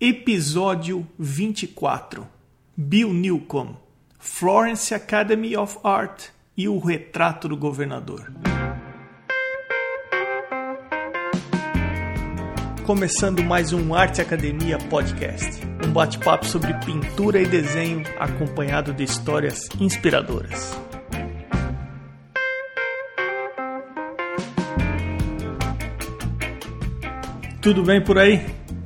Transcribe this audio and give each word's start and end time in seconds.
Episódio 0.00 1.04
24 1.18 2.24
Bill 2.76 3.12
Newcomb, 3.12 3.74
Florence 4.16 4.94
Academy 4.94 5.56
of 5.56 5.76
Art 5.82 6.26
e 6.56 6.68
o 6.68 6.78
retrato 6.78 7.48
do 7.48 7.56
governador. 7.56 8.32
Começando 12.86 13.42
mais 13.42 13.72
um 13.72 13.92
Arte 13.92 14.20
Academia 14.20 14.78
Podcast, 14.78 15.60
um 15.84 15.92
bate-papo 15.92 16.46
sobre 16.46 16.72
pintura 16.74 17.42
e 17.42 17.46
desenho 17.46 18.04
acompanhado 18.20 18.92
de 18.94 19.02
histórias 19.02 19.68
inspiradoras. 19.80 20.78
Tudo 27.60 27.82
bem 27.82 28.00
por 28.00 28.16
aí? 28.16 28.46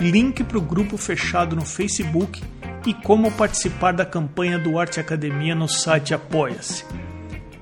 link 0.00 0.42
para 0.44 0.58
o 0.58 0.62
grupo 0.62 0.96
fechado 0.96 1.54
no 1.54 1.64
Facebook 1.64 2.42
e 2.86 2.94
como 2.94 3.30
participar 3.32 3.92
da 3.92 4.04
campanha 4.04 4.58
do 4.58 4.78
Arte 4.78 4.98
Academia 4.98 5.54
no 5.54 5.68
site 5.68 6.14
Apoia-se. 6.14 6.84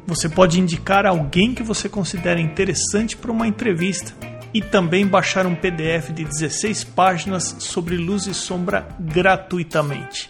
Você 0.06 0.28
pode 0.28 0.58
indicar 0.58 1.06
alguém 1.06 1.54
que 1.54 1.62
você 1.62 1.88
considera 1.88 2.40
interessante 2.40 3.16
para 3.16 3.30
uma 3.30 3.46
entrevista 3.46 4.12
e 4.52 4.60
também 4.60 5.06
baixar 5.06 5.46
um 5.46 5.54
PDF 5.54 6.10
de 6.12 6.24
16 6.24 6.84
páginas 6.84 7.54
sobre 7.60 7.96
luz 7.96 8.26
e 8.26 8.34
sombra 8.34 8.88
gratuitamente. 8.98 10.28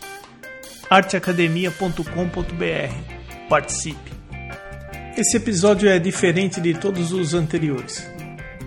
arteacademia.com.br. 0.91 3.49
Participe. 3.49 4.11
Esse 5.17 5.37
episódio 5.37 5.89
é 5.89 5.99
diferente 5.99 6.61
de 6.61 6.75
todos 6.75 7.13
os 7.13 7.33
anteriores. 7.33 8.07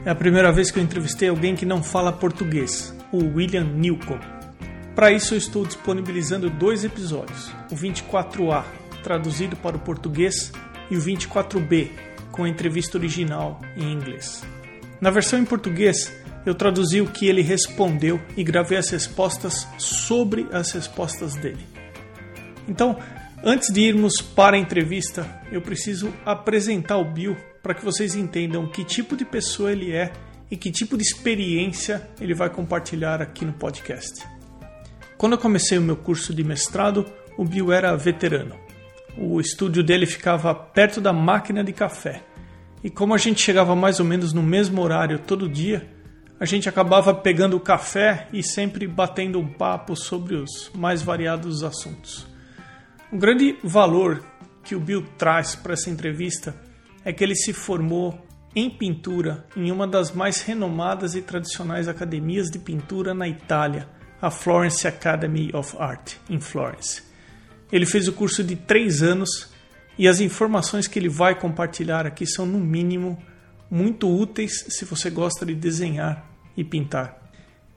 É 0.06 0.09
a 0.09 0.16
primeira 0.16 0.52
vez 0.52 0.72
que 0.72 0.80
eu 0.80 0.84
entrevistei 0.84 1.30
alguém 1.30 1.56
que 1.56 1.66
não 1.66 1.84
fala 1.84 2.12
português 2.12 2.94
o 3.14 3.36
William 3.36 3.64
Newcomb. 3.64 4.19
Para 4.95 5.11
isso, 5.11 5.36
eu 5.36 5.38
estou 5.38 5.66
disponibilizando 5.66 6.50
dois 6.50 6.83
episódios: 6.83 7.50
o 7.72 7.75
24A, 7.75 8.66
traduzido 9.03 9.56
para 9.56 9.78
o 9.78 9.80
português, 9.80 10.52
e 10.89 10.97
o 10.97 11.02
24B, 11.02 11.89
com 12.31 12.44
a 12.44 12.50
entrevista 12.50 12.97
original 12.97 13.61
em 13.78 13.94
inglês. 13.94 14.44
Na 15.00 15.11
versão 15.11 15.39
em 15.39 15.45
português, 15.45 16.11
eu 16.45 16.56
traduzi 16.56 17.00
o 17.02 17.08
que 17.08 17.28
ele 17.28 17.41
respondeu 17.41 18.19
e 18.36 18.44
gravei 18.44 18.78
as 18.78 18.89
respostas 18.89 19.67
sobre 19.78 20.47
as 20.52 20.72
respostas 20.72 21.36
dele. 21.36 21.66
Então, 22.67 22.97
antes 23.44 23.72
de 23.72 23.81
irmos 23.81 24.22
para 24.22 24.58
a 24.58 24.59
entrevista, 24.59 25.28
eu 25.52 25.61
preciso 25.61 26.11
apresentar 26.25 26.97
o 26.97 27.06
Bill 27.06 27.38
para 27.61 27.73
que 27.73 27.86
vocês 27.86 28.16
entendam 28.16 28.67
que 28.67 28.84
tipo 28.84 29.16
de 29.16 29.23
pessoa 29.23 29.72
ele 29.72 29.91
é 29.91 30.11
e 30.54 30.56
que 30.56 30.70
tipo 30.70 30.96
de 30.96 31.02
experiência 31.02 32.08
ele 32.22 32.36
vai 32.36 32.48
compartilhar 32.48 33.23
aqui 33.23 33.44
no 33.44 33.54
podcast. 33.54 34.23
Quando 35.18 35.34
eu 35.34 35.40
comecei 35.40 35.80
o 35.80 35.82
meu 35.82 35.96
curso 35.96 36.32
de 36.32 36.44
mestrado, 36.44 37.12
o 37.36 37.44
Bill 37.44 37.73
era 37.73 37.98
veterano. 37.98 38.56
O 39.18 39.42
estúdio 39.42 39.84
dele 39.84 40.06
ficava 40.06 40.54
perto 40.54 41.02
da 41.02 41.12
máquina 41.12 41.64
de 41.64 41.74
café. 41.74 42.22
E 42.84 42.90
como 42.92 43.16
a 43.16 43.18
gente 43.18 43.42
chegava 43.42 43.76
mais 43.76 44.00
ou 44.00 44.06
menos 44.06 44.31
no 44.31 44.44
mesmo 44.44 44.80
horário 44.80 45.18
todo 45.18 45.50
dia, 45.50 45.90
a 46.40 46.46
gente 46.46 46.70
acabava 46.70 47.16
pegando 47.16 47.58
o 47.58 47.59
café 47.59 48.28
e 48.31 48.44
sempre 48.44 48.85
batendo 48.85 49.40
um 49.40 49.47
papo 49.47 49.96
sobre 49.96 50.35
os 50.35 50.70
mais 50.75 51.02
variados 51.02 51.64
assuntos. 51.64 52.28
Um 53.12 53.18
grande 53.18 53.58
valor 53.64 54.24
que 54.64 54.75
o 54.75 54.80
Bill 54.80 55.03
traz 55.18 55.56
para 55.56 55.74
essa 55.74 55.90
entrevista 55.90 56.56
é 57.03 57.12
que 57.12 57.24
ele 57.24 57.35
se 57.35 57.53
formou 57.53 58.24
em 58.56 58.69
pintura 58.69 59.46
em 59.56 59.72
uma 59.72 59.88
das 59.88 60.12
mais 60.12 60.41
renomadas 60.41 61.16
e 61.16 61.22
tradicionais 61.22 61.88
academias 61.88 62.50
de 62.50 62.59
pintura 62.59 63.14
na 63.14 63.28
Itália, 63.28 63.88
a 64.22 64.30
Florence 64.30 64.88
Academy 64.88 65.50
of 65.53 65.75
Art, 65.80 66.14
em 66.30 66.40
Florence. 66.40 67.02
Ele 67.72 67.86
fez 67.86 68.08
o 68.08 68.14
curso 68.14 68.44
de 68.44 68.56
três 68.56 69.02
anos 69.02 69.50
e 69.97 70.08
as 70.08 70.19
informações 70.19 70.88
que 70.88 70.97
ele 70.97 71.09
vai 71.09 71.40
compartilhar 71.40 72.06
aqui 72.06 72.25
são, 72.25 72.46
no 72.46 72.59
mínimo, 72.59 73.22
muito 73.69 74.08
úteis 74.08 74.66
se 74.70 74.85
você 74.85 75.09
gosta 75.09 75.46
de 75.46 75.56
desenhar 75.56 76.30
e 76.56 76.64
pintar. 76.64 77.20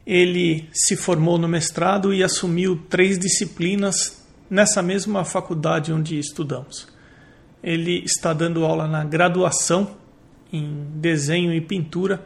Ele 0.07 0.69
se 0.73 0.95
formou 0.95 1.39
no 1.39 1.49
mestrado 1.49 2.15
e 2.15 2.23
assumiu 2.23 2.77
três 2.89 3.19
disciplinas 3.19 4.25
nessa 4.49 4.83
mesma 4.83 5.25
faculdade 5.25 5.93
onde 5.93 6.19
estudamos. 6.19 6.87
Ele 7.63 8.05
está 8.05 8.33
dando 8.33 8.65
aula 8.65 8.87
na 8.87 9.03
graduação 9.05 9.97
em 10.57 10.87
desenho 10.95 11.53
e 11.53 11.61
pintura 11.61 12.25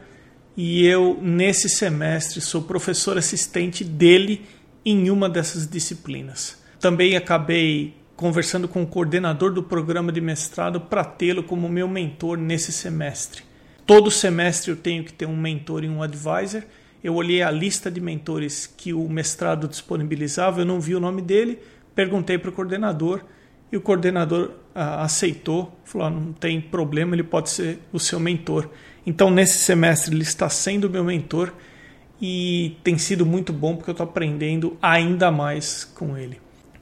e 0.55 0.85
eu, 0.85 1.17
nesse 1.21 1.69
semestre, 1.69 2.41
sou 2.41 2.61
professor 2.61 3.17
assistente 3.17 3.83
dele 3.83 4.45
em 4.85 5.09
uma 5.09 5.29
dessas 5.29 5.67
disciplinas. 5.67 6.61
Também 6.79 7.15
acabei 7.15 7.95
conversando 8.15 8.67
com 8.67 8.83
o 8.83 8.87
coordenador 8.87 9.53
do 9.53 9.63
programa 9.63 10.11
de 10.11 10.19
mestrado 10.19 10.81
para 10.81 11.03
tê-lo 11.03 11.41
como 11.41 11.69
meu 11.69 11.87
mentor 11.87 12.37
nesse 12.37 12.71
semestre. 12.71 13.43
Todo 13.85 14.11
semestre 14.11 14.71
eu 14.71 14.77
tenho 14.77 15.03
que 15.03 15.13
ter 15.13 15.25
um 15.25 15.37
mentor 15.37 15.83
e 15.83 15.89
um 15.89 16.03
advisor. 16.03 16.63
Eu 17.03 17.15
olhei 17.15 17.41
a 17.41 17.49
lista 17.49 17.89
de 17.89 18.01
mentores 18.01 18.67
que 18.67 18.93
o 18.93 19.07
mestrado 19.07 19.67
disponibilizava, 19.67 20.61
eu 20.61 20.65
não 20.65 20.79
vi 20.79 20.95
o 20.95 20.99
nome 20.99 21.21
dele, 21.21 21.59
perguntei 21.95 22.37
para 22.37 22.49
o 22.49 22.53
coordenador 22.53 23.23
e 23.71 23.77
o 23.77 23.81
coordenador 23.81 24.51
ah, 24.75 25.03
aceitou, 25.03 25.77
falou: 25.83 26.07
ah, 26.07 26.09
não 26.09 26.33
tem 26.33 26.59
problema, 26.59 27.15
ele 27.15 27.23
pode 27.23 27.49
ser 27.49 27.79
o 27.93 27.99
seu 27.99 28.19
mentor. 28.19 28.69
Então, 29.05 29.31
nesse 29.31 29.59
semestre, 29.59 30.13
ele 30.13 30.23
está 30.23 30.49
sendo 30.49 30.89
meu 30.89 31.03
mentor 31.03 31.53
e 32.21 32.77
tem 32.83 32.97
sido 32.97 33.25
muito 33.25 33.51
bom 33.51 33.75
porque 33.75 33.89
eu 33.89 33.93
estou 33.93 34.03
aprendendo 34.03 34.77
ainda 34.81 35.31
mais 35.31 35.83
com 35.83 36.17
ele. 36.17 36.39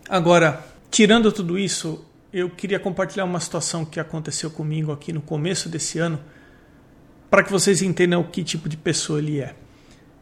Agora, 0.09 0.65
tirando 0.91 1.31
tudo 1.31 1.57
isso, 1.57 2.05
eu 2.33 2.49
queria 2.49 2.79
compartilhar 2.79 3.25
uma 3.25 3.39
situação 3.39 3.85
que 3.85 3.99
aconteceu 3.99 4.51
comigo 4.51 4.91
aqui 4.91 5.13
no 5.13 5.21
começo 5.21 5.69
desse 5.69 5.99
ano 5.99 6.19
para 7.29 7.43
que 7.43 7.51
vocês 7.51 7.81
entendam 7.81 8.23
que 8.23 8.43
tipo 8.43 8.67
de 8.67 8.75
pessoa 8.75 9.19
ele 9.19 9.39
é. 9.39 9.55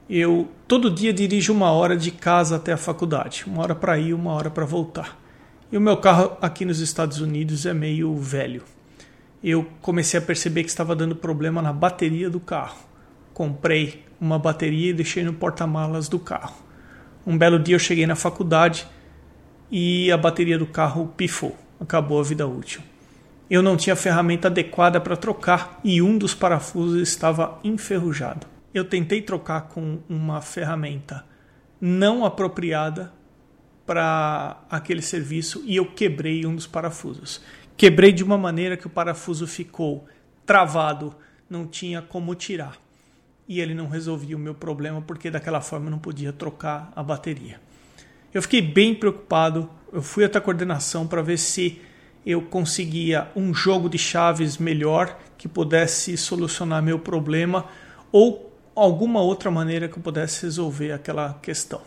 Eu 0.10 0.50
todo 0.68 0.92
dia 0.92 1.12
dirijo 1.12 1.52
uma 1.52 1.72
hora 1.72 1.98
de 1.98 2.12
casa 2.12 2.58
até 2.58 2.74
a 2.74 2.78
faculdade, 2.78 3.44
uma 3.48 3.62
hora 3.62 3.76
para 3.76 3.98
ir, 3.98 4.14
uma 4.14 4.34
hora 4.34 4.50
para 4.50 4.66
voltar. 4.66 5.18
E 5.70 5.78
o 5.78 5.82
meu 5.82 5.98
carro 5.98 6.38
aqui 6.42 6.64
nos 6.64 6.80
Estados 6.80 7.20
Unidos 7.20 7.66
é 7.66 7.74
meio 7.74 8.16
velho. 8.16 8.64
Eu 9.44 9.68
comecei 9.82 10.18
a 10.18 10.24
perceber 10.24 10.64
que 10.64 10.70
estava 10.70 10.96
dando 10.96 11.14
problema 11.14 11.62
na 11.62 11.74
bateria 11.74 12.30
do 12.30 12.40
carro. 12.40 12.78
Comprei 13.34 14.06
uma 14.20 14.40
bateria 14.40 14.92
e 14.92 14.94
deixei 14.94 15.26
no 15.26 15.34
porta-malas 15.34 16.08
do 16.08 16.18
carro. 16.18 16.56
Um 17.26 17.38
belo 17.38 17.60
dia 17.60 17.76
eu 17.76 17.80
cheguei 17.80 18.08
na 18.08 18.16
faculdade 18.16 18.88
e 19.70 20.10
a 20.10 20.16
bateria 20.16 20.58
do 20.58 20.66
carro 20.66 21.14
pifou, 21.18 21.58
acabou 21.82 22.22
a 22.22 22.24
vida 22.24 22.48
útil. 22.48 22.82
Eu 23.50 23.62
não 23.62 23.76
tinha 23.76 23.96
ferramenta 23.96 24.48
adequada 24.48 25.02
para 25.02 25.18
trocar 25.18 25.82
e 25.84 26.02
um 26.02 26.18
dos 26.18 26.34
parafusos 26.34 27.02
estava 27.02 27.60
enferrujado. 27.62 28.48
Eu 28.74 28.86
tentei 28.86 29.22
trocar 29.22 29.64
com 29.64 30.00
uma 30.08 30.42
ferramenta 30.42 31.26
não 31.82 32.24
apropriada 32.24 33.12
para 33.88 34.62
aquele 34.70 35.02
serviço 35.02 35.64
e 35.66 35.78
eu 35.78 35.86
quebrei 35.86 36.46
um 36.46 36.54
dos 36.54 36.68
parafusos. 36.68 37.42
Quebrei 37.78 38.12
de 38.12 38.24
uma 38.24 38.38
maneira 38.38 38.76
que 38.76 38.86
o 38.86 38.90
parafuso 38.90 39.48
ficou 39.48 40.06
travado, 40.46 41.16
não 41.50 41.66
tinha 41.66 42.02
como 42.02 42.36
tirar. 42.36 42.78
E 43.48 43.62
ele 43.62 43.74
não 43.74 43.88
resolvia 43.88 44.36
o 44.36 44.40
meu 44.40 44.54
problema 44.54 45.02
porque 45.02 45.32
daquela 45.32 45.62
forma 45.62 45.88
eu 45.88 45.92
não 45.92 46.00
podia 46.00 46.34
trocar 46.34 46.92
a 46.94 47.02
bateria. 47.02 47.62
Eu 48.34 48.42
fiquei 48.42 48.62
bem 48.62 48.94
preocupado, 48.94 49.70
eu 49.94 50.02
fui 50.02 50.26
até 50.26 50.38
a 50.38 50.42
coordenação 50.42 51.08
para 51.08 51.22
ver 51.22 51.38
se 51.38 51.82
eu 52.26 52.42
conseguia 52.42 53.32
um 53.38 53.54
jogo 53.54 53.90
de 53.90 53.98
chaves 53.98 54.58
melhor 54.58 55.18
que 55.38 55.48
pudesse 55.48 56.18
solucionar 56.18 56.84
meu 56.84 57.00
problema 57.00 57.66
ou 58.12 58.54
alguma 58.76 59.22
outra 59.22 59.50
maneira 59.50 59.88
que 59.88 59.98
eu 59.98 60.04
pudesse 60.04 60.44
resolver 60.44 60.92
aquela 60.92 61.36
questão. 61.42 61.82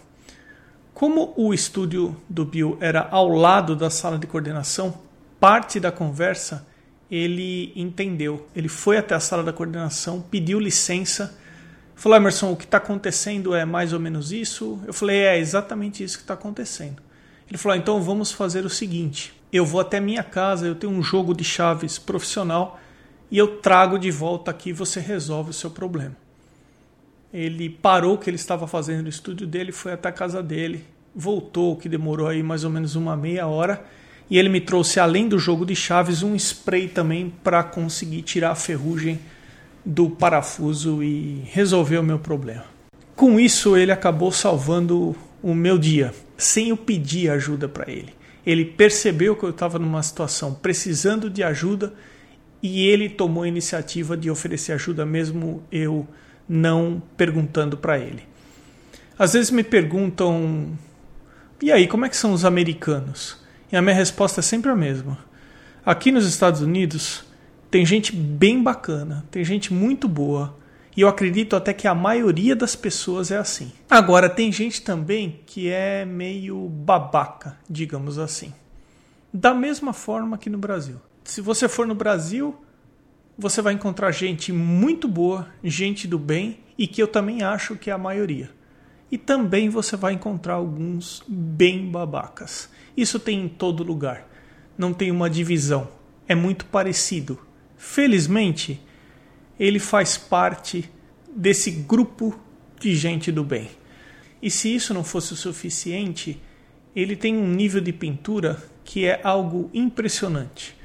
Como 1.00 1.32
o 1.34 1.54
estúdio 1.54 2.14
do 2.28 2.44
Bill 2.44 2.76
era 2.78 3.08
ao 3.10 3.26
lado 3.26 3.74
da 3.74 3.88
sala 3.88 4.18
de 4.18 4.26
coordenação, 4.26 5.00
parte 5.40 5.80
da 5.80 5.90
conversa 5.90 6.66
ele 7.10 7.72
entendeu. 7.74 8.46
Ele 8.54 8.68
foi 8.68 8.98
até 8.98 9.14
a 9.14 9.18
sala 9.18 9.42
da 9.42 9.50
coordenação, 9.50 10.20
pediu 10.20 10.60
licença, 10.60 11.34
falou: 11.94 12.18
Emerson, 12.18 12.52
o 12.52 12.56
que 12.56 12.64
está 12.64 12.76
acontecendo 12.76 13.54
é 13.54 13.64
mais 13.64 13.94
ou 13.94 13.98
menos 13.98 14.30
isso? 14.30 14.78
Eu 14.86 14.92
falei: 14.92 15.20
é 15.20 15.38
exatamente 15.38 16.04
isso 16.04 16.18
que 16.18 16.24
está 16.24 16.34
acontecendo. 16.34 17.00
Ele 17.48 17.56
falou: 17.56 17.76
ah, 17.76 17.78
então 17.78 18.02
vamos 18.02 18.30
fazer 18.30 18.66
o 18.66 18.68
seguinte: 18.68 19.32
eu 19.50 19.64
vou 19.64 19.80
até 19.80 20.00
minha 20.00 20.22
casa, 20.22 20.66
eu 20.66 20.74
tenho 20.74 20.92
um 20.92 21.02
jogo 21.02 21.32
de 21.32 21.44
chaves 21.44 21.98
profissional 21.98 22.78
e 23.30 23.38
eu 23.38 23.56
trago 23.62 23.98
de 23.98 24.10
volta 24.10 24.50
aqui 24.50 24.70
você 24.70 25.00
resolve 25.00 25.48
o 25.48 25.54
seu 25.54 25.70
problema. 25.70 26.14
Ele 27.32 27.70
parou 27.70 28.14
o 28.14 28.18
que 28.18 28.28
ele 28.28 28.36
estava 28.36 28.66
fazendo 28.66 29.02
no 29.02 29.08
estúdio 29.08 29.46
dele, 29.46 29.72
foi 29.72 29.92
até 29.92 30.08
a 30.08 30.12
casa 30.12 30.42
dele, 30.42 30.84
voltou, 31.14 31.76
que 31.76 31.88
demorou 31.88 32.26
aí 32.26 32.42
mais 32.42 32.64
ou 32.64 32.70
menos 32.70 32.96
uma 32.96 33.16
meia 33.16 33.46
hora, 33.46 33.84
e 34.28 34.38
ele 34.38 34.48
me 34.48 34.60
trouxe, 34.60 35.00
além 35.00 35.28
do 35.28 35.38
jogo 35.38 35.64
de 35.64 35.74
chaves, 35.74 36.22
um 36.22 36.34
spray 36.34 36.88
também 36.88 37.32
para 37.42 37.62
conseguir 37.62 38.22
tirar 38.22 38.50
a 38.52 38.54
ferrugem 38.54 39.18
do 39.84 40.10
parafuso 40.10 41.02
e 41.02 41.42
resolver 41.46 41.98
o 41.98 42.02
meu 42.02 42.18
problema. 42.18 42.64
Com 43.16 43.38
isso, 43.38 43.76
ele 43.76 43.92
acabou 43.92 44.32
salvando 44.32 45.16
o 45.42 45.54
meu 45.54 45.78
dia, 45.78 46.14
sem 46.36 46.68
eu 46.68 46.76
pedir 46.76 47.30
ajuda 47.30 47.68
para 47.68 47.90
ele. 47.90 48.14
Ele 48.46 48.64
percebeu 48.64 49.36
que 49.36 49.44
eu 49.44 49.50
estava 49.50 49.78
numa 49.78 50.02
situação 50.02 50.54
precisando 50.54 51.28
de 51.28 51.42
ajuda 51.42 51.92
e 52.62 52.86
ele 52.86 53.08
tomou 53.08 53.42
a 53.42 53.48
iniciativa 53.48 54.16
de 54.16 54.30
oferecer 54.30 54.72
ajuda, 54.72 55.04
mesmo 55.04 55.62
eu 55.70 56.06
não 56.50 57.00
perguntando 57.16 57.76
para 57.76 57.96
ele. 57.96 58.24
Às 59.16 59.34
vezes 59.34 59.52
me 59.52 59.62
perguntam: 59.62 60.76
e 61.62 61.70
aí, 61.70 61.86
como 61.86 62.04
é 62.04 62.08
que 62.08 62.16
são 62.16 62.32
os 62.32 62.44
americanos? 62.44 63.38
E 63.70 63.76
a 63.76 63.82
minha 63.82 63.94
resposta 63.94 64.40
é 64.40 64.42
sempre 64.42 64.68
a 64.68 64.74
mesma. 64.74 65.16
Aqui 65.86 66.10
nos 66.10 66.26
Estados 66.26 66.60
Unidos 66.60 67.24
tem 67.70 67.86
gente 67.86 68.14
bem 68.14 68.60
bacana, 68.60 69.24
tem 69.30 69.44
gente 69.44 69.72
muito 69.72 70.08
boa, 70.08 70.58
e 70.96 71.02
eu 71.02 71.08
acredito 71.08 71.54
até 71.54 71.72
que 71.72 71.86
a 71.86 71.94
maioria 71.94 72.56
das 72.56 72.74
pessoas 72.74 73.30
é 73.30 73.36
assim. 73.36 73.70
Agora, 73.88 74.28
tem 74.28 74.50
gente 74.50 74.82
também 74.82 75.40
que 75.46 75.70
é 75.70 76.04
meio 76.04 76.68
babaca, 76.68 77.56
digamos 77.68 78.18
assim. 78.18 78.52
Da 79.32 79.54
mesma 79.54 79.92
forma 79.92 80.36
que 80.36 80.50
no 80.50 80.58
Brasil. 80.58 80.96
Se 81.22 81.40
você 81.40 81.68
for 81.68 81.86
no 81.86 81.94
Brasil, 81.94 82.56
você 83.40 83.62
vai 83.62 83.72
encontrar 83.72 84.12
gente 84.12 84.52
muito 84.52 85.08
boa, 85.08 85.48
gente 85.64 86.06
do 86.06 86.18
bem 86.18 86.58
e 86.76 86.86
que 86.86 87.02
eu 87.02 87.08
também 87.08 87.42
acho 87.42 87.74
que 87.74 87.88
é 87.88 87.92
a 87.92 87.98
maioria. 87.98 88.50
E 89.10 89.16
também 89.16 89.70
você 89.70 89.96
vai 89.96 90.12
encontrar 90.12 90.54
alguns 90.54 91.22
bem 91.26 91.90
babacas. 91.90 92.68
Isso 92.94 93.18
tem 93.18 93.40
em 93.40 93.48
todo 93.48 93.82
lugar. 93.82 94.28
Não 94.76 94.92
tem 94.92 95.10
uma 95.10 95.30
divisão. 95.30 95.88
É 96.28 96.34
muito 96.34 96.66
parecido. 96.66 97.38
Felizmente, 97.78 98.78
ele 99.58 99.78
faz 99.78 100.18
parte 100.18 100.88
desse 101.34 101.70
grupo 101.70 102.38
de 102.78 102.94
gente 102.94 103.32
do 103.32 103.42
bem. 103.42 103.70
E 104.42 104.50
se 104.50 104.74
isso 104.74 104.92
não 104.92 105.02
fosse 105.02 105.32
o 105.32 105.36
suficiente, 105.36 106.40
ele 106.94 107.16
tem 107.16 107.36
um 107.36 107.48
nível 107.48 107.80
de 107.80 107.92
pintura 107.92 108.62
que 108.84 109.06
é 109.06 109.18
algo 109.24 109.70
impressionante. 109.72 110.78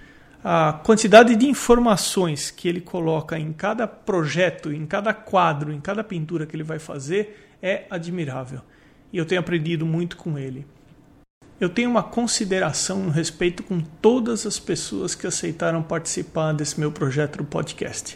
A 0.48 0.74
quantidade 0.74 1.36
de 1.36 1.48
informações 1.48 2.52
que 2.52 2.68
ele 2.68 2.80
coloca 2.80 3.40
em 3.40 3.52
cada 3.52 3.88
projeto, 3.88 4.72
em 4.72 4.86
cada 4.86 5.12
quadro, 5.12 5.74
em 5.74 5.82
cada 5.82 6.04
pintura 6.04 6.46
que 6.46 6.56
ele 6.56 6.62
vai 6.62 6.78
fazer 6.78 7.50
é 7.60 7.86
admirável. 7.90 8.62
E 9.12 9.18
eu 9.18 9.26
tenho 9.26 9.42
aprendido 9.42 9.88
muito 9.88 10.16
com 10.16 10.38
ele. 10.38 10.64
Eu 11.60 11.68
tenho 11.68 11.90
uma 11.90 12.04
consideração 12.04 13.02
um 13.02 13.10
respeito 13.10 13.64
com 13.64 13.80
todas 13.80 14.46
as 14.46 14.60
pessoas 14.60 15.16
que 15.16 15.26
aceitaram 15.26 15.82
participar 15.82 16.54
desse 16.54 16.80
meu 16.80 16.92
projeto 16.92 17.40
do 17.40 17.46
podcast. 17.46 18.16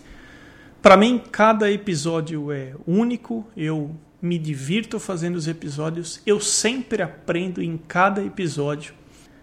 Para 0.84 0.96
mim, 0.96 1.20
cada 1.32 1.72
episódio 1.72 2.52
é 2.52 2.76
único, 2.86 3.48
eu 3.58 3.96
me 4.22 4.38
divirto 4.38 5.00
fazendo 5.00 5.36
os 5.36 5.48
episódios, 5.48 6.22
eu 6.28 6.40
sempre 6.40 7.02
aprendo 7.02 7.60
em 7.60 7.76
cada 7.76 8.24
episódio. 8.24 8.94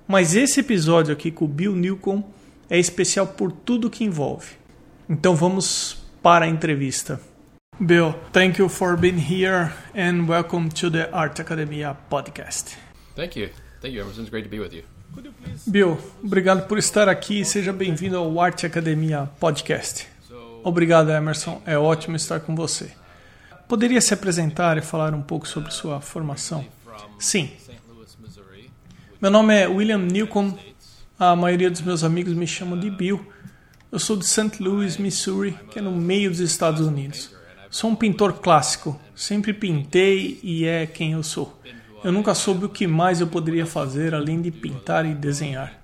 Mas 0.06 0.36
esse 0.36 0.60
episódio 0.60 1.12
aqui 1.12 1.32
com 1.32 1.46
o 1.46 1.48
Bill 1.48 1.74
Newcomb 1.74 2.24
é 2.68 2.78
especial 2.78 3.26
por 3.26 3.52
tudo 3.52 3.90
que 3.90 4.04
envolve. 4.04 4.56
Então 5.08 5.34
vamos 5.34 5.98
para 6.22 6.44
a 6.44 6.48
entrevista. 6.48 7.20
Bill, 7.78 8.14
thank 8.32 8.58
you 8.58 8.68
for 8.68 8.96
being 8.96 9.18
here 9.18 9.70
and 9.94 10.26
welcome 10.26 10.70
to 10.70 10.90
the 10.90 11.08
Art 11.12 11.38
Academia 11.38 11.94
podcast. 12.08 12.76
Thank 13.14 13.38
you. 13.38 13.50
Thank 13.80 13.94
you, 13.94 14.02
Emerson. 14.02 14.22
It's 14.22 14.30
great 14.30 14.44
to 14.44 14.50
be 14.50 14.58
with 14.58 14.72
you. 14.72 14.82
Bill, 15.66 15.98
obrigado 16.22 16.66
por 16.66 16.78
estar 16.78 17.08
aqui 17.08 17.40
e 17.40 17.44
seja 17.44 17.72
bem-vindo 17.72 18.16
ao 18.16 18.38
Arte 18.40 18.66
Academia 18.66 19.30
Podcast. 19.40 20.06
Obrigado, 20.62 21.10
Emerson. 21.10 21.62
É 21.64 21.78
ótimo 21.78 22.16
estar 22.16 22.40
com 22.40 22.54
você. 22.54 22.90
Poderia 23.68 24.00
se 24.00 24.12
apresentar 24.12 24.76
e 24.76 24.82
falar 24.82 25.14
um 25.14 25.22
pouco 25.22 25.46
sobre 25.46 25.70
sua 25.70 26.00
formação? 26.00 26.64
Sim. 27.18 27.50
Meu 29.20 29.30
nome 29.30 29.54
é 29.54 29.66
William 29.66 29.98
Newcomb. 29.98 30.58
A 31.18 31.34
maioria 31.34 31.70
dos 31.70 31.80
meus 31.80 32.04
amigos 32.04 32.34
me 32.34 32.46
chamam 32.46 32.78
de 32.78 32.90
Bill. 32.90 33.26
Eu 33.90 33.98
sou 33.98 34.18
de 34.18 34.26
St. 34.26 34.62
Louis, 34.62 34.98
Missouri, 34.98 35.58
que 35.70 35.78
é 35.78 35.82
no 35.82 35.92
meio 35.92 36.28
dos 36.28 36.40
Estados 36.40 36.86
Unidos. 36.86 37.34
Sou 37.70 37.88
um 37.88 37.96
pintor 37.96 38.34
clássico. 38.34 39.00
Sempre 39.14 39.54
pintei 39.54 40.38
e 40.42 40.66
é 40.66 40.84
quem 40.84 41.12
eu 41.12 41.22
sou. 41.22 41.58
Eu 42.04 42.12
nunca 42.12 42.34
soube 42.34 42.66
o 42.66 42.68
que 42.68 42.86
mais 42.86 43.18
eu 43.18 43.26
poderia 43.28 43.64
fazer 43.64 44.14
além 44.14 44.42
de 44.42 44.50
pintar 44.50 45.06
e 45.06 45.14
desenhar. 45.14 45.80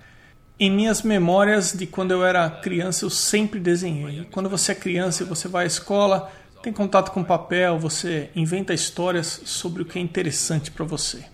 Em 0.61 0.71
minhas 0.71 1.01
memórias 1.01 1.73
de 1.73 1.87
quando 1.87 2.11
eu 2.11 2.23
era 2.23 2.51
criança, 2.51 3.07
eu 3.07 3.11
sempre 3.11 3.59
desenhei. 3.59 4.29
Quando 4.31 4.51
você 4.51 4.73
é 4.73 4.75
criança 4.75 5.23
e 5.23 5.27
você 5.27 5.49
vai 5.49 5.65
à 5.65 5.67
escola, 5.67 6.31
tem 6.63 6.75
contato 6.75 7.11
com 7.11 7.25
papel, 7.25 7.79
você 7.79 8.29
inventa 8.37 8.75
histórias 8.75 9.41
sobre 9.47 9.81
o 9.81 9.87
que 9.87 9.99
é 9.99 10.03
interessante 10.03 10.71
para 10.71 10.85
você. 10.85 11.25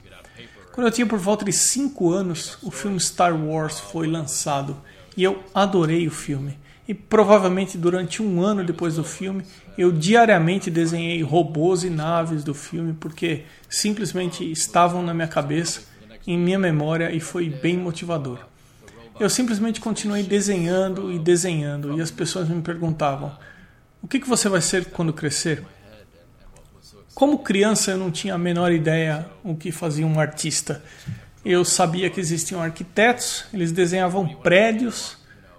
Quando 0.79 0.87
eu 0.87 0.93
tinha 0.93 1.09
por 1.09 1.19
volta 1.19 1.45
de 1.45 1.53
5 1.53 2.09
anos, 2.09 2.57
o 2.63 2.71
filme 2.71 3.01
Star 3.01 3.35
Wars 3.35 3.81
foi 3.81 4.07
lançado 4.07 4.77
e 5.17 5.25
eu 5.25 5.43
adorei 5.53 6.07
o 6.07 6.11
filme. 6.13 6.57
E 6.87 6.95
provavelmente 6.95 7.77
durante 7.77 8.23
um 8.23 8.41
ano 8.41 8.63
depois 8.63 8.95
do 8.95 9.03
filme, 9.03 9.43
eu 9.77 9.91
diariamente 9.91 10.71
desenhei 10.71 11.21
robôs 11.21 11.83
e 11.83 11.91
naves 11.91 12.45
do 12.45 12.55
filme 12.55 12.93
porque 12.93 13.43
simplesmente 13.69 14.49
estavam 14.53 15.03
na 15.03 15.13
minha 15.13 15.27
cabeça, 15.27 15.83
em 16.25 16.39
minha 16.39 16.61
memória 16.61 17.11
e 17.11 17.19
foi 17.19 17.51
bem 17.51 17.77
motivador. 17.77 18.39
Eu 19.19 19.29
simplesmente 19.29 19.81
continuei 19.81 20.23
desenhando 20.23 21.11
e 21.11 21.19
desenhando 21.19 21.99
e 21.99 22.01
as 22.01 22.13
pessoas 22.13 22.49
me 22.49 22.63
perguntavam: 22.63 23.37
o 24.01 24.07
que, 24.07 24.21
que 24.21 24.29
você 24.29 24.49
vai 24.49 24.61
ser 24.61 24.85
quando 24.85 25.13
crescer? 25.13 25.65
Como 27.19 27.41
criança, 27.41 27.91
eu 27.91 27.97
não 27.97 28.13
tinha 28.13 28.35
a 28.35 28.39
menor 28.39 28.71
ideia 28.71 29.27
o 29.43 29.57
que 29.57 29.73
fazia 29.73 30.07
um 30.07 30.21
artista. 30.21 30.81
Eu 31.45 31.65
sabia 31.65 32.09
que 32.09 32.21
existiam 32.21 32.63
arquitetos, 32.63 33.45
eles 33.53 33.73
desenhavam 33.73 34.29
prédios 34.37 35.19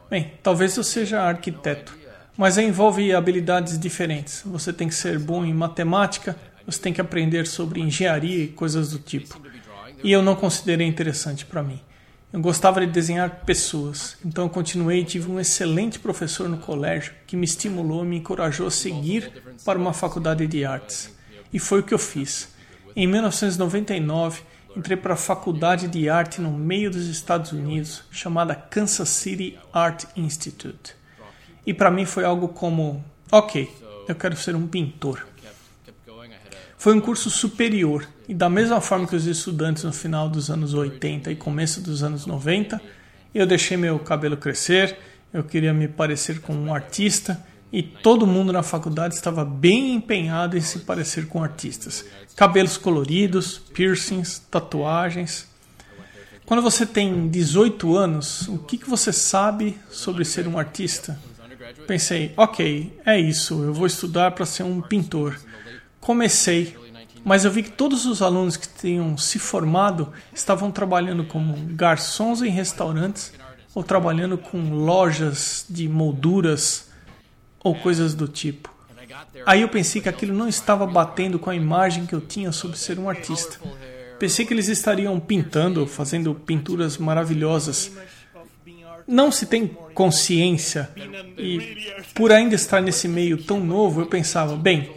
Bem, 0.09 0.31
talvez 0.41 0.77
eu 0.77 0.85
seja 0.85 1.21
arquiteto, 1.21 1.95
mas 2.37 2.57
envolve 2.57 3.13
habilidades 3.13 3.77
diferentes. 3.77 4.41
Você 4.45 4.71
tem 4.71 4.87
que 4.87 4.95
ser 4.95 5.19
bom 5.19 5.43
em 5.43 5.53
matemática, 5.53 6.33
você 6.65 6.79
tem 6.79 6.93
que 6.93 7.01
aprender 7.01 7.45
sobre 7.45 7.81
engenharia 7.81 8.45
e 8.45 8.47
coisas 8.47 8.91
do 8.91 8.97
tipo. 8.97 9.37
E 10.01 10.13
eu 10.13 10.21
não 10.21 10.37
considerei 10.37 10.87
interessante 10.87 11.45
para 11.45 11.61
mim. 11.61 11.81
Eu 12.31 12.39
gostava 12.39 12.79
de 12.79 12.87
desenhar 12.87 13.43
pessoas, 13.45 14.15
então 14.25 14.45
eu 14.45 14.49
continuei 14.49 15.01
e 15.01 15.05
tive 15.05 15.29
um 15.29 15.41
excelente 15.41 15.99
professor 15.99 16.47
no 16.47 16.57
colégio 16.57 17.13
que 17.27 17.35
me 17.35 17.43
estimulou 17.43 18.05
e 18.05 18.07
me 18.07 18.17
encorajou 18.19 18.67
a 18.67 18.71
seguir 18.71 19.43
para 19.65 19.77
uma 19.77 19.91
faculdade 19.91 20.47
de 20.47 20.63
artes. 20.63 21.18
E 21.53 21.59
foi 21.59 21.79
o 21.79 21.83
que 21.83 21.93
eu 21.93 21.99
fiz. 21.99 22.49
Em 22.95 23.07
1999, 23.07 24.41
entrei 24.75 24.97
para 24.97 25.13
a 25.13 25.17
faculdade 25.17 25.87
de 25.87 26.09
arte 26.09 26.41
no 26.41 26.51
meio 26.51 26.91
dos 26.91 27.07
Estados 27.07 27.51
Unidos, 27.51 28.03
chamada 28.11 28.55
Kansas 28.55 29.09
City 29.09 29.57
Art 29.73 30.05
Institute. 30.15 30.95
E 31.65 31.73
para 31.73 31.91
mim 31.91 32.05
foi 32.05 32.23
algo 32.23 32.49
como: 32.49 33.03
ok, 33.31 33.69
eu 34.07 34.15
quero 34.15 34.35
ser 34.35 34.55
um 34.55 34.67
pintor. 34.67 35.25
Foi 36.77 36.95
um 36.95 37.01
curso 37.01 37.29
superior, 37.29 38.07
e 38.27 38.33
da 38.33 38.49
mesma 38.49 38.79
forma 38.79 39.05
que 39.05 39.15
os 39.15 39.25
estudantes 39.25 39.83
no 39.83 39.91
final 39.91 40.29
dos 40.29 40.49
anos 40.49 40.73
80 40.73 41.29
e 41.29 41.35
começo 41.35 41.81
dos 41.81 42.03
anos 42.03 42.25
90, 42.25 42.81
eu 43.35 43.45
deixei 43.45 43.75
meu 43.75 43.99
cabelo 43.99 44.37
crescer, 44.37 44.97
eu 45.33 45.43
queria 45.43 45.73
me 45.73 45.89
parecer 45.89 46.39
com 46.39 46.53
um 46.53 46.73
artista, 46.73 47.45
e 47.71 47.83
todo 47.83 48.25
mundo 48.25 48.51
na 48.51 48.63
faculdade 48.63 49.13
estava 49.13 49.45
bem 49.45 49.93
empenhado 49.93 50.57
em 50.57 50.61
se 50.61 50.79
parecer 50.79 51.27
com 51.27 51.43
artistas. 51.43 52.03
Cabelos 52.35 52.77
coloridos, 52.77 53.59
piercings, 53.73 54.39
tatuagens. 54.49 55.47
Quando 56.45 56.63
você 56.63 56.85
tem 56.85 57.29
18 57.29 57.95
anos, 57.95 58.47
o 58.47 58.57
que, 58.57 58.77
que 58.77 58.89
você 58.89 59.13
sabe 59.13 59.77
sobre 59.91 60.25
ser 60.25 60.47
um 60.47 60.57
artista? 60.57 61.19
Pensei, 61.85 62.33
ok, 62.35 62.99
é 63.05 63.19
isso, 63.19 63.63
eu 63.63 63.73
vou 63.73 63.85
estudar 63.85 64.31
para 64.31 64.45
ser 64.45 64.63
um 64.63 64.81
pintor. 64.81 65.39
Comecei, 65.99 66.75
mas 67.23 67.45
eu 67.45 67.51
vi 67.51 67.61
que 67.61 67.71
todos 67.71 68.07
os 68.07 68.23
alunos 68.23 68.57
que 68.57 68.67
tinham 68.67 69.15
se 69.15 69.37
formado 69.37 70.11
estavam 70.33 70.71
trabalhando 70.71 71.23
como 71.23 71.53
garçons 71.75 72.41
em 72.41 72.49
restaurantes 72.49 73.31
ou 73.75 73.83
trabalhando 73.83 74.37
com 74.37 74.73
lojas 74.73 75.65
de 75.69 75.87
molduras 75.87 76.88
ou 77.63 77.75
coisas 77.75 78.13
do 78.13 78.27
tipo. 78.27 78.73
Aí 79.45 79.61
eu 79.61 79.69
pensei 79.69 80.01
que 80.01 80.09
aquilo 80.09 80.33
não 80.33 80.47
estava 80.47 80.85
batendo 80.85 81.39
com 81.39 81.49
a 81.49 81.55
imagem 81.55 82.05
que 82.05 82.13
eu 82.13 82.21
tinha 82.21 82.51
sobre 82.51 82.77
ser 82.77 82.99
um 82.99 83.09
artista. 83.09 83.59
Pensei 84.17 84.45
que 84.45 84.53
eles 84.53 84.67
estariam 84.67 85.19
pintando, 85.19 85.87
fazendo 85.87 86.35
pinturas 86.35 86.97
maravilhosas. 86.97 87.91
Não 89.07 89.31
se 89.31 89.45
tem 89.45 89.67
consciência 89.93 90.89
e 91.37 92.03
por 92.13 92.31
ainda 92.31 92.53
estar 92.53 92.81
nesse 92.81 93.07
meio 93.07 93.43
tão 93.43 93.59
novo, 93.59 94.01
eu 94.01 94.05
pensava, 94.05 94.55
bem, 94.55 94.91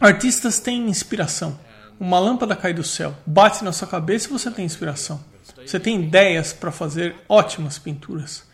artistas 0.00 0.58
têm 0.58 0.88
inspiração. 0.88 1.58
Uma 1.98 2.18
lâmpada 2.18 2.54
cai 2.54 2.72
do 2.74 2.84
céu, 2.84 3.16
bate 3.26 3.64
na 3.64 3.72
sua 3.72 3.88
cabeça 3.88 4.28
e 4.28 4.32
você 4.32 4.50
tem 4.50 4.64
inspiração. 4.64 5.24
Você 5.64 5.80
tem 5.80 6.00
ideias 6.00 6.52
para 6.52 6.70
fazer 6.70 7.16
ótimas 7.28 7.78
pinturas. 7.78 8.44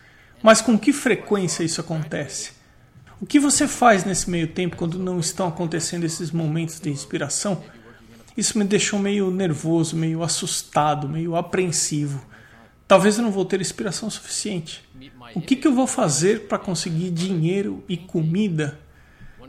Mas 0.41 0.61
com 0.61 0.77
que 0.77 0.93
frequência 0.93 1.63
isso 1.63 1.81
acontece? 1.81 2.54
O 3.21 3.25
que 3.25 3.39
você 3.39 3.67
faz 3.67 4.03
nesse 4.03 4.29
meio 4.29 4.47
tempo 4.47 4.75
quando 4.75 4.99
não 4.99 5.19
estão 5.19 5.47
acontecendo 5.47 6.03
esses 6.03 6.31
momentos 6.31 6.79
de 6.79 6.89
inspiração? 6.89 7.63
Isso 8.35 8.57
me 8.57 8.65
deixou 8.65 8.99
meio 8.99 9.31
nervoso, 9.31 9.95
meio 9.95 10.21
assustado, 10.21 11.07
meio 11.07 11.35
apreensivo. 11.35 12.25
Talvez 12.87 13.17
eu 13.17 13.23
não 13.23 13.31
vou 13.31 13.45
ter 13.45 13.61
inspiração 13.61 14.09
suficiente. 14.09 14.83
O 15.33 15.41
que, 15.41 15.55
que 15.55 15.67
eu 15.67 15.73
vou 15.73 15.87
fazer 15.87 16.41
para 16.41 16.59
conseguir 16.59 17.09
dinheiro 17.09 17.83
e 17.87 17.95
comida? 17.95 18.77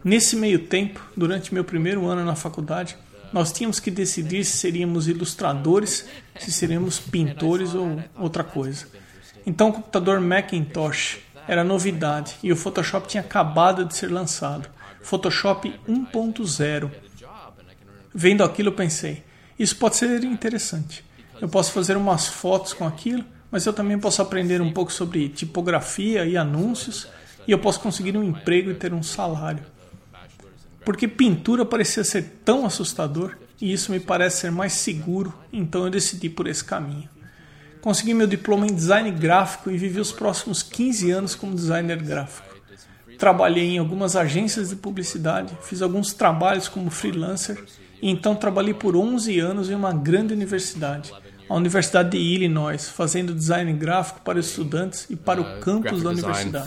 Nesse 0.05 0.37
meio 0.37 0.61
tempo, 0.61 1.05
durante 1.17 1.53
meu 1.53 1.65
primeiro 1.65 2.07
ano 2.07 2.25
na 2.25 2.37
faculdade, 2.37 2.97
nós 3.33 3.53
tínhamos 3.53 3.81
que 3.81 3.91
decidir 3.91 4.45
se 4.45 4.57
seríamos 4.57 5.09
ilustradores, 5.09 6.07
se 6.39 6.53
seríamos 6.53 7.01
pintores 7.01 7.75
ou 7.75 8.01
outra 8.17 8.45
coisa. 8.45 8.87
Então 9.45 9.71
o 9.71 9.73
computador 9.73 10.21
Macintosh 10.21 11.19
era 11.49 11.65
novidade 11.65 12.37
e 12.43 12.53
o 12.53 12.57
Photoshop 12.57 13.09
tinha 13.09 13.23
acabado 13.23 13.85
de 13.85 13.97
ser 13.97 14.11
lançado. 14.11 14.69
Photoshop 15.03 15.73
1.0. 15.89 16.91
Vendo 18.15 18.43
aquilo 18.43 18.73
pensei, 18.73 19.23
isso 19.59 19.77
pode 19.77 19.97
ser 19.97 20.25
interessante. 20.25 21.05
Eu 21.41 21.49
posso 21.49 21.73
fazer 21.73 21.97
umas 21.97 22.27
fotos 22.27 22.73
com 22.73 22.87
aquilo, 22.87 23.25
mas 23.51 23.67
eu 23.67 23.73
também 23.73 23.99
posso 23.99 24.23
aprender 24.23 24.61
um 24.61 24.73
pouco 24.73 24.93
sobre 24.93 25.29
tipografia 25.29 26.25
e 26.25 26.37
anúncios 26.37 27.07
e 27.47 27.53
eu 27.53 27.59
posso 27.59 27.81
conseguir 27.81 28.17
um 28.17 28.25
emprego 28.25 28.71
e 28.71 28.75
ter 28.75 28.93
um 28.93 29.03
salário 29.03 29.63
porque 30.87 31.09
pintura 31.09 31.65
parecia 31.65 32.05
ser 32.05 32.43
tão 32.45 32.65
assustador 32.65 33.37
e 33.61 33.73
isso 33.73 33.91
me 33.91 33.99
parece 33.99 34.43
ser 34.43 34.53
mais 34.53 34.73
seguro, 34.73 35.35
então 35.53 35.83
eu 35.83 35.91
decidi 35.91 36.31
por 36.31 36.47
esse 36.47 36.65
caminho. 36.65 37.09
Consegui 37.87 38.15
meu 38.15 38.27
diploma 38.27 38.67
em 38.67 38.75
design 38.75 39.09
gráfico 39.13 39.71
e 39.71 39.79
vivi 39.79 40.01
os 40.01 40.11
próximos 40.11 40.61
15 40.61 41.09
anos 41.13 41.37
como 41.37 41.55
designer 41.55 42.03
gráfico. 42.03 42.49
Trabalhei 43.17 43.77
em 43.77 43.79
algumas 43.79 44.17
agências 44.17 44.71
de 44.71 44.75
publicidade, 44.75 45.57
fiz 45.63 45.81
alguns 45.81 46.13
trabalhos 46.13 46.67
como 46.67 46.91
freelancer 46.91 47.65
e 48.03 48.11
então 48.11 48.35
trabalhei 48.35 48.75
por 48.75 48.97
11 48.97 49.39
anos 49.39 49.71
em 49.71 49.75
uma 49.77 49.93
grande 49.93 50.35
universidade, 50.35 51.13
a 51.49 51.55
Universidade 51.55 52.11
de 52.11 52.17
Illinois, 52.17 52.89
fazendo 52.89 53.33
design 53.33 53.73
gráfico 53.75 54.21
para 54.23 54.41
estudantes 54.41 55.07
e 55.09 55.15
para 55.15 55.41
o 55.41 55.45
uh, 55.45 55.61
campus 55.61 56.03
da 56.03 56.11
universidade. 56.11 56.67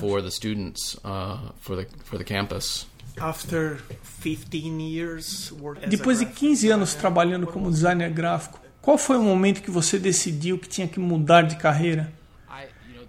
Depois 5.85 6.19
de 6.19 6.27
15 6.27 6.69
anos 6.69 6.93
trabalhando 6.93 7.45
como 7.45 7.69
designer 7.69 8.09
gráfico, 8.09 8.68
qual 8.81 8.97
foi 8.97 9.17
o 9.17 9.23
momento 9.23 9.61
que 9.61 9.71
você 9.71 9.99
decidiu 9.99 10.57
que 10.57 10.67
tinha 10.67 10.87
que 10.87 10.99
mudar 10.99 11.43
de 11.43 11.57
carreira? 11.57 12.11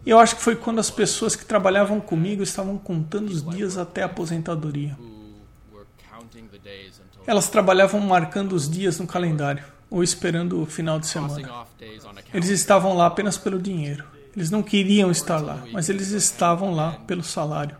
Eu 0.04 0.18
acho 0.18 0.36
que 0.36 0.42
foi 0.42 0.56
quando 0.56 0.78
as 0.78 0.90
pessoas 0.90 1.36
que 1.36 1.44
trabalhavam 1.44 2.00
comigo 2.00 2.42
estavam 2.42 2.78
contando 2.78 3.28
os 3.28 3.44
dias 3.44 3.76
até 3.76 4.02
a 4.02 4.06
aposentadoria. 4.06 4.96
Elas 7.26 7.48
trabalhavam 7.48 8.00
marcando 8.00 8.52
os 8.54 8.68
dias 8.68 8.98
no 8.98 9.06
calendário 9.06 9.62
ou 9.90 10.02
esperando 10.02 10.62
o 10.62 10.66
final 10.66 10.98
de 10.98 11.06
semana. 11.06 11.66
Eles 12.32 12.48
estavam 12.48 12.96
lá 12.96 13.06
apenas 13.06 13.36
pelo 13.36 13.60
dinheiro. 13.60 14.04
Eles 14.34 14.50
não 14.50 14.62
queriam 14.62 15.10
estar 15.10 15.38
lá, 15.38 15.64
mas 15.72 15.88
eles 15.88 16.10
estavam 16.10 16.72
lá 16.72 16.92
pelo 17.06 17.22
salário. 17.22 17.76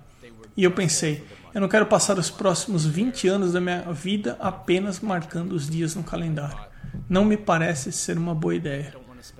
E 0.56 0.64
eu 0.64 0.73
pensei, 0.73 1.25
eu 1.54 1.61
não 1.61 1.68
quero 1.68 1.87
passar 1.87 2.18
os 2.18 2.30
próximos 2.30 2.85
20 2.85 3.28
anos 3.28 3.52
da 3.52 3.61
minha 3.61 3.80
vida 3.92 4.37
apenas 4.40 5.00
marcando 5.00 5.52
os 5.52 5.68
dias 5.68 5.94
no 5.94 6.02
calendário. 6.02 6.69
Não 7.09 7.25
me 7.25 7.37
parece 7.37 7.92
ser 7.92 8.16
uma 8.18 8.35
boa 8.35 8.54
ideia. 8.54 8.94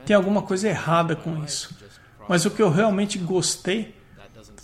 Tem 0.05 0.15
alguma 0.15 0.43
coisa 0.43 0.69
errada 0.69 1.15
com 1.17 1.43
isso. 1.45 1.75
Mas 2.29 2.45
o 2.45 2.51
que 2.51 2.63
eu 2.63 2.71
realmente 2.71 3.19
gostei 3.19 3.95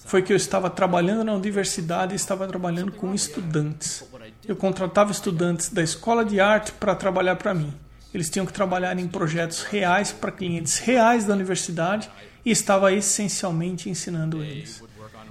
foi 0.05 0.23
que 0.23 0.33
eu 0.33 0.37
estava 0.37 0.71
trabalhando 0.71 1.25
na 1.25 1.33
universidade 1.33 2.13
e 2.13 2.17
estava 2.17 2.47
trabalhando 2.47 2.93
com 2.93 3.13
estudantes. 3.13 4.05
Eu 4.47 4.55
contratava 4.55 5.11
estudantes 5.11 5.69
da 5.69 5.83
escola 5.83 6.25
de 6.25 6.41
arte 6.41 6.73
para 6.73 6.95
trabalhar 6.95 7.37
para 7.37 7.53
mim. 7.53 7.75
Eles 8.15 8.31
tinham 8.31 8.47
que 8.47 8.53
trabalhar 8.53 8.99
em 8.99 9.09
projetos 9.09 9.63
reais 9.65 10.13
para 10.13 10.31
clientes 10.31 10.79
reais 10.79 11.25
da 11.25 11.35
universidade 11.35 12.09
e 12.45 12.51
estava 12.51 12.93
essencialmente 12.93 13.91
ensinando 13.91 14.43
eles. 14.43 14.83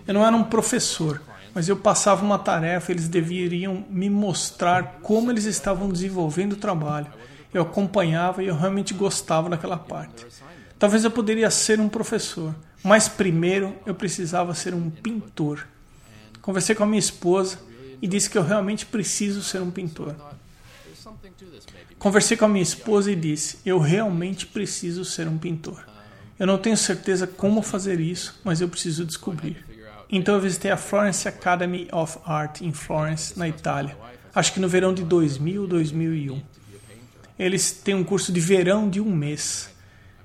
Eu 0.06 0.14
não 0.14 0.26
era 0.26 0.36
um 0.36 0.44
professor, 0.44 1.22
mas 1.54 1.70
eu 1.70 1.78
passava 1.78 2.24
uma 2.24 2.38
tarefa, 2.38 2.92
eles 2.92 3.08
deveriam 3.08 3.86
me 3.90 4.10
mostrar 4.10 5.00
como 5.02 5.32
eles 5.32 5.46
estavam 5.46 5.90
desenvolvendo 5.90 6.54
o 6.54 6.58
trabalho. 6.58 7.08
Eu 7.56 7.62
acompanhava 7.62 8.44
e 8.44 8.48
eu 8.48 8.56
realmente 8.58 8.94
gostava 8.94 9.50
daquela 9.50 9.78
parte. 9.78 10.26
Talvez 10.78 11.06
eu 11.06 11.10
poderia 11.10 11.50
ser 11.50 11.80
um 11.80 11.88
professor, 11.88 12.54
mas 12.84 13.08
primeiro 13.08 13.74
eu 13.86 13.96
precisava 13.96 14.54
ser 14.54 14.74
um 14.74 14.90
pintor. 14.90 15.66
Conversei 16.42 16.76
com 16.76 16.84
a 16.84 16.86
minha 16.86 17.00
esposa 17.00 17.58
e 18.02 18.08
disse 18.10 18.30
que 18.30 18.38
eu 18.38 18.44
realmente 18.44 18.86
preciso 18.86 19.42
ser 19.42 19.62
um 19.62 19.72
pintor. 19.72 20.14
Conversei 21.98 22.36
com 22.36 22.44
a 22.44 22.50
minha 22.50 22.62
esposa 22.62 23.10
e 23.10 23.16
disse: 23.16 23.58
Eu 23.66 23.80
realmente 23.80 24.46
preciso 24.46 25.06
ser 25.06 25.26
um 25.30 25.38
pintor. 25.38 25.88
Eu 26.38 26.46
não 26.46 26.58
tenho 26.58 26.76
certeza 26.76 27.26
como 27.26 27.62
fazer 27.62 28.02
isso, 28.02 28.38
mas 28.44 28.60
eu 28.60 28.68
preciso 28.68 29.06
descobrir. 29.06 29.66
Então 30.12 30.36
eu 30.36 30.42
visitei 30.42 30.72
a 30.72 30.78
Florence 30.78 31.26
Academy 31.26 31.88
of 31.90 32.20
Art 32.26 32.60
em 32.60 32.74
Florence, 32.74 33.40
na 33.40 33.48
Itália. 33.48 33.98
Acho 34.36 34.52
que 34.52 34.60
no 34.60 34.68
verão 34.68 34.94
de 34.94 35.06
2000 35.06 35.62
ou 35.62 35.68
2001. 35.70 36.44
Eles 37.38 37.72
têm 37.72 37.96
um 37.96 38.04
curso 38.04 38.32
de 38.32 38.40
verão 38.40 38.90
de 38.90 39.02
um 39.02 39.14
mês. 39.14 39.70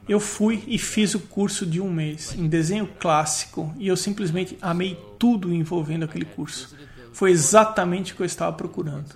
Eu 0.08 0.20
fui 0.20 0.64
e 0.66 0.78
fiz 0.78 1.14
o 1.14 1.20
curso 1.20 1.66
de 1.66 1.80
um 1.80 1.90
mês 1.90 2.34
em 2.36 2.48
desenho 2.48 2.86
clássico 2.98 3.72
e 3.78 3.88
eu 3.88 3.96
simplesmente 3.96 4.56
amei 4.60 4.98
tudo 5.18 5.52
envolvendo 5.52 6.04
aquele 6.04 6.24
curso. 6.24 6.74
Foi 7.12 7.30
exatamente 7.30 8.12
o 8.12 8.16
que 8.16 8.22
eu 8.22 8.26
estava 8.26 8.52
procurando. 8.56 9.06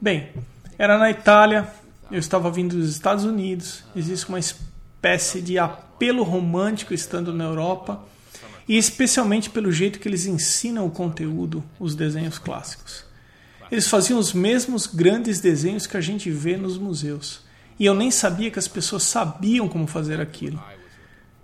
Bem, 0.00 0.30
era 0.78 0.98
na 0.98 1.10
Itália, 1.10 1.68
eu 2.10 2.18
estava 2.18 2.50
vindo 2.50 2.76
dos 2.76 2.90
Estados 2.90 3.24
Unidos, 3.24 3.84
existe 3.94 4.28
uma 4.28 4.38
espécie 4.38 5.40
de 5.40 5.58
apelo 5.58 6.22
romântico 6.22 6.92
estando 6.92 7.32
na 7.32 7.44
Europa 7.44 8.02
e 8.68 8.76
especialmente 8.76 9.50
pelo 9.50 9.70
jeito 9.70 9.98
que 9.98 10.08
eles 10.08 10.26
ensinam 10.26 10.86
o 10.86 10.90
conteúdo, 10.90 11.62
os 11.78 11.94
desenhos 11.94 12.38
clássicos. 12.38 13.03
Eles 13.74 13.88
faziam 13.88 14.20
os 14.20 14.32
mesmos 14.32 14.86
grandes 14.86 15.40
desenhos 15.40 15.84
que 15.84 15.96
a 15.96 16.00
gente 16.00 16.30
vê 16.30 16.56
nos 16.56 16.78
museus, 16.78 17.40
e 17.76 17.84
eu 17.84 17.92
nem 17.92 18.08
sabia 18.08 18.48
que 18.48 18.58
as 18.60 18.68
pessoas 18.68 19.02
sabiam 19.02 19.68
como 19.68 19.88
fazer 19.88 20.20
aquilo. 20.20 20.62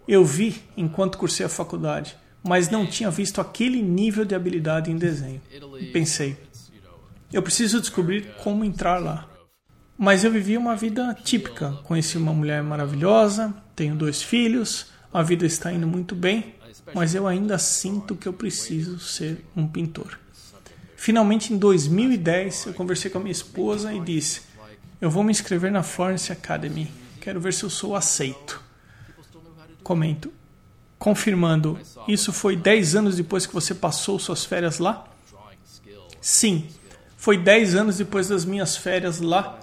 Eu 0.07 0.25
vi 0.25 0.63
enquanto 0.77 1.19
cursei 1.19 1.45
a 1.45 1.49
faculdade, 1.49 2.17
mas 2.41 2.71
não 2.71 2.87
tinha 2.87 3.11
visto 3.11 3.41
aquele 3.41 3.83
nível 3.83 4.25
de 4.25 4.37
habilidade 4.37 4.93
em 4.93 4.97
desenho. 4.97 5.41
E 5.81 5.87
pensei, 5.87 6.37
eu 7.33 7.43
preciso 7.43 7.81
descobrir 7.81 8.33
como 8.45 8.65
entrar 8.65 9.01
lá. 9.01 9.29
Mas 9.99 10.23
eu 10.23 10.31
vivi 10.31 10.57
uma 10.57 10.77
vida 10.77 11.13
típica. 11.25 11.73
Conheci 11.83 12.17
uma 12.17 12.33
mulher 12.33 12.63
maravilhosa, 12.63 13.53
tenho 13.75 13.97
dois 13.97 14.23
filhos, 14.23 14.87
a 15.13 15.21
vida 15.21 15.45
está 15.45 15.73
indo 15.73 15.89
muito 15.89 16.15
bem 16.15 16.55
mas 16.95 17.15
eu 17.15 17.27
ainda 17.27 17.59
sinto 17.59 18.15
que 18.17 18.27
eu 18.27 18.33
preciso 18.33 18.99
ser 18.99 19.45
um 19.57 19.67
pintor. 19.67 20.19
Finalmente, 21.01 21.51
em 21.51 21.57
2010, 21.57 22.67
eu 22.67 22.75
conversei 22.75 23.11
com 23.11 23.17
a 23.17 23.21
minha 23.23 23.33
esposa 23.33 23.91
e 23.91 23.99
disse: 24.01 24.43
Eu 25.01 25.11
vou 25.11 25.25
me 25.25 25.31
inscrever 25.31 25.73
na 25.73 25.83
Florence 25.83 26.31
Academy. 26.31 26.93
Quero 27.23 27.41
ver 27.41 27.55
se 27.55 27.63
eu 27.63 27.71
sou 27.71 27.97
aceito. 27.97 28.63
Comento. 29.83 30.31
Confirmando, 30.99 31.81
isso 32.07 32.35
foi 32.35 32.55
10 32.55 32.97
anos 32.97 33.17
depois 33.17 33.47
que 33.47 33.55
você 33.55 33.75
passou 33.75 34.19
suas 34.19 34.45
férias 34.45 34.79
lá? 34.79 35.09
Sim, 36.21 36.69
foi 37.17 37.39
10 37.39 37.77
anos 37.77 37.97
depois 37.97 38.29
das 38.29 38.45
minhas 38.45 38.77
férias 38.77 39.21
lá 39.21 39.59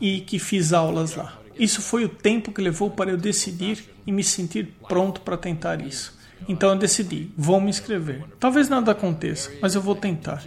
e 0.00 0.22
que 0.22 0.38
fiz 0.38 0.72
aulas 0.72 1.14
lá. 1.14 1.38
Isso 1.58 1.82
foi 1.82 2.06
o 2.06 2.08
tempo 2.08 2.52
que 2.52 2.62
levou 2.62 2.90
para 2.90 3.10
eu 3.10 3.18
decidir 3.18 3.84
e 4.06 4.10
me 4.10 4.24
sentir 4.24 4.74
pronto 4.88 5.20
para 5.20 5.36
tentar 5.36 5.82
isso. 5.82 6.17
Então 6.46 6.70
eu 6.70 6.76
decidi, 6.76 7.30
vou 7.36 7.60
me 7.60 7.70
inscrever. 7.70 8.24
Talvez 8.38 8.68
nada 8.68 8.92
aconteça, 8.92 9.50
mas 9.60 9.74
eu 9.74 9.80
vou 9.80 9.94
tentar. 9.94 10.42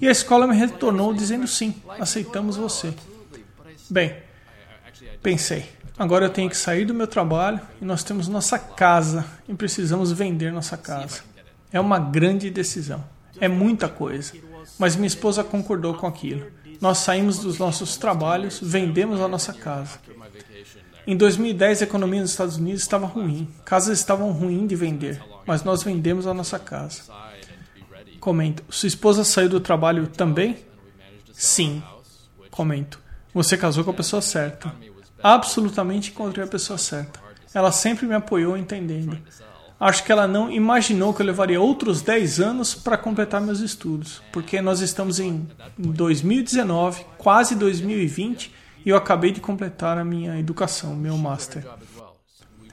E 0.00 0.08
a 0.08 0.10
escola 0.10 0.46
me 0.46 0.56
retornou 0.56 1.12
dizendo 1.14 1.46
sim, 1.46 1.74
aceitamos 1.98 2.56
você. 2.56 2.94
Bem, 3.88 4.16
pensei, 5.22 5.68
agora 5.98 6.26
eu 6.26 6.30
tenho 6.30 6.48
que 6.48 6.56
sair 6.56 6.84
do 6.84 6.94
meu 6.94 7.06
trabalho 7.06 7.60
e 7.80 7.84
nós 7.84 8.02
temos 8.02 8.28
nossa 8.28 8.58
casa 8.58 9.24
e 9.48 9.54
precisamos 9.54 10.12
vender 10.12 10.52
nossa 10.52 10.76
casa. 10.76 11.22
É 11.72 11.78
uma 11.78 11.98
grande 11.98 12.50
decisão, 12.50 13.04
é 13.40 13.48
muita 13.48 13.88
coisa, 13.88 14.32
mas 14.78 14.96
minha 14.96 15.06
esposa 15.06 15.44
concordou 15.44 15.94
com 15.94 16.06
aquilo. 16.06 16.46
Nós 16.80 16.98
saímos 16.98 17.38
dos 17.38 17.58
nossos 17.58 17.96
trabalhos, 17.98 18.58
vendemos 18.62 19.20
a 19.20 19.28
nossa 19.28 19.52
casa. 19.52 19.98
Em 21.06 21.16
2010, 21.16 21.82
a 21.82 21.84
economia 21.84 22.20
nos 22.20 22.30
Estados 22.30 22.56
Unidos 22.56 22.82
estava 22.82 23.06
ruim. 23.06 23.48
Casas 23.64 23.98
estavam 23.98 24.30
ruins 24.32 24.68
de 24.68 24.76
vender, 24.76 25.22
mas 25.46 25.64
nós 25.64 25.82
vendemos 25.82 26.26
a 26.26 26.34
nossa 26.34 26.58
casa. 26.58 27.02
Comento. 28.18 28.62
Sua 28.68 28.86
esposa 28.86 29.24
saiu 29.24 29.48
do 29.48 29.60
trabalho 29.60 30.06
também? 30.06 30.58
Sim. 31.32 31.82
Comento. 32.50 33.00
Você 33.32 33.56
casou 33.56 33.82
com 33.82 33.90
a 33.90 33.94
pessoa 33.94 34.20
certa. 34.20 34.72
Absolutamente 35.22 36.10
encontrei 36.10 36.44
a 36.44 36.48
pessoa 36.48 36.78
certa. 36.78 37.20
Ela 37.54 37.72
sempre 37.72 38.06
me 38.06 38.14
apoiou 38.14 38.56
entendendo. 38.56 39.18
Acho 39.78 40.04
que 40.04 40.12
ela 40.12 40.28
não 40.28 40.50
imaginou 40.52 41.14
que 41.14 41.22
eu 41.22 41.26
levaria 41.26 41.58
outros 41.58 42.02
10 42.02 42.40
anos 42.40 42.74
para 42.74 42.98
completar 42.98 43.40
meus 43.40 43.60
estudos, 43.60 44.20
porque 44.30 44.60
nós 44.60 44.80
estamos 44.80 45.18
em 45.18 45.48
2019, 45.78 47.06
quase 47.16 47.54
2020, 47.54 48.52
e 48.84 48.88
eu 48.90 48.96
acabei 48.96 49.32
de 49.32 49.40
completar 49.40 49.98
a 49.98 50.04
minha 50.04 50.38
educação, 50.38 50.94
meu 50.94 51.16
master. 51.16 51.66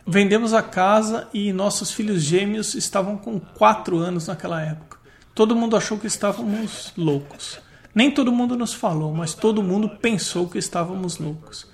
Vendemos 0.05 0.53
a 0.53 0.61
casa 0.61 1.27
e 1.33 1.51
nossos 1.51 1.91
filhos 1.91 2.21
gêmeos 2.23 2.75
estavam 2.75 3.17
com 3.17 3.39
4 3.39 3.97
anos 3.97 4.27
naquela 4.27 4.61
época. 4.61 4.97
Todo 5.35 5.55
mundo 5.55 5.75
achou 5.75 5.97
que 5.97 6.07
estávamos 6.07 6.93
loucos. 6.97 7.59
Nem 7.93 8.09
todo 8.09 8.31
mundo 8.31 8.55
nos 8.55 8.73
falou, 8.73 9.13
mas 9.13 9.33
todo 9.33 9.61
mundo 9.61 9.89
pensou 9.89 10.47
que 10.47 10.57
estávamos 10.57 11.17
loucos. 11.17 11.67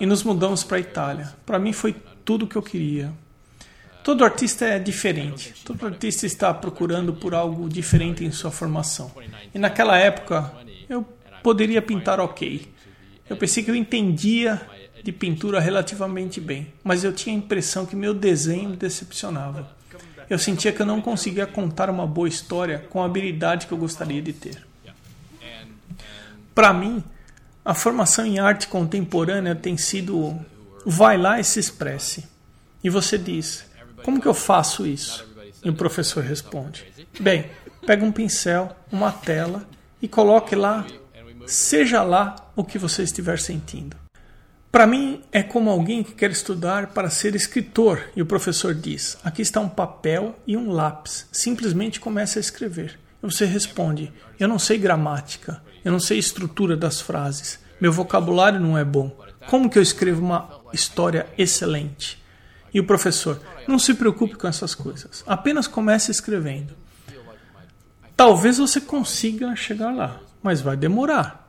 E 0.00 0.06
nos 0.06 0.22
mudamos 0.22 0.64
para 0.64 0.78
a 0.78 0.80
Itália. 0.80 1.34
Para 1.44 1.58
mim 1.58 1.72
foi 1.72 1.94
tudo 2.24 2.44
o 2.44 2.48
que 2.48 2.56
eu 2.56 2.62
queria. 2.62 3.12
Todo 4.02 4.24
artista 4.24 4.64
é 4.64 4.78
diferente. 4.78 5.52
Todo 5.64 5.84
artista 5.84 6.24
está 6.24 6.54
procurando 6.54 7.12
por 7.12 7.34
algo 7.34 7.68
diferente 7.68 8.24
em 8.24 8.30
sua 8.30 8.50
formação. 8.50 9.10
E 9.54 9.58
naquela 9.58 9.98
época 9.98 10.52
eu 10.88 11.02
poderia 11.42 11.82
pintar 11.82 12.20
ok. 12.20 12.72
Eu 13.28 13.36
pensei 13.36 13.62
que 13.62 13.70
eu 13.70 13.74
entendia 13.74 14.60
de 15.02 15.12
pintura 15.12 15.60
relativamente 15.60 16.40
bem, 16.40 16.72
mas 16.82 17.04
eu 17.04 17.12
tinha 17.12 17.34
a 17.34 17.38
impressão 17.38 17.86
que 17.86 17.94
meu 17.94 18.14
desenho 18.14 18.70
me 18.70 18.76
decepcionava. 18.76 19.74
Eu 20.28 20.38
sentia 20.38 20.72
que 20.72 20.82
eu 20.82 20.86
não 20.86 21.00
conseguia 21.00 21.46
contar 21.46 21.88
uma 21.88 22.06
boa 22.06 22.28
história 22.28 22.84
com 22.90 23.02
a 23.02 23.06
habilidade 23.06 23.66
que 23.66 23.72
eu 23.72 23.78
gostaria 23.78 24.20
de 24.20 24.32
ter. 24.32 24.66
Para 26.54 26.72
mim, 26.72 27.02
a 27.64 27.74
formação 27.74 28.24
em 28.24 28.38
arte 28.38 28.66
contemporânea 28.66 29.54
tem 29.54 29.76
sido 29.76 30.38
vai 30.84 31.16
lá 31.18 31.38
e 31.38 31.44
se 31.44 31.60
expresse. 31.60 32.24
E 32.82 32.88
você 32.88 33.18
diz: 33.18 33.66
como 34.02 34.20
que 34.20 34.26
eu 34.26 34.34
faço 34.34 34.86
isso? 34.86 35.26
E 35.64 35.68
o 35.68 35.74
professor 35.74 36.22
responde: 36.22 36.86
Bem, 37.18 37.50
pega 37.86 38.04
um 38.04 38.12
pincel, 38.12 38.74
uma 38.90 39.10
tela 39.10 39.66
e 40.00 40.08
coloque 40.08 40.54
lá, 40.54 40.86
seja 41.46 42.02
lá 42.02 42.45
o 42.56 42.64
que 42.64 42.78
você 42.78 43.02
estiver 43.02 43.38
sentindo. 43.38 43.96
Para 44.72 44.86
mim, 44.86 45.22
é 45.30 45.42
como 45.42 45.70
alguém 45.70 46.02
que 46.02 46.12
quer 46.12 46.30
estudar 46.30 46.88
para 46.88 47.08
ser 47.08 47.34
escritor 47.34 48.10
e 48.16 48.22
o 48.22 48.26
professor 48.26 48.74
diz: 48.74 49.16
Aqui 49.22 49.42
está 49.42 49.60
um 49.60 49.68
papel 49.68 50.34
e 50.46 50.56
um 50.56 50.70
lápis, 50.70 51.26
simplesmente 51.30 52.00
comece 52.00 52.38
a 52.38 52.40
escrever. 52.40 52.98
E 53.22 53.26
você 53.26 53.44
responde: 53.44 54.12
Eu 54.38 54.48
não 54.48 54.58
sei 54.58 54.76
gramática, 54.76 55.62
eu 55.84 55.92
não 55.92 56.00
sei 56.00 56.18
estrutura 56.18 56.76
das 56.76 57.00
frases, 57.00 57.58
meu 57.80 57.92
vocabulário 57.92 58.58
não 58.58 58.76
é 58.76 58.84
bom. 58.84 59.16
Como 59.48 59.70
que 59.70 59.78
eu 59.78 59.82
escrevo 59.82 60.24
uma 60.24 60.60
história 60.72 61.26
excelente? 61.38 62.22
E 62.74 62.80
o 62.80 62.84
professor, 62.84 63.40
não 63.66 63.78
se 63.78 63.94
preocupe 63.94 64.34
com 64.34 64.48
essas 64.48 64.74
coisas. 64.74 65.24
Apenas 65.26 65.66
comece 65.66 66.10
escrevendo. 66.10 66.74
Talvez 68.16 68.58
você 68.58 68.80
consiga 68.80 69.54
chegar 69.54 69.94
lá, 69.94 70.20
mas 70.42 70.60
vai 70.60 70.76
demorar. 70.76 71.45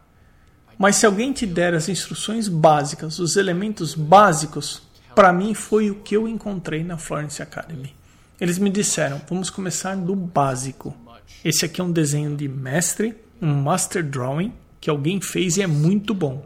Mas 0.78 0.98
se 0.98 1.06
alguém 1.06 1.34
te 1.34 1.46
der 1.46 1.74
as 1.74 1.90
instruções 1.90 2.48
básicas, 2.48 3.20
os 3.20 3.36
elementos 3.36 3.96
básicos, 3.96 4.82
para 5.16 5.34
mim 5.34 5.54
foi 5.54 5.90
o 5.90 5.96
que 5.96 6.16
eu 6.16 6.28
encontrei 6.28 6.84
na 6.84 6.98
Florence 6.98 7.42
Academy. 7.42 7.96
Eles 8.40 8.60
me 8.60 8.70
disseram: 8.70 9.22
vamos 9.28 9.50
começar 9.50 9.96
do 9.96 10.16
básico. 10.16 10.96
Esse 11.44 11.66
aqui 11.66 11.82
é 11.82 11.84
um 11.84 11.92
desenho 11.92 12.36
de 12.36 12.48
mestre, 12.48 13.16
um 13.42 13.54
master 13.54 14.04
drawing 14.04 14.54
que 14.80 14.90
alguém 14.90 15.20
fez 15.20 15.58
e 15.58 15.62
é 15.62 15.68
muito 15.68 16.14
bom. 16.14 16.46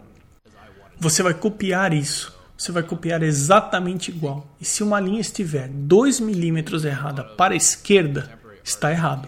Você 0.99 1.21
vai 1.21 1.33
copiar 1.33 1.93
isso 1.93 2.41
você 2.61 2.71
vai 2.71 2.83
copiar 2.83 3.23
exatamente 3.23 4.11
igual. 4.11 4.45
E 4.61 4.65
se 4.65 4.83
uma 4.83 4.99
linha 4.99 5.19
estiver 5.19 5.67
2 5.67 6.19
milímetros 6.19 6.85
errada 6.85 7.23
para 7.23 7.55
a 7.55 7.57
esquerda, 7.57 8.37
está 8.63 8.91
errado. 8.91 9.27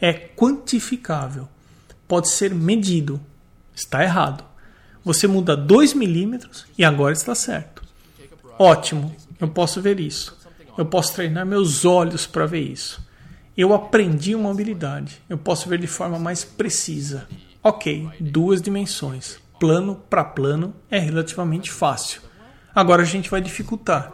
É 0.00 0.12
quantificável. 0.12 1.48
Pode 2.06 2.30
ser 2.30 2.54
medido. 2.54 3.20
Está 3.80 4.04
errado. 4.04 4.44
Você 5.02 5.26
muda 5.26 5.56
2 5.56 5.94
milímetros 5.94 6.66
e 6.76 6.84
agora 6.84 7.14
está 7.14 7.34
certo. 7.34 7.82
Ótimo, 8.58 9.16
eu 9.40 9.48
posso 9.48 9.80
ver 9.80 9.98
isso. 9.98 10.36
Eu 10.76 10.84
posso 10.84 11.14
treinar 11.14 11.46
meus 11.46 11.86
olhos 11.86 12.26
para 12.26 12.44
ver 12.44 12.60
isso. 12.60 13.02
Eu 13.56 13.72
aprendi 13.72 14.34
uma 14.34 14.50
habilidade. 14.50 15.22
Eu 15.30 15.38
posso 15.38 15.66
ver 15.66 15.78
de 15.78 15.86
forma 15.86 16.18
mais 16.18 16.44
precisa. 16.44 17.26
Ok, 17.62 18.06
duas 18.20 18.60
dimensões. 18.60 19.38
Plano 19.58 19.96
para 20.10 20.24
plano 20.24 20.74
é 20.90 20.98
relativamente 20.98 21.70
fácil. 21.70 22.20
Agora 22.74 23.00
a 23.00 23.06
gente 23.06 23.30
vai 23.30 23.40
dificultar. 23.40 24.12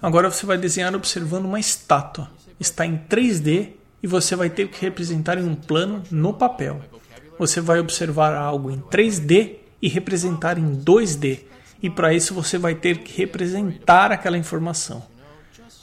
Agora 0.00 0.30
você 0.30 0.46
vai 0.46 0.56
desenhar 0.56 0.94
observando 0.94 1.46
uma 1.46 1.58
estátua. 1.58 2.30
Está 2.60 2.86
em 2.86 2.96
3D 2.96 3.72
e 4.00 4.06
você 4.06 4.36
vai 4.36 4.48
ter 4.48 4.68
que 4.68 4.80
representar 4.80 5.36
em 5.36 5.44
um 5.44 5.56
plano 5.56 6.00
no 6.12 6.32
papel. 6.32 6.80
Você 7.40 7.58
vai 7.58 7.80
observar 7.80 8.34
algo 8.34 8.70
em 8.70 8.78
3D 8.78 9.54
e 9.80 9.88
representar 9.88 10.58
em 10.58 10.76
2D. 10.76 11.38
E 11.82 11.88
para 11.88 12.12
isso 12.12 12.34
você 12.34 12.58
vai 12.58 12.74
ter 12.74 12.98
que 12.98 13.16
representar 13.16 14.12
aquela 14.12 14.36
informação. 14.36 15.02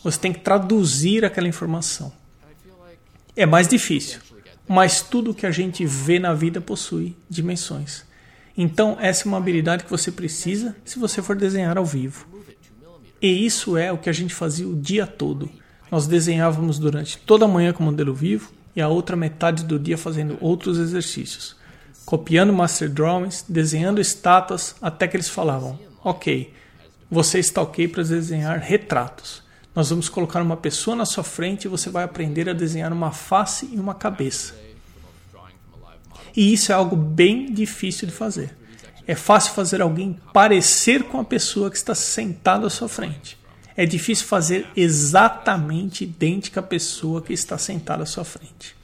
Você 0.03 0.19
tem 0.19 0.31
que 0.31 0.41
traduzir 0.41 1.25
aquela 1.25 1.47
informação. 1.47 2.13
É 3.35 3.47
mais 3.47 3.67
difícil, 3.67 4.19
mas 4.67 5.01
tudo 5.01 5.33
que 5.33 5.47
a 5.47 5.51
gente 5.51 5.83
vê 5.83 6.19
na 6.19 6.31
vida 6.31 6.61
possui 6.61 7.17
dimensões. 7.27 8.05
Então, 8.55 8.95
essa 8.99 9.23
é 9.23 9.27
uma 9.27 9.37
habilidade 9.37 9.83
que 9.83 9.89
você 9.89 10.11
precisa 10.11 10.75
se 10.85 10.99
você 10.99 11.23
for 11.23 11.35
desenhar 11.35 11.75
ao 11.75 11.85
vivo. 11.85 12.27
E 13.19 13.45
isso 13.47 13.75
é 13.75 13.91
o 13.91 13.97
que 13.97 14.11
a 14.11 14.13
gente 14.13 14.33
fazia 14.33 14.67
o 14.67 14.75
dia 14.75 15.07
todo. 15.07 15.49
Nós 15.89 16.05
desenhávamos 16.05 16.77
durante 16.77 17.17
toda 17.17 17.45
a 17.45 17.47
manhã 17.47 17.73
com 17.73 17.81
o 17.81 17.85
modelo 17.87 18.13
vivo 18.13 18.56
e 18.77 18.81
a 18.81 18.87
outra 18.87 19.15
metade 19.17 19.63
do 19.63 19.79
dia 19.79 19.97
fazendo 19.97 20.37
outros 20.39 20.77
exercícios, 20.77 21.55
copiando 22.05 22.53
master 22.53 22.87
drawings, 22.87 23.43
desenhando 23.49 23.99
estátuas, 23.99 24.75
até 24.79 25.07
que 25.07 25.17
eles 25.17 25.27
falavam: 25.27 25.79
"OK, 26.03 26.53
você 27.09 27.39
está 27.39 27.59
OK 27.63 27.87
para 27.87 28.03
desenhar 28.03 28.59
retratos. 28.59 29.41
Nós 29.75 29.89
vamos 29.89 30.07
colocar 30.09 30.43
uma 30.43 30.55
pessoa 30.55 30.95
na 30.95 31.05
sua 31.05 31.23
frente 31.23 31.65
e 31.65 31.67
você 31.67 31.89
vai 31.89 32.03
aprender 32.03 32.47
a 32.47 32.53
desenhar 32.53 32.93
uma 32.93 33.11
face 33.11 33.67
e 33.73 33.79
uma 33.79 33.95
cabeça." 33.95 34.53
E 36.35 36.53
isso 36.53 36.71
é 36.71 36.75
algo 36.75 36.95
bem 36.95 37.51
difícil 37.51 38.07
de 38.07 38.13
fazer. 38.13 38.55
É 39.07 39.15
fácil 39.15 39.55
fazer 39.55 39.81
alguém 39.81 40.19
parecer 40.31 41.05
com 41.05 41.19
a 41.19 41.23
pessoa 41.23 41.71
que 41.71 41.77
está 41.77 41.95
sentada 41.95 42.67
à 42.67 42.69
sua 42.69 42.87
frente. 42.87 43.39
É 43.77 43.85
difícil 43.85 44.25
fazer 44.25 44.67
exatamente 44.75 46.03
idêntica 46.03 46.61
à 46.61 46.63
pessoa 46.63 47.21
que 47.21 47.31
está 47.31 47.59
sentada 47.59 48.01
à 48.01 48.07
sua 48.07 48.25
frente. 48.25 48.75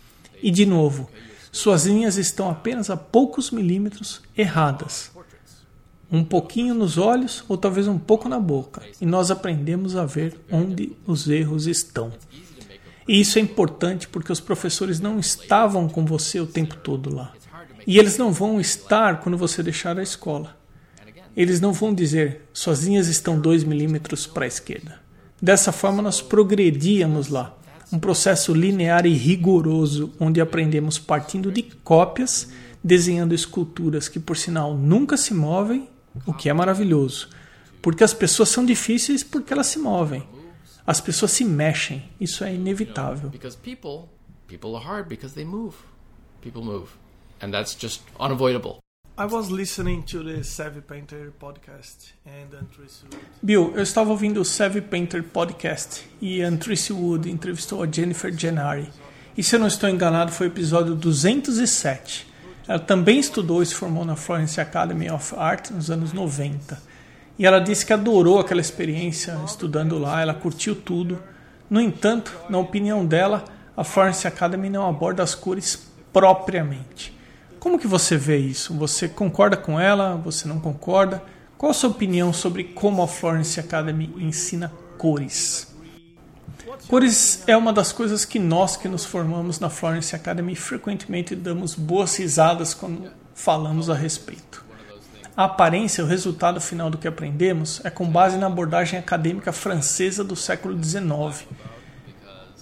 E 0.41 0.51
de 0.51 0.67
novo, 0.67 1.09
suas 1.51 1.87
linhas 1.87 2.15
estão 2.17 2.47
apenas 2.47 2.91
a 2.91 2.95
poucos 2.95 3.49
milímetros 3.49 4.21
erradas. 4.37 5.11
Um 6.11 6.23
pouquinho 6.23 6.75
nos 6.75 6.99
olhos 6.99 7.43
ou 7.49 7.57
talvez 7.57 7.87
um 7.87 7.97
pouco 7.97 8.29
na 8.29 8.39
boca. 8.39 8.83
E 9.01 9.05
nós 9.05 9.31
aprendemos 9.31 9.95
a 9.95 10.05
ver 10.05 10.39
onde 10.51 10.95
os 11.07 11.27
erros 11.27 11.65
estão. 11.65 12.13
E 13.07 13.19
isso 13.19 13.39
é 13.39 13.41
importante 13.41 14.07
porque 14.07 14.31
os 14.31 14.39
professores 14.39 14.99
não 14.99 15.19
estavam 15.19 15.89
com 15.89 16.05
você 16.05 16.39
o 16.39 16.45
tempo 16.45 16.75
todo 16.77 17.13
lá. 17.13 17.33
E 17.87 17.97
eles 17.97 18.17
não 18.17 18.31
vão 18.31 18.61
estar 18.61 19.21
quando 19.21 19.39
você 19.39 19.63
deixar 19.63 19.97
a 19.97 20.03
escola. 20.03 20.55
Eles 21.35 21.59
não 21.59 21.73
vão 21.73 21.93
dizer, 21.93 22.47
suas 22.53 22.83
linhas 22.83 23.07
estão 23.07 23.39
2 23.39 23.63
milímetros 23.63 24.27
para 24.27 24.45
a 24.45 24.47
esquerda. 24.47 24.99
Dessa 25.41 25.71
forma, 25.71 26.01
nós 26.01 26.21
progredíamos 26.21 27.27
lá. 27.27 27.57
Um 27.91 27.99
processo 27.99 28.53
linear 28.53 29.05
e 29.05 29.13
rigoroso, 29.13 30.13
onde 30.19 30.39
aprendemos 30.39 30.97
partindo 30.97 31.51
de 31.51 31.63
cópias, 31.63 32.49
desenhando 32.83 33.33
esculturas 33.33 34.07
que, 34.07 34.19
por 34.19 34.37
sinal, 34.37 34.75
nunca 34.75 35.17
se 35.17 35.33
movem, 35.33 35.87
o 36.25 36.33
que 36.33 36.49
é 36.49 36.53
maravilhoso. 36.53 37.29
Porque 37.81 38.03
as 38.03 38.13
pessoas 38.13 38.49
são 38.49 38.65
difíceis 38.65 39.23
porque 39.23 39.51
elas 39.51 39.67
se 39.67 39.79
movem. 39.79 40.23
As 40.85 41.01
pessoas 41.01 41.31
se 41.31 41.43
mexem. 41.43 42.03
Isso 42.19 42.43
é 42.43 42.53
inevitável. 42.53 43.29
Because 43.29 43.57
people, 43.57 44.09
people 44.47 44.75
are 44.75 44.85
hard 44.85 45.07
because 45.07 45.33
they 45.35 45.45
move. 45.45 45.75
People 46.41 46.63
move 46.63 46.87
and 47.43 47.51
that's 47.51 47.75
just 47.75 48.01
unavoidable. 48.19 48.82
I 49.15 49.25
was 49.25 49.51
listening 49.51 50.01
to 50.05 50.23
the 50.23 50.43
Savvy 50.43 50.81
Painter 50.81 51.31
podcast 51.39 52.13
and 52.25 52.49
Antrice 52.51 53.03
Wood. 53.03 53.23
Bill, 53.43 53.71
eu 53.75 53.83
estava 53.83 54.09
ouvindo 54.09 54.41
o 54.41 54.45
Savvy 54.45 54.81
Painter 54.81 55.21
podcast 55.21 56.09
e 56.19 56.41
Antrice 56.41 56.91
Wood 56.91 57.29
entrevistou 57.29 57.83
a 57.83 57.87
Jennifer 57.87 58.35
Gennari. 58.35 58.89
E 59.37 59.43
se 59.43 59.55
eu 59.55 59.59
não 59.59 59.67
estou 59.67 59.87
enganado, 59.87 60.31
foi 60.31 60.47
o 60.47 60.49
episódio 60.49 60.95
207. 60.95 62.25
Ela 62.67 62.79
também 62.79 63.19
estudou 63.19 63.61
e 63.61 63.67
se 63.67 63.75
formou 63.75 64.03
na 64.03 64.15
Florence 64.15 64.59
Academy 64.59 65.11
of 65.11 65.35
Art 65.37 65.69
nos 65.69 65.91
anos 65.91 66.11
90. 66.11 66.81
E 67.37 67.45
ela 67.45 67.59
disse 67.59 67.85
que 67.85 67.93
adorou 67.93 68.39
aquela 68.39 68.61
experiência 68.61 69.39
estudando 69.45 69.99
lá, 69.99 70.21
ela 70.21 70.33
curtiu 70.33 70.73
tudo. 70.73 71.21
No 71.69 71.79
entanto, 71.79 72.35
na 72.49 72.57
opinião 72.57 73.05
dela, 73.05 73.45
a 73.77 73.83
Florence 73.83 74.27
Academy 74.27 74.71
não 74.71 74.89
aborda 74.89 75.21
as 75.21 75.35
cores 75.35 75.87
propriamente. 76.11 77.13
Como 77.63 77.79
que 77.79 77.87
você 77.87 78.17
vê 78.17 78.35
isso? 78.35 78.73
Você 78.73 79.07
concorda 79.07 79.55
com 79.55 79.79
ela? 79.79 80.17
Você 80.17 80.49
não 80.49 80.59
concorda? 80.59 81.23
Qual 81.57 81.69
a 81.69 81.73
sua 81.73 81.91
opinião 81.91 82.33
sobre 82.33 82.65
como 82.65 83.01
a 83.01 83.07
Florence 83.07 83.57
Academy 83.57 84.13
ensina 84.17 84.69
cores? 84.97 85.73
Cores 86.89 87.41
é 87.47 87.55
uma 87.55 87.71
das 87.71 87.93
coisas 87.93 88.25
que 88.25 88.37
nós 88.37 88.75
que 88.75 88.89
nos 88.89 89.05
formamos 89.05 89.61
na 89.61 89.69
Florence 89.69 90.13
Academy 90.13 90.57
frequentemente 90.57 91.37
damos 91.37 91.73
boas 91.73 92.13
risadas 92.17 92.73
quando 92.73 93.09
falamos 93.33 93.89
a 93.89 93.95
respeito. 93.95 94.65
A 95.33 95.45
aparência, 95.45 96.03
o 96.03 96.07
resultado 96.07 96.59
final 96.59 96.89
do 96.89 96.97
que 96.97 97.07
aprendemos, 97.07 97.79
é 97.85 97.89
com 97.89 98.05
base 98.05 98.35
na 98.35 98.47
abordagem 98.47 98.99
acadêmica 98.99 99.53
francesa 99.53 100.21
do 100.21 100.35
século 100.35 100.77
XIX. 100.83 101.47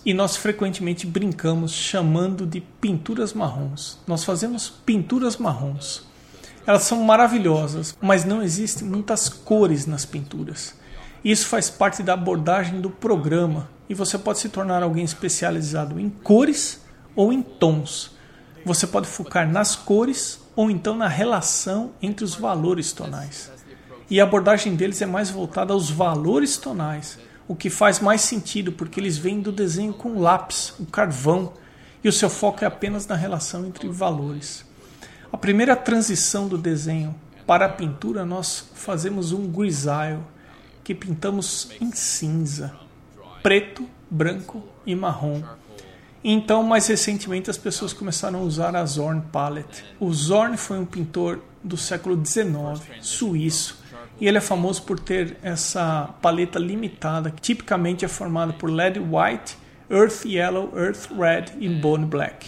E 0.03 0.13
nós 0.13 0.35
frequentemente 0.35 1.05
brincamos 1.05 1.71
chamando 1.71 2.45
de 2.45 2.59
pinturas 2.59 3.33
marrons. 3.33 3.99
Nós 4.07 4.23
fazemos 4.23 4.69
pinturas 4.69 5.37
marrons. 5.37 6.03
Elas 6.65 6.83
são 6.83 7.03
maravilhosas, 7.03 7.95
mas 8.01 8.25
não 8.25 8.41
existem 8.41 8.87
muitas 8.87 9.29
cores 9.29 9.85
nas 9.85 10.05
pinturas. 10.05 10.75
Isso 11.23 11.47
faz 11.47 11.69
parte 11.69 12.01
da 12.01 12.13
abordagem 12.13 12.81
do 12.81 12.89
programa 12.89 13.69
e 13.87 13.93
você 13.93 14.17
pode 14.17 14.39
se 14.39 14.49
tornar 14.49 14.81
alguém 14.81 15.03
especializado 15.03 15.99
em 15.99 16.09
cores 16.09 16.81
ou 17.15 17.31
em 17.31 17.41
tons. 17.41 18.11
Você 18.65 18.87
pode 18.87 19.07
focar 19.07 19.47
nas 19.47 19.75
cores 19.75 20.39
ou 20.55 20.69
então 20.71 20.95
na 20.95 21.07
relação 21.07 21.91
entre 22.01 22.25
os 22.25 22.35
valores 22.35 22.91
tonais. 22.91 23.51
E 24.09 24.19
a 24.19 24.23
abordagem 24.23 24.75
deles 24.75 25.01
é 25.01 25.05
mais 25.05 25.29
voltada 25.29 25.73
aos 25.73 25.89
valores 25.89 26.57
tonais, 26.57 27.17
o 27.51 27.55
que 27.55 27.69
faz 27.69 27.99
mais 27.99 28.21
sentido 28.21 28.71
porque 28.71 28.97
eles 28.97 29.17
vêm 29.17 29.41
do 29.41 29.51
desenho 29.51 29.93
com 29.93 30.17
lápis, 30.21 30.73
o 30.79 30.85
carvão, 30.85 31.51
e 32.01 32.07
o 32.07 32.11
seu 32.13 32.29
foco 32.29 32.63
é 32.63 32.67
apenas 32.67 33.05
na 33.05 33.15
relação 33.15 33.65
entre 33.65 33.89
valores. 33.89 34.63
A 35.29 35.37
primeira 35.37 35.75
transição 35.75 36.47
do 36.47 36.57
desenho 36.57 37.13
para 37.45 37.65
a 37.65 37.69
pintura 37.69 38.23
nós 38.23 38.69
fazemos 38.73 39.33
um 39.33 39.51
grisaille 39.51 40.21
que 40.81 40.95
pintamos 40.95 41.71
em 41.81 41.91
cinza, 41.91 42.73
preto, 43.43 43.85
branco 44.09 44.63
e 44.85 44.95
marrom. 44.95 45.43
Então, 46.23 46.63
mais 46.63 46.87
recentemente, 46.87 47.49
as 47.49 47.57
pessoas 47.57 47.91
começaram 47.91 48.39
a 48.39 48.43
usar 48.43 48.77
a 48.77 48.85
Zorn 48.85 49.23
Palette. 49.29 49.83
O 49.99 50.13
Zorn 50.13 50.55
foi 50.55 50.79
um 50.79 50.85
pintor 50.85 51.41
do 51.61 51.75
século 51.75 52.15
XIX, 52.25 52.81
suíço, 53.01 53.80
e 54.21 54.27
ele 54.27 54.37
é 54.37 54.41
famoso 54.41 54.83
por 54.83 54.99
ter 54.99 55.35
essa 55.41 56.13
paleta 56.21 56.59
limitada, 56.59 57.31
que 57.31 57.41
tipicamente 57.41 58.05
é 58.05 58.07
formada 58.07 58.53
por 58.53 58.69
Lead 58.69 58.99
White, 58.99 59.57
Earth 59.89 60.25
Yellow, 60.25 60.71
Earth 60.77 61.09
Red 61.09 61.57
e 61.59 61.67
Bone 61.67 62.05
Black. 62.05 62.47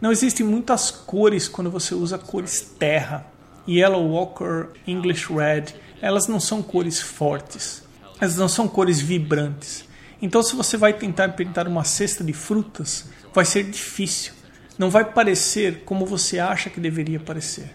Não 0.00 0.10
existem 0.10 0.44
muitas 0.44 0.90
cores 0.90 1.46
quando 1.46 1.70
você 1.70 1.94
usa 1.94 2.16
cores 2.16 2.62
terra. 2.78 3.26
Yellow 3.68 4.08
Walker, 4.08 4.70
English 4.86 5.30
Red, 5.30 5.74
elas 6.00 6.26
não 6.26 6.40
são 6.40 6.62
cores 6.62 6.98
fortes, 6.98 7.84
elas 8.18 8.36
não 8.36 8.48
são 8.48 8.66
cores 8.66 8.98
vibrantes. 8.98 9.84
Então, 10.20 10.42
se 10.42 10.56
você 10.56 10.78
vai 10.78 10.94
tentar 10.94 11.28
pintar 11.34 11.68
uma 11.68 11.84
cesta 11.84 12.24
de 12.24 12.32
frutas, 12.32 13.10
vai 13.34 13.44
ser 13.44 13.64
difícil. 13.64 14.32
Não 14.78 14.88
vai 14.88 15.04
parecer 15.04 15.82
como 15.84 16.06
você 16.06 16.38
acha 16.38 16.70
que 16.70 16.80
deveria 16.80 17.20
parecer. 17.20 17.70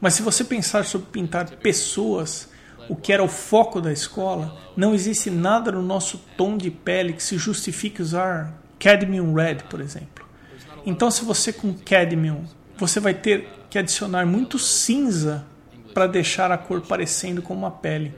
Mas 0.00 0.14
se 0.14 0.22
você 0.22 0.44
pensar 0.44 0.84
sobre 0.84 1.08
pintar 1.10 1.50
pessoas, 1.56 2.48
o 2.88 2.96
que 2.96 3.12
era 3.12 3.22
o 3.22 3.28
foco 3.28 3.80
da 3.80 3.92
escola, 3.92 4.56
não 4.76 4.94
existe 4.94 5.30
nada 5.30 5.72
no 5.72 5.82
nosso 5.82 6.18
tom 6.36 6.56
de 6.56 6.70
pele 6.70 7.12
que 7.12 7.22
se 7.22 7.36
justifique 7.36 8.02
usar 8.02 8.52
cadmium 8.78 9.32
red, 9.34 9.56
por 9.68 9.80
exemplo. 9.80 10.26
Então, 10.84 11.10
se 11.10 11.24
você 11.24 11.52
com 11.52 11.74
cadmium, 11.74 12.44
você 12.76 13.00
vai 13.00 13.14
ter 13.14 13.48
que 13.68 13.78
adicionar 13.78 14.24
muito 14.26 14.58
cinza 14.58 15.44
para 15.92 16.06
deixar 16.06 16.52
a 16.52 16.58
cor 16.58 16.82
parecendo 16.82 17.42
com 17.42 17.54
uma 17.54 17.70
pele. 17.70 18.14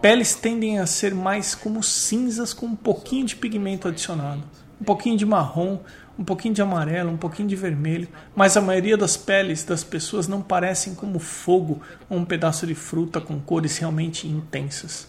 Peles 0.00 0.34
tendem 0.34 0.78
a 0.78 0.86
ser 0.86 1.14
mais 1.14 1.54
como 1.54 1.82
cinzas 1.82 2.52
com 2.52 2.66
um 2.66 2.76
pouquinho 2.76 3.26
de 3.26 3.34
pigmento 3.34 3.88
adicionado, 3.88 4.42
um 4.80 4.84
pouquinho 4.84 5.16
de 5.16 5.24
marrom, 5.24 5.78
um 6.18 6.24
pouquinho 6.24 6.54
de 6.54 6.62
amarelo, 6.62 7.10
um 7.10 7.16
pouquinho 7.16 7.48
de 7.48 7.56
vermelho, 7.56 8.08
mas 8.34 8.56
a 8.56 8.60
maioria 8.60 8.96
das 8.96 9.16
peles 9.16 9.64
das 9.64 9.84
pessoas 9.84 10.26
não 10.26 10.40
parecem 10.40 10.94
como 10.94 11.18
fogo 11.18 11.80
ou 12.08 12.18
um 12.18 12.24
pedaço 12.24 12.66
de 12.66 12.74
fruta 12.74 13.20
com 13.20 13.38
cores 13.38 13.76
realmente 13.78 14.26
intensas. 14.26 15.08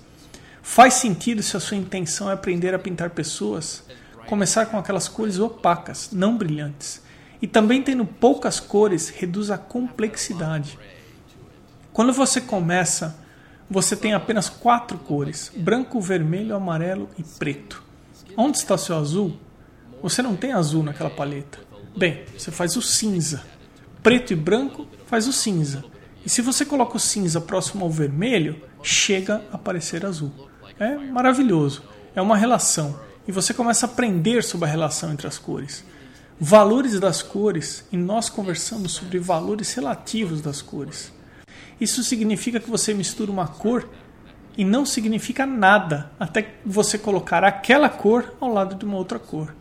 Faz 0.61 0.95
sentido 0.95 1.41
se 1.41 1.55
a 1.55 1.61
sua 1.61 1.77
intenção 1.77 2.29
é 2.29 2.33
aprender 2.33 2.73
a 2.73 2.79
pintar 2.79 3.11
pessoas, 3.11 3.83
começar 4.27 4.65
com 4.65 4.77
aquelas 4.77 5.07
cores 5.07 5.39
opacas, 5.39 6.09
não 6.11 6.37
brilhantes. 6.37 7.01
E 7.41 7.47
também 7.47 7.81
tendo 7.81 8.05
poucas 8.05 8.59
cores 8.59 9.09
reduz 9.09 9.49
a 9.49 9.57
complexidade. 9.57 10.77
Quando 11.93 12.11
você 12.11 12.41
começa, 12.41 13.17
você 13.69 13.95
tem 13.95 14.13
apenas 14.13 14.49
quatro 14.49 14.97
cores: 14.97 15.51
branco, 15.55 16.01
vermelho, 16.01 16.55
amarelo 16.55 17.09
e 17.17 17.23
preto. 17.23 17.83
Onde 18.35 18.57
está 18.57 18.77
seu 18.77 18.97
azul? 18.97 19.39
Você 20.01 20.21
não 20.21 20.35
tem 20.35 20.51
azul 20.51 20.83
naquela 20.83 21.09
paleta. 21.09 21.59
Bem, 21.95 22.23
você 22.37 22.51
faz 22.51 22.75
o 22.75 22.81
cinza. 22.81 23.43
Preto 24.03 24.31
e 24.31 24.35
branco 24.35 24.87
faz 25.07 25.27
o 25.27 25.33
cinza. 25.33 25.83
E 26.25 26.29
se 26.29 26.41
você 26.41 26.65
coloca 26.65 26.97
o 26.97 26.99
cinza 26.99 27.41
próximo 27.41 27.83
ao 27.83 27.89
vermelho, 27.89 28.61
chega 28.83 29.43
a 29.51 29.55
aparecer 29.55 30.05
azul. 30.05 30.31
É 30.79 30.95
maravilhoso. 30.95 31.83
É 32.15 32.21
uma 32.21 32.37
relação. 32.37 32.99
E 33.27 33.31
você 33.31 33.53
começa 33.53 33.85
a 33.85 33.89
aprender 33.89 34.43
sobre 34.43 34.67
a 34.67 34.71
relação 34.71 35.11
entre 35.11 35.27
as 35.27 35.37
cores. 35.37 35.83
Valores 36.39 36.99
das 36.99 37.23
cores, 37.23 37.83
e 37.91 37.97
nós 37.97 38.29
conversamos 38.29 38.91
sobre 38.91 39.17
valores 39.17 39.73
relativos 39.73 40.41
das 40.41 40.61
cores. 40.61 41.11
Isso 41.81 42.03
significa 42.03 42.59
que 42.59 42.69
você 42.69 42.93
mistura 42.93 43.31
uma 43.31 43.47
cor 43.47 43.89
e 44.55 44.63
não 44.63 44.85
significa 44.85 45.45
nada 45.45 46.11
até 46.19 46.55
você 46.65 46.97
colocar 46.97 47.43
aquela 47.43 47.89
cor 47.89 48.33
ao 48.39 48.51
lado 48.51 48.75
de 48.75 48.85
uma 48.85 48.97
outra 48.97 49.17
cor. 49.17 49.55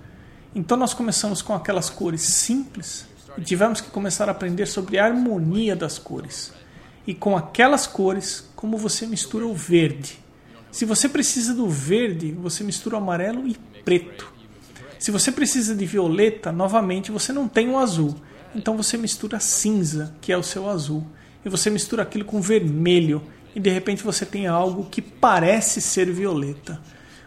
Então 0.56 0.74
nós 0.74 0.94
começamos 0.94 1.42
com 1.42 1.52
aquelas 1.52 1.90
cores 1.90 2.22
simples 2.22 3.04
e 3.36 3.42
tivemos 3.42 3.82
que 3.82 3.90
começar 3.90 4.26
a 4.26 4.32
aprender 4.32 4.64
sobre 4.64 4.98
a 4.98 5.04
harmonia 5.04 5.76
das 5.76 5.98
cores. 5.98 6.50
E 7.06 7.12
com 7.12 7.36
aquelas 7.36 7.86
cores, 7.86 8.48
como 8.56 8.78
você 8.78 9.06
mistura 9.06 9.46
o 9.46 9.54
verde. 9.54 10.18
Se 10.72 10.86
você 10.86 11.10
precisa 11.10 11.52
do 11.52 11.68
verde, 11.68 12.32
você 12.32 12.64
mistura 12.64 12.94
o 12.94 12.98
amarelo 12.98 13.46
e 13.46 13.54
preto. 13.84 14.32
Se 14.98 15.10
você 15.10 15.30
precisa 15.30 15.74
de 15.74 15.84
violeta, 15.84 16.50
novamente 16.50 17.12
você 17.12 17.34
não 17.34 17.46
tem 17.46 17.68
o 17.68 17.78
azul. 17.78 18.16
Então 18.54 18.78
você 18.78 18.96
mistura 18.96 19.38
cinza, 19.38 20.14
que 20.22 20.32
é 20.32 20.38
o 20.38 20.42
seu 20.42 20.70
azul 20.70 21.06
e 21.44 21.50
você 21.50 21.68
mistura 21.68 22.02
aquilo 22.02 22.24
com 22.24 22.40
vermelho 22.40 23.22
e 23.54 23.60
de 23.60 23.68
repente 23.68 24.02
você 24.02 24.24
tem 24.24 24.46
algo 24.46 24.86
que 24.90 25.02
parece 25.02 25.82
ser 25.82 26.10
violeta. 26.10 26.80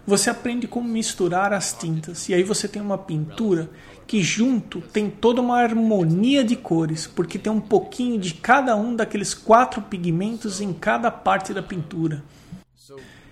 Você 0.10 0.32
aprende 0.32 0.67
como 0.67 0.89
misturar 0.89 1.54
as 1.54 1.72
tintas. 1.72 2.28
E 2.30 2.34
aí 2.34 2.41
você 2.41 2.67
tem 2.67 2.82
uma 2.82 2.98
pintura 2.98 3.69
que 4.08 4.24
junto 4.24 4.82
tem 4.82 5.08
toda 5.08 5.39
uma 5.39 5.60
harmonia 5.60 6.43
de 6.43 6.56
cores, 6.56 7.06
porque 7.06 7.38
tem 7.38 7.54
um 7.54 7.62
pouquinho 7.62 8.17
de 8.19 8.34
cada 8.34 8.76
um 8.76 8.95
daqueles 8.95 9.36
quatro 9.36 9.84
pigmentos 9.84 10.62
em 10.62 10.74
cada 10.74 11.12
parte 11.12 11.54
da 11.54 11.62
pintura. 11.62 12.24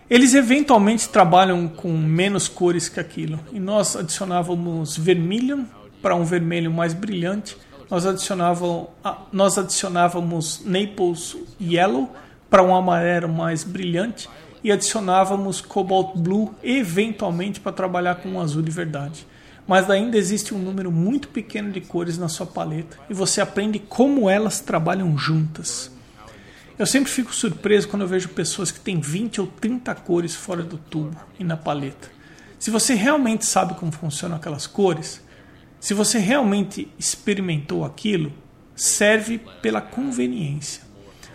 Eles 0.08 0.36
eventualmente 0.36 1.10
trabalham 1.10 1.68
com 1.68 1.92
menos 1.98 2.48
cores 2.48 2.88
que 2.88 3.00
aquilo, 3.00 3.40
e 3.52 3.60
nós 3.60 3.96
adicionávamos 3.96 4.96
vermelho 4.96 5.66
para 6.00 6.16
um 6.16 6.24
vermelho 6.24 6.72
mais 6.72 6.94
brilhante. 6.94 7.58
Nós 7.90 8.06
adicionávamos, 8.06 8.90
nós 9.32 9.58
adicionávamos 9.58 10.62
Naples 10.64 11.36
Yellow 11.60 12.08
para 12.52 12.62
um 12.62 12.76
amarelo 12.76 13.28
mais 13.28 13.64
brilhante 13.64 14.30
e 14.64 14.72
adicionávamos 14.72 15.62
Cobalt 15.62 16.18
Blue 16.18 16.54
eventualmente 16.64 17.60
para 17.60 17.72
trabalhar 17.72 18.16
com 18.16 18.30
um 18.30 18.40
azul 18.40 18.62
de 18.62 18.72
verdade. 18.72 19.26
Mas 19.68 19.90
ainda 19.90 20.18
existe 20.18 20.54
um 20.54 20.60
número 20.60 20.92
muito 20.92 21.28
pequeno 21.28 21.72
de 21.72 21.82
cores 21.82 22.18
na 22.18 22.30
sua 22.30 22.46
paleta 22.46 22.98
e 23.10 23.14
você 23.14 23.42
aprende 23.42 23.80
como 23.80 24.30
elas 24.30 24.62
trabalham 24.62 25.18
juntas. 25.18 25.92
Eu 26.80 26.86
sempre 26.86 27.12
fico 27.12 27.34
surpreso 27.34 27.88
quando 27.88 28.04
eu 28.04 28.08
vejo 28.08 28.30
pessoas 28.30 28.72
que 28.72 28.80
têm 28.80 29.00
20 29.00 29.42
ou 29.42 29.48
30 29.48 29.94
cores 29.96 30.36
fora 30.36 30.64
do 30.64 30.78
tubo 30.78 31.18
e 31.40 31.44
na 31.44 31.58
paleta. 31.58 32.10
Se 32.60 32.70
você 32.70 32.94
realmente 32.94 33.46
sabe 33.46 33.74
como 33.74 33.92
funcionam 33.92 34.38
aquelas 34.38 34.68
cores, 34.68 35.22
se 35.80 35.94
você 35.94 36.18
realmente 36.18 36.92
experimentou 36.98 37.84
aquilo, 37.84 38.32
serve 38.76 39.40
pela 39.62 39.82
conveniência. 39.82 40.84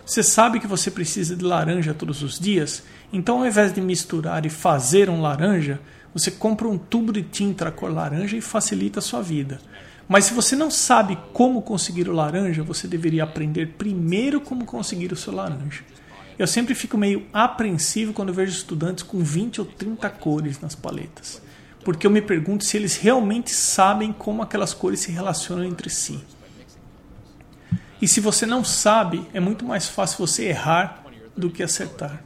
Você 0.05 0.23
sabe 0.23 0.59
que 0.61 0.67
você 0.67 0.91
precisa 0.91 1.37
de 1.37 1.45
laranja 1.45 1.95
todos 1.95 2.23
os 2.23 2.39
dias, 2.39 2.83
então 3.13 3.41
ao 3.41 3.47
invés 3.47 3.73
de 3.73 3.81
misturar 3.81 4.47
e 4.47 4.51
fazer 4.51 5.11
um 5.11 5.21
laranja, 5.21 5.81
você 6.15 6.31
compra 6.31 6.69
um 6.69 6.79
tubo 6.79 7.13
de 7.13 7.23
tinta 7.23 7.71
cor 7.71 7.93
laranja 7.93 8.37
e 8.37 8.41
facilita 8.41 8.99
a 8.99 9.03
sua 9.03 9.23
vida. 9.23 9.61
Mas 10.09 10.27
se 10.27 10.35
você 10.35 10.55
não 10.55 10.71
sabe 10.71 11.19
como 11.33 11.63
conseguir 11.63 12.09
o 12.09 12.13
laranja, 12.13 12.63
você 12.63 12.87
deveria 12.87 13.25
aprender 13.25 13.75
primeiro 13.79 14.41
como 14.41 14.65
conseguir 14.65 15.13
o 15.13 15.17
seu 15.17 15.33
laranja. 15.33 15.83
Eu 16.39 16.47
sempre 16.47 16.75
fico 16.75 16.99
meio 16.99 17.27
apreensivo 17.33 18.13
quando 18.13 18.33
vejo 18.33 18.53
estudantes 18.53 19.05
com 19.05 19.23
20 19.23 19.61
ou 19.61 19.67
30 19.67 20.11
cores 20.11 20.61
nas 20.61 20.75
paletas, 20.75 21.41
porque 21.85 22.07
eu 22.07 22.11
me 22.11 22.21
pergunto 22.21 22.65
se 22.65 22.77
eles 22.77 22.97
realmente 22.97 23.55
sabem 23.55 24.13
como 24.13 24.43
aquelas 24.43 24.75
cores 24.75 25.01
se 25.01 25.13
relacionam 25.13 25.65
entre 25.65 25.89
si. 25.89 26.19
E 28.01 28.09
se 28.09 28.21
você 28.21 28.45
não 28.45 28.65
sabe, 28.65 29.27
é 29.33 29.39
muito 29.39 29.65
mais 29.65 29.87
fácil 29.87 30.27
você 30.27 30.47
errar 30.47 31.05
do 31.37 31.49
que 31.49 31.63
acertar. 31.63 32.23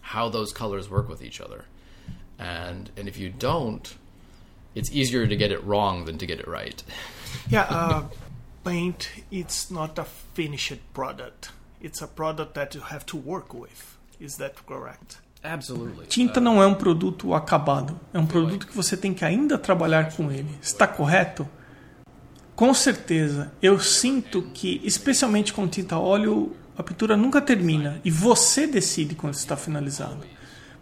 How 0.00 0.28
those 0.28 0.52
colors 0.52 0.88
work 0.90 1.08
with 1.08 1.22
each 1.22 1.40
other. 1.40 1.64
And 2.38 2.90
and 2.96 3.08
if 3.08 3.18
you 3.18 3.30
don't, 3.30 3.94
it's 4.74 4.90
easier 4.92 5.26
to 5.26 5.36
get 5.36 5.50
it 5.52 5.62
wrong 5.64 6.04
than 6.04 6.18
to 6.18 6.26
get 6.26 6.38
it 6.40 6.48
right. 6.48 6.82
yeah, 7.48 7.66
uh, 7.68 8.04
paint 8.64 9.10
it's 9.30 9.70
not 9.70 9.98
a 9.98 10.04
finished 10.04 10.80
product. 10.92 11.50
It's 11.80 12.02
a 12.02 12.06
product 12.06 12.54
that 12.54 12.74
you 12.74 12.80
have 12.80 13.04
to 13.06 13.16
work 13.16 13.52
with. 13.52 13.96
Is 14.20 14.36
that 14.36 14.54
correct? 14.66 15.18
Absolutely. 15.42 16.06
Tinta 16.06 16.40
não 16.40 16.62
é 16.62 16.66
um 16.66 16.74
produto 16.74 17.34
acabado, 17.34 18.00
é 18.14 18.18
um 18.18 18.26
produto 18.26 18.66
que 18.66 18.74
você 18.74 18.96
tem 18.96 19.12
que 19.12 19.24
ainda 19.24 19.58
trabalhar 19.58 20.16
com 20.16 20.32
ele. 20.32 20.48
Está 20.62 20.86
correto? 20.86 21.46
Com 22.56 22.72
certeza, 22.72 23.52
eu 23.60 23.78
sinto 23.78 24.40
que, 24.54 24.80
especialmente 24.84 25.52
com 25.52 25.68
tinta 25.68 25.98
óleo, 25.98 26.56
a 26.76 26.82
pintura 26.82 27.16
nunca 27.16 27.40
termina 27.40 28.00
e 28.04 28.10
você 28.10 28.66
decide 28.66 29.14
quando 29.14 29.34
está 29.34 29.56
finalizado. 29.56 30.26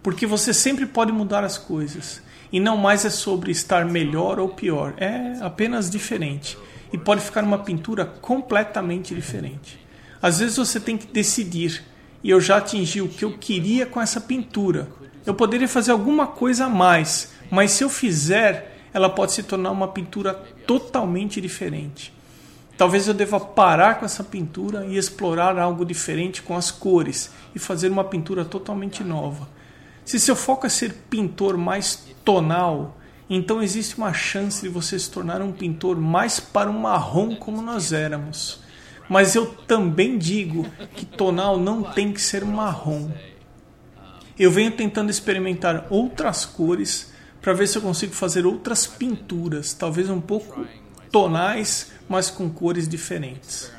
Porque 0.02 0.26
você 0.26 0.54
sempre 0.54 0.86
pode 0.86 1.12
mudar 1.12 1.44
as 1.44 1.58
coisas. 1.58 2.22
E 2.50 2.58
não 2.58 2.76
mais 2.76 3.04
é 3.04 3.10
sobre 3.10 3.50
estar 3.50 3.84
melhor 3.84 4.38
ou 4.38 4.48
pior, 4.48 4.94
é 4.98 5.38
apenas 5.40 5.88
diferente. 5.88 6.58
E 6.92 6.98
pode 6.98 7.22
ficar 7.22 7.44
uma 7.44 7.58
pintura 7.58 8.04
completamente 8.04 9.14
diferente. 9.14 9.78
Às 10.20 10.40
vezes 10.40 10.56
você 10.56 10.78
tem 10.78 10.96
que 10.96 11.06
decidir, 11.06 11.82
e 12.22 12.30
eu 12.30 12.40
já 12.40 12.58
atingi 12.58 13.00
o 13.00 13.08
que 13.08 13.24
eu 13.24 13.36
queria 13.38 13.86
com 13.86 14.00
essa 14.00 14.20
pintura. 14.20 14.88
Eu 15.24 15.34
poderia 15.34 15.68
fazer 15.68 15.92
alguma 15.92 16.26
coisa 16.26 16.66
a 16.66 16.68
mais, 16.68 17.32
mas 17.50 17.70
se 17.72 17.84
eu 17.84 17.88
fizer, 17.88 18.78
ela 18.92 19.08
pode 19.08 19.32
se 19.32 19.42
tornar 19.42 19.70
uma 19.70 19.88
pintura 19.88 20.34
totalmente 20.66 21.40
diferente. 21.40 22.12
Talvez 22.82 23.06
eu 23.06 23.14
deva 23.14 23.38
parar 23.38 24.00
com 24.00 24.04
essa 24.04 24.24
pintura 24.24 24.84
e 24.86 24.96
explorar 24.96 25.56
algo 25.56 25.86
diferente 25.86 26.42
com 26.42 26.56
as 26.56 26.72
cores 26.72 27.30
e 27.54 27.58
fazer 27.60 27.88
uma 27.88 28.02
pintura 28.02 28.44
totalmente 28.44 29.04
nova. 29.04 29.48
Se 30.04 30.18
seu 30.18 30.34
foco 30.34 30.66
é 30.66 30.68
ser 30.68 30.92
pintor 31.08 31.56
mais 31.56 32.08
tonal, 32.24 32.98
então 33.30 33.62
existe 33.62 33.96
uma 33.96 34.12
chance 34.12 34.62
de 34.62 34.68
você 34.68 34.98
se 34.98 35.08
tornar 35.08 35.40
um 35.40 35.52
pintor 35.52 35.96
mais 35.96 36.40
para 36.40 36.68
um 36.68 36.76
marrom 36.76 37.36
como 37.36 37.62
nós 37.62 37.92
éramos. 37.92 38.58
Mas 39.08 39.36
eu 39.36 39.46
também 39.46 40.18
digo 40.18 40.66
que 40.96 41.06
tonal 41.06 41.60
não 41.60 41.84
tem 41.84 42.12
que 42.12 42.20
ser 42.20 42.44
marrom. 42.44 43.12
Eu 44.36 44.50
venho 44.50 44.72
tentando 44.72 45.08
experimentar 45.08 45.86
outras 45.88 46.44
cores 46.44 47.12
para 47.40 47.52
ver 47.52 47.68
se 47.68 47.78
eu 47.78 47.82
consigo 47.82 48.12
fazer 48.12 48.44
outras 48.44 48.88
pinturas, 48.88 49.72
talvez 49.72 50.10
um 50.10 50.20
pouco 50.20 50.66
tonais, 51.12 51.92
mas 52.08 52.30
com 52.30 52.50
cores 52.50 52.88
diferentes. 52.88 53.70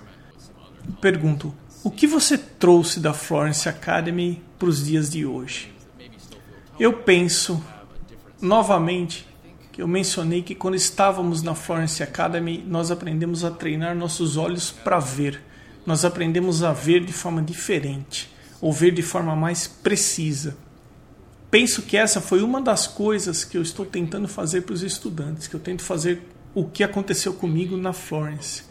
Pergunto: 1.01 1.53
o 1.83 1.91
que 1.91 2.07
você 2.07 2.37
trouxe 2.37 2.99
da 2.99 3.13
Florence 3.13 3.67
Academy 3.67 4.41
para 4.57 4.69
os 4.69 4.85
dias 4.85 5.09
de 5.09 5.25
hoje? 5.25 5.73
Eu 6.79 6.93
penso 6.93 7.61
novamente 8.41 9.27
que 9.71 9.81
eu 9.81 9.87
mencionei 9.87 10.43
que 10.43 10.53
quando 10.53 10.75
estávamos 10.75 11.41
na 11.41 11.55
Florence 11.55 12.01
Academy, 12.03 12.63
nós 12.65 12.91
aprendemos 12.91 13.43
a 13.43 13.51
treinar 13.51 13.95
nossos 13.95 14.37
olhos 14.37 14.71
para 14.71 14.99
ver. 14.99 15.41
Nós 15.85 16.05
aprendemos 16.05 16.63
a 16.63 16.71
ver 16.71 17.03
de 17.03 17.11
forma 17.11 17.41
diferente, 17.41 18.31
ou 18.61 18.71
ver 18.71 18.93
de 18.93 19.01
forma 19.01 19.35
mais 19.35 19.67
precisa. 19.67 20.55
Penso 21.49 21.81
que 21.83 21.97
essa 21.97 22.21
foi 22.21 22.41
uma 22.41 22.61
das 22.61 22.87
coisas 22.87 23.43
que 23.43 23.57
eu 23.57 23.61
estou 23.61 23.85
tentando 23.85 24.27
fazer 24.27 24.61
para 24.61 24.73
os 24.73 24.83
estudantes, 24.83 25.47
que 25.47 25.55
eu 25.55 25.59
tento 25.59 25.83
fazer 25.83 26.21
o 26.53 26.65
que 26.65 26.83
aconteceu 26.83 27.33
comigo 27.33 27.75
na 27.77 27.93
Florence. 27.93 28.63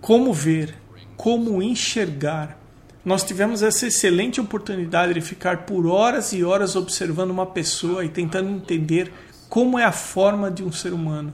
Como 0.00 0.32
ver, 0.32 0.74
como 1.16 1.62
enxergar. 1.62 2.58
Nós 3.04 3.24
tivemos 3.24 3.62
essa 3.62 3.86
excelente 3.86 4.40
oportunidade 4.40 5.14
de 5.14 5.20
ficar 5.20 5.64
por 5.66 5.86
horas 5.86 6.32
e 6.32 6.44
horas 6.44 6.76
observando 6.76 7.30
uma 7.30 7.46
pessoa 7.46 8.04
e 8.04 8.08
tentando 8.08 8.50
entender 8.50 9.12
como 9.48 9.78
é 9.78 9.84
a 9.84 9.92
forma 9.92 10.50
de 10.50 10.62
um 10.62 10.72
ser 10.72 10.92
humano, 10.92 11.32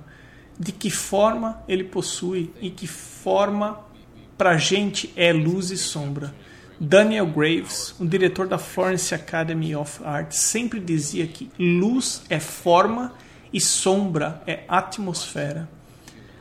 de 0.58 0.72
que 0.72 0.90
forma 0.90 1.62
ele 1.68 1.84
possui 1.84 2.52
e 2.60 2.70
que 2.70 2.86
forma 2.86 3.80
para 4.36 4.56
gente 4.56 5.12
é 5.16 5.32
luz 5.32 5.70
e 5.70 5.76
sombra. 5.76 6.34
Daniel 6.80 7.26
Graves, 7.26 7.94
o 7.98 8.06
diretor 8.06 8.46
da 8.46 8.56
Florence 8.56 9.14
Academy 9.14 9.74
of 9.74 10.00
Art, 10.04 10.32
sempre 10.32 10.78
dizia 10.78 11.26
que 11.26 11.50
luz 11.58 12.22
é 12.30 12.38
forma 12.38 13.12
e 13.52 13.60
sombra 13.60 14.42
é 14.46 14.64
atmosfera. 14.68 15.68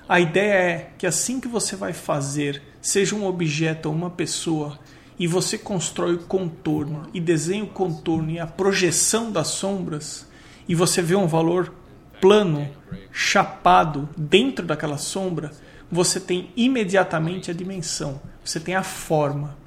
A 0.08 0.20
ideia 0.20 0.54
é 0.54 0.91
que 0.98 1.06
assim 1.06 1.39
que 1.39 1.48
você 1.48 1.76
vai 1.76 1.91
fazer, 1.91 2.62
seja 2.82 3.15
um 3.15 3.26
objeto 3.26 3.89
ou 3.89 3.96
uma 3.96 4.10
pessoa, 4.10 4.80
e 5.20 5.28
você 5.28 5.58
constrói 5.58 6.15
o 6.15 6.20
contorno 6.20 7.10
e 7.13 7.20
desenha 7.20 7.63
o 7.63 7.67
contorno 7.67 8.30
e 8.30 8.39
a 8.39 8.48
projeção 8.48 9.32
das 9.32 9.48
sombras, 9.48 10.28
e 10.67 10.76
você 10.76 11.02
vê 11.02 11.15
um 11.15 11.28
valor 11.28 11.74
plano, 12.22 12.70
chapado 13.12 14.08
dentro 14.17 14.65
daquela 14.65 14.98
sombra, 14.98 15.52
você 15.91 16.20
tem 16.20 16.52
imediatamente 16.56 17.50
a 17.50 17.54
dimensão, 17.54 18.22
você 18.43 18.60
tem 18.60 18.76
a 18.76 18.84
forma. 18.84 19.58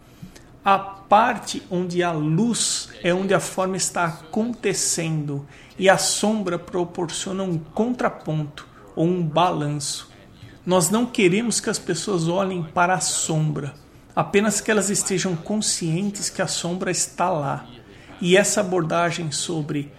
A 0.65 0.79
parte 0.79 1.63
onde 1.71 2.03
a 2.03 2.13
luz 2.13 2.91
é 3.03 3.13
onde 3.15 3.33
a 3.33 3.41
forma 3.41 3.77
está 3.77 4.05
acontecendo 4.05 5.47
e 5.81 5.89
a 5.89 5.97
sombra 5.97 6.59
proporciona 6.59 7.43
um 7.43 7.57
contraponto 7.57 8.69
ou 8.95 9.07
um 9.07 9.23
balanço. 9.23 10.11
Nós 10.67 10.91
não 10.91 11.07
queremos 11.07 11.59
que 11.59 11.71
as 11.71 11.79
pessoas 11.79 12.29
olhem 12.29 12.63
para 12.63 12.93
a 12.93 13.01
sombra, 13.01 13.73
apenas 14.15 14.61
que 14.61 14.71
elas 14.71 14.91
estejam 14.91 15.35
conscientes 15.35 16.29
que 16.29 16.43
a 16.43 16.47
sombra 16.47 16.91
está 16.91 17.31
lá. 17.31 17.67
E 18.21 18.37
essa 18.37 18.61
abordagem 18.61 19.33
sobre 19.33 19.91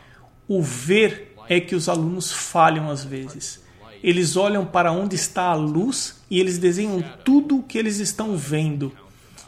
o 0.48 0.62
ver 0.62 1.36
é 1.50 1.60
que 1.60 1.76
os 1.76 1.90
alunos 1.90 2.32
falham 2.32 2.88
às 2.92 3.04
vezes. 3.04 3.60
Eles 4.04 4.38
olham 4.38 4.64
para 4.64 4.92
onde 4.92 5.16
está 5.16 5.46
a 5.46 5.56
luz 5.56 6.22
e 6.30 6.40
eles 6.40 6.60
desenham 6.60 7.04
tudo 7.26 7.58
o 7.58 7.64
que 7.64 7.80
eles 7.80 7.98
estão 7.98 8.38
vendo 8.38 8.94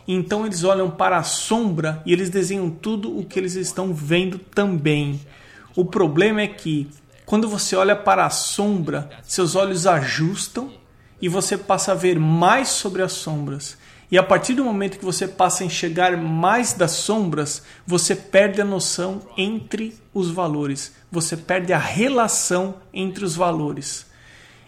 então 0.08 0.46
eles 0.46 0.63
olham 0.63 0.91
para 0.91 1.17
a 1.17 1.24
sombra 1.24 2.02
e 2.06 2.12
eles 2.12 2.30
desenham 2.30 2.69
tudo 2.69 3.17
o 3.17 3.24
que 3.24 3.39
eles 3.39 3.56
estão 3.56 3.93
vendo 3.93 4.38
também. 4.38 5.19
O 5.75 5.86
problema 5.86 6.41
é 6.41 6.47
que 6.47 6.89
quando 7.25 7.47
você 7.47 7.75
olha 7.75 7.95
para 7.95 8.25
a 8.25 8.29
sombra, 8.29 9.09
seus 9.23 9.55
olhos 9.55 9.88
ajustam 9.88 10.71
e 11.21 11.29
você 11.29 11.57
passa 11.57 11.93
a 11.93 11.95
ver 11.95 12.19
mais 12.19 12.69
sobre 12.69 13.01
as 13.01 13.13
sombras. 13.13 13.77
E 14.12 14.17
a 14.17 14.21
partir 14.21 14.53
do 14.53 14.63
momento 14.63 14.99
que 14.99 15.05
você 15.05 15.27
passa 15.27 15.63
a 15.63 15.65
enxergar 15.65 16.15
mais 16.17 16.73
das 16.73 16.91
sombras, 16.91 17.63
você 17.88 18.15
perde 18.15 18.62
a 18.62 18.65
noção 18.65 19.21
entre 19.36 19.95
os 20.13 20.29
valores, 20.29 20.93
você 21.12 21.36
perde 21.36 21.73
a 21.73 21.79
relação 21.79 22.75
entre 22.93 23.25
os 23.25 23.36
valores. 23.36 24.05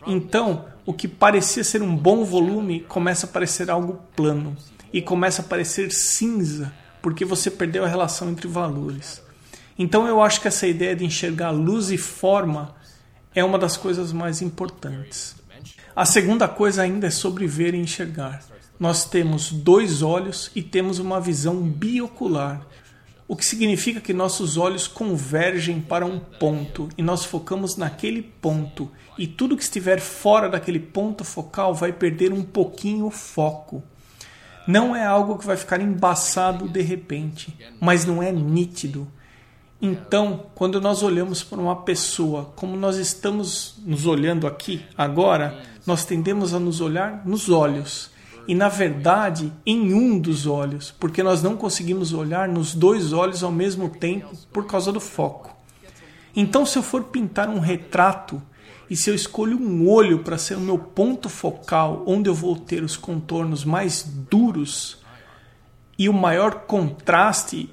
Então, 0.07 0.65
o 0.85 0.93
que 0.93 1.07
parecia 1.07 1.63
ser 1.63 1.81
um 1.81 1.95
bom 1.95 2.23
volume 2.23 2.79
começa 2.81 3.27
a 3.27 3.29
parecer 3.29 3.69
algo 3.69 4.01
plano 4.15 4.55
e 4.91 5.01
começa 5.01 5.41
a 5.41 5.45
parecer 5.45 5.91
cinza 5.91 6.73
porque 7.01 7.23
você 7.23 7.51
perdeu 7.51 7.83
a 7.83 7.87
relação 7.87 8.29
entre 8.31 8.47
valores. 8.47 9.21
Então 9.77 10.07
eu 10.07 10.21
acho 10.21 10.41
que 10.41 10.47
essa 10.47 10.65
ideia 10.67 10.95
de 10.95 11.05
enxergar 11.05 11.51
luz 11.51 11.91
e 11.91 11.97
forma 11.97 12.75
é 13.33 13.43
uma 13.43 13.59
das 13.59 13.75
coisas 13.75 14.13
mais 14.13 14.41
importantes. 14.41 15.35
A 15.95 16.05
segunda 16.05 16.47
coisa 16.47 16.81
ainda 16.81 17.07
é 17.07 17.11
sobre 17.11 17.47
ver 17.47 17.73
e 17.73 17.77
enxergar. 17.77 18.43
Nós 18.79 19.05
temos 19.05 19.51
dois 19.51 20.01
olhos 20.01 20.51
e 20.55 20.61
temos 20.61 20.99
uma 20.99 21.19
visão 21.19 21.61
biocular, 21.61 22.65
o 23.27 23.35
que 23.35 23.45
significa 23.45 23.99
que 23.99 24.13
nossos 24.13 24.55
olhos 24.55 24.87
convergem 24.87 25.81
para 25.81 26.05
um 26.05 26.19
ponto 26.19 26.89
e 26.97 27.01
nós 27.01 27.25
focamos 27.25 27.75
naquele 27.75 28.21
ponto, 28.21 28.91
e 29.17 29.25
tudo 29.25 29.57
que 29.57 29.63
estiver 29.63 29.99
fora 29.99 30.47
daquele 30.47 30.79
ponto 30.79 31.23
focal 31.23 31.73
vai 31.73 31.91
perder 31.91 32.31
um 32.31 32.43
pouquinho 32.43 33.07
o 33.07 33.11
foco. 33.11 33.83
Não 34.67 34.95
é 34.95 35.05
algo 35.05 35.37
que 35.37 35.45
vai 35.45 35.57
ficar 35.57 35.81
embaçado 35.81 36.67
de 36.67 36.81
repente, 36.81 37.57
mas 37.79 38.05
não 38.05 38.21
é 38.21 38.31
nítido. 38.31 39.07
Então, 39.85 40.47
quando 40.55 40.81
nós 40.81 41.03
olhamos 41.03 41.43
para 41.43 41.59
uma 41.59 41.75
pessoa, 41.75 42.51
como 42.55 42.75
nós 42.75 42.97
estamos 42.97 43.75
nos 43.85 44.07
olhando 44.07 44.47
aqui 44.47 44.83
agora, 44.97 45.61
nós 45.85 46.03
tendemos 46.03 46.55
a 46.55 46.59
nos 46.59 46.81
olhar 46.81 47.21
nos 47.23 47.49
olhos. 47.49 48.09
E 48.47 48.55
na 48.55 48.67
verdade, 48.67 49.53
em 49.63 49.93
um 49.93 50.17
dos 50.17 50.47
olhos, 50.47 50.89
porque 50.89 51.21
nós 51.21 51.43
não 51.43 51.55
conseguimos 51.55 52.13
olhar 52.13 52.47
nos 52.47 52.73
dois 52.73 53.13
olhos 53.13 53.43
ao 53.43 53.51
mesmo 53.51 53.87
tempo 53.87 54.35
por 54.51 54.65
causa 54.65 54.91
do 54.91 54.99
foco. 54.99 55.55
Então, 56.35 56.65
se 56.65 56.79
eu 56.79 56.81
for 56.81 57.03
pintar 57.03 57.47
um 57.47 57.59
retrato 57.59 58.41
e 58.89 58.95
se 58.95 59.11
eu 59.11 59.13
escolho 59.13 59.55
um 59.55 59.87
olho 59.87 60.23
para 60.23 60.39
ser 60.39 60.55
o 60.55 60.61
meu 60.61 60.79
ponto 60.79 61.29
focal, 61.29 62.03
onde 62.07 62.27
eu 62.27 62.33
vou 62.33 62.55
ter 62.55 62.81
os 62.81 62.97
contornos 62.97 63.63
mais 63.63 64.01
duros 64.01 64.97
e 65.95 66.09
o 66.09 66.13
maior 66.13 66.61
contraste, 66.61 67.69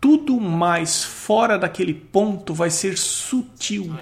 tudo 0.00 0.40
mais 0.40 1.04
fora 1.04 1.58
daquele 1.58 1.92
ponto 1.92 2.54
vai 2.54 2.70
ser 2.70 2.96
sutil. 2.96 3.94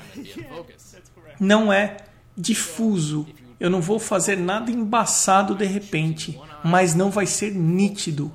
Não 1.40 1.72
é 1.72 1.96
difuso. 2.36 3.26
Eu 3.58 3.68
não 3.68 3.80
vou 3.80 3.98
fazer 3.98 4.36
nada 4.36 4.70
embaçado 4.70 5.54
de 5.54 5.64
repente, 5.64 6.40
mas 6.62 6.94
não 6.94 7.10
vai 7.10 7.26
ser 7.26 7.52
nítido. 7.52 8.32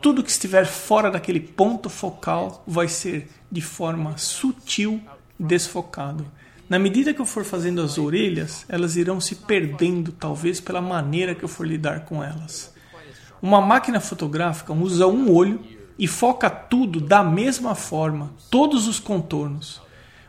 Tudo 0.00 0.22
que 0.22 0.30
estiver 0.30 0.66
fora 0.66 1.10
daquele 1.10 1.40
ponto 1.40 1.90
focal 1.90 2.64
vai 2.66 2.88
ser 2.88 3.28
de 3.52 3.60
forma 3.60 4.16
sutil 4.16 5.00
desfocado. 5.38 6.26
Na 6.68 6.78
medida 6.78 7.12
que 7.12 7.20
eu 7.20 7.26
for 7.26 7.44
fazendo 7.44 7.82
as 7.82 7.98
orelhas, 7.98 8.64
elas 8.68 8.96
irão 8.96 9.20
se 9.20 9.36
perdendo, 9.36 10.10
talvez 10.12 10.60
pela 10.60 10.80
maneira 10.80 11.34
que 11.34 11.44
eu 11.44 11.48
for 11.48 11.66
lidar 11.66 12.06
com 12.06 12.24
elas. 12.24 12.74
Uma 13.40 13.60
máquina 13.60 14.00
fotográfica 14.00 14.72
usa 14.72 15.06
um 15.06 15.32
olho 15.32 15.75
e 15.98 16.06
foca 16.06 16.50
tudo 16.50 17.00
da 17.00 17.22
mesma 17.22 17.74
forma, 17.74 18.32
todos 18.50 18.86
os 18.86 18.98
contornos. 19.00 19.80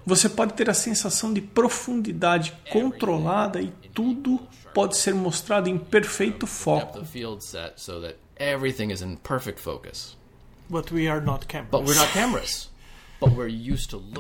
Você 0.06 0.30
pode 0.30 0.54
ter 0.54 0.70
a 0.70 0.74
sensação 0.74 1.34
de 1.34 1.42
profundidade 1.42 2.54
controlada 2.72 3.62
e 3.62 3.74
tudo 3.94 4.40
pode 4.74 4.96
ser 4.96 5.14
mostrado 5.14 5.68
em 5.68 5.78
perfeito 5.78 6.48
foco. 6.48 7.00
Everything 8.40 8.92
is 8.92 9.02
in 9.02 9.16
perfect 9.18 9.60
focus. 9.60 10.16
But 10.70 10.92
we 10.92 11.08
are 11.10 11.20
not 11.20 11.48
cameras. 11.48 11.72
But 11.72 11.88
we're 11.88 12.00
not 12.00 12.14
cameras. 12.14 12.70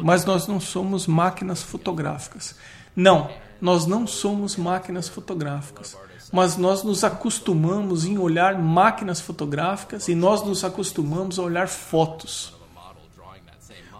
Mas 0.03 0.25
nós 0.25 0.47
não 0.47 0.59
somos 0.59 1.05
máquinas 1.05 1.61
fotográficas. 1.61 2.55
Não, 2.95 3.29
nós 3.61 3.85
não 3.85 4.07
somos 4.07 4.55
máquinas 4.55 5.07
fotográficas. 5.07 5.95
Mas 6.31 6.57
nós 6.57 6.83
nos 6.83 7.03
acostumamos 7.03 8.05
em 8.05 8.17
olhar 8.17 8.59
máquinas 8.59 9.21
fotográficas 9.21 10.07
e 10.07 10.15
nós 10.15 10.45
nos 10.45 10.63
acostumamos 10.63 11.39
a 11.39 11.43
olhar 11.43 11.67
fotos. 11.67 12.53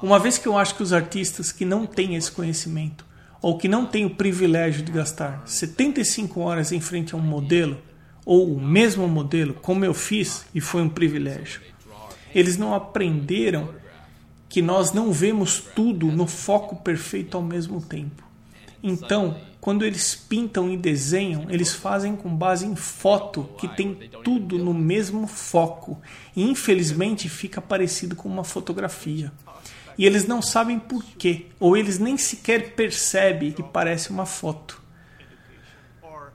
Uma 0.02 0.20
vez 0.20 0.38
que 0.38 0.48
eu 0.48 0.58
acho 0.58 0.76
que 0.76 0.84
os 0.84 0.94
artistas 0.94 1.52
que 1.52 1.66
não 1.66 1.86
têm 1.86 2.16
esse 2.16 2.32
conhecimento 2.32 3.06
ou 3.42 3.58
que 3.58 3.68
não 3.68 3.86
têm 3.86 4.06
o 4.06 4.16
privilégio 4.16 4.84
de 4.84 4.92
gastar 4.92 5.42
75 5.46 6.40
horas 6.40 6.72
em 6.72 6.80
frente 6.80 7.16
a 7.16 7.18
um 7.18 7.22
modelo 7.22 7.78
ou 8.26 8.54
o 8.54 8.62
mesmo 8.62 9.08
modelo, 9.08 9.54
como 9.54 9.86
eu 9.86 9.94
fiz 9.94 10.46
e 10.54 10.60
foi 10.60 10.82
um 10.82 10.90
privilégio, 10.90 11.62
eles 12.36 12.58
não 12.58 12.76
aprenderam 12.76 13.70
que 14.50 14.62
nós 14.62 14.92
não 14.92 15.12
vemos 15.12 15.60
tudo 15.60 16.08
no 16.08 16.28
foco 16.28 16.76
perfeito 16.76 17.38
ao 17.38 17.44
mesmo 17.44 17.82
tempo. 17.82 18.27
Então, 18.82 19.38
quando 19.60 19.84
eles 19.84 20.16
pintam 20.16 20.72
e 20.72 20.78
desenham, 20.78 21.50
eles 21.50 21.74
fazem 21.74 22.16
com 22.16 22.34
base 22.34 22.66
em 22.66 22.76
foto 22.76 23.50
que 23.58 23.68
tem 23.68 23.94
tudo 24.24 24.58
no 24.58 24.74
mesmo 24.74 25.28
foco. 25.28 26.02
E 26.36 26.44
infelizmente 26.44 27.28
fica 27.28 27.62
parecido 27.62 28.16
com 28.16 28.30
uma 28.30 28.44
fotografia. 28.44 29.32
E 29.98 30.06
eles 30.06 30.28
não 30.28 30.42
sabem 30.42 30.78
por 30.78 31.04
quê, 31.04 31.48
ou 31.60 31.76
eles 31.76 31.98
nem 31.98 32.18
sequer 32.18 32.76
percebem 32.76 33.52
que 33.52 33.64
parece 33.64 34.12
uma 34.12 34.26
foto. 34.26 34.82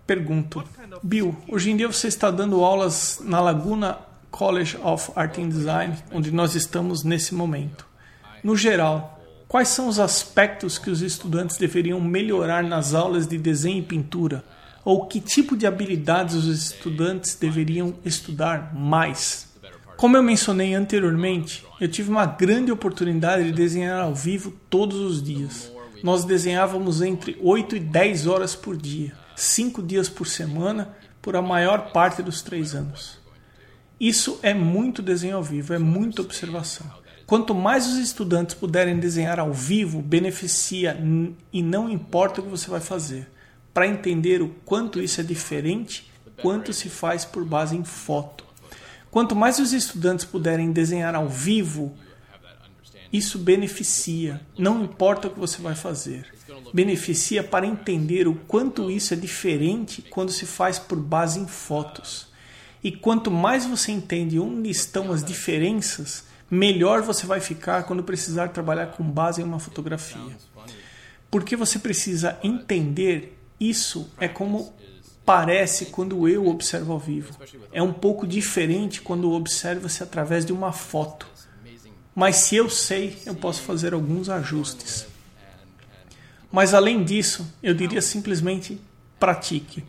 Pergunto, 0.05 0.64
Bill, 1.02 1.37
hoje 1.48 1.70
em 1.70 1.76
dia 1.76 1.87
você 1.87 2.09
está 2.09 2.31
dando 2.31 2.64
aulas 2.64 3.20
na 3.22 3.40
Laguna 3.40 3.98
College 4.33 4.76
of 4.83 5.12
Art 5.14 5.38
and 5.38 5.48
Design, 5.48 5.96
onde 6.12 6.33
nós 6.33 6.57
estamos 6.57 7.05
nesse 7.05 7.35
momento. 7.35 7.87
No 8.42 8.57
geral, 8.57 9.21
quais 9.52 9.68
são 9.68 9.86
os 9.86 10.00
aspectos 10.00 10.78
que 10.78 10.88
os 10.88 11.02
estudantes 11.02 11.58
deveriam 11.58 12.00
melhorar 12.00 12.64
nas 12.64 12.94
aulas 12.94 13.26
de 13.26 13.36
desenho 13.36 13.80
e 13.80 13.82
pintura? 13.82 14.42
Ou 14.82 15.04
que 15.04 15.20
tipo 15.20 15.58
de 15.58 15.66
habilidades 15.66 16.34
os 16.34 16.46
estudantes 16.46 17.34
deveriam 17.34 17.94
estudar 18.02 18.74
mais? 18.74 19.52
Como 19.98 20.16
eu 20.16 20.22
mencionei 20.22 20.72
anteriormente, 20.72 21.66
eu 21.78 21.86
tive 21.86 22.08
uma 22.08 22.24
grande 22.24 22.72
oportunidade 22.72 23.44
de 23.44 23.52
desenhar 23.52 24.00
ao 24.00 24.14
vivo 24.14 24.54
todos 24.70 24.98
os 24.98 25.22
dias. 25.22 25.70
Nós 26.02 26.24
desenhávamos 26.24 27.02
entre 27.02 27.36
8 27.38 27.76
e 27.76 27.80
10 27.80 28.26
horas 28.26 28.56
por 28.56 28.74
dia, 28.74 29.12
5 29.36 29.82
dias 29.82 30.08
por 30.08 30.26
semana, 30.26 30.96
por 31.20 31.36
a 31.36 31.42
maior 31.42 31.92
parte 31.92 32.22
dos 32.22 32.40
três 32.40 32.74
anos. 32.74 33.18
Isso 34.00 34.40
é 34.42 34.54
muito 34.54 35.02
desenho 35.02 35.36
ao 35.36 35.42
vivo, 35.42 35.74
é 35.74 35.78
muita 35.78 36.22
observação. 36.22 37.01
Quanto 37.32 37.54
mais 37.54 37.86
os 37.86 37.96
estudantes 37.96 38.54
puderem 38.54 38.98
desenhar 39.00 39.40
ao 39.40 39.54
vivo, 39.54 40.02
beneficia 40.02 41.02
e 41.50 41.62
não 41.62 41.88
importa 41.88 42.42
o 42.42 42.44
que 42.44 42.50
você 42.50 42.68
vai 42.68 42.78
fazer. 42.78 43.26
Para 43.72 43.86
entender 43.86 44.42
o 44.42 44.50
quanto 44.66 45.00
isso 45.00 45.18
é 45.18 45.24
diferente, 45.24 46.12
quanto 46.42 46.74
se 46.74 46.90
faz 46.90 47.24
por 47.24 47.42
base 47.42 47.74
em 47.74 47.84
foto. 47.84 48.44
Quanto 49.10 49.34
mais 49.34 49.58
os 49.58 49.72
estudantes 49.72 50.26
puderem 50.26 50.72
desenhar 50.72 51.14
ao 51.14 51.26
vivo, 51.26 51.96
isso 53.10 53.38
beneficia, 53.38 54.42
não 54.58 54.84
importa 54.84 55.28
o 55.28 55.30
que 55.30 55.40
você 55.40 55.62
vai 55.62 55.74
fazer. 55.74 56.26
Beneficia 56.74 57.42
para 57.42 57.66
entender 57.66 58.28
o 58.28 58.34
quanto 58.46 58.90
isso 58.90 59.14
é 59.14 59.16
diferente 59.16 60.02
quando 60.02 60.32
se 60.32 60.44
faz 60.44 60.78
por 60.78 61.00
base 61.00 61.40
em 61.40 61.46
fotos. 61.46 62.26
E 62.84 62.92
quanto 62.92 63.30
mais 63.30 63.64
você 63.64 63.90
entende 63.90 64.38
onde 64.38 64.68
estão 64.68 65.10
as 65.10 65.24
diferenças, 65.24 66.30
melhor 66.52 67.00
você 67.00 67.24
vai 67.24 67.40
ficar 67.40 67.84
quando 67.84 68.02
precisar 68.02 68.48
trabalhar 68.48 68.88
com 68.88 69.02
base 69.02 69.40
em 69.40 69.44
uma 69.44 69.58
fotografia. 69.58 70.36
Porque 71.30 71.56
você 71.56 71.78
precisa 71.78 72.38
entender 72.42 73.38
isso 73.58 74.10
é 74.20 74.28
como 74.28 74.74
parece 75.24 75.86
quando 75.86 76.28
eu 76.28 76.46
observo 76.46 76.92
ao 76.92 76.98
vivo. 76.98 77.34
É 77.72 77.82
um 77.82 77.92
pouco 77.92 78.26
diferente 78.26 79.00
quando 79.00 79.32
observa-se 79.32 80.02
através 80.02 80.44
de 80.44 80.52
uma 80.52 80.72
foto. 80.72 81.26
Mas 82.14 82.36
se 82.36 82.56
eu 82.56 82.68
sei, 82.68 83.16
eu 83.24 83.34
posso 83.34 83.62
fazer 83.62 83.94
alguns 83.94 84.28
ajustes. 84.28 85.06
Mas 86.50 86.74
além 86.74 87.02
disso, 87.02 87.50
eu 87.62 87.72
diria 87.72 88.02
simplesmente 88.02 88.78
pratique. 89.18 89.82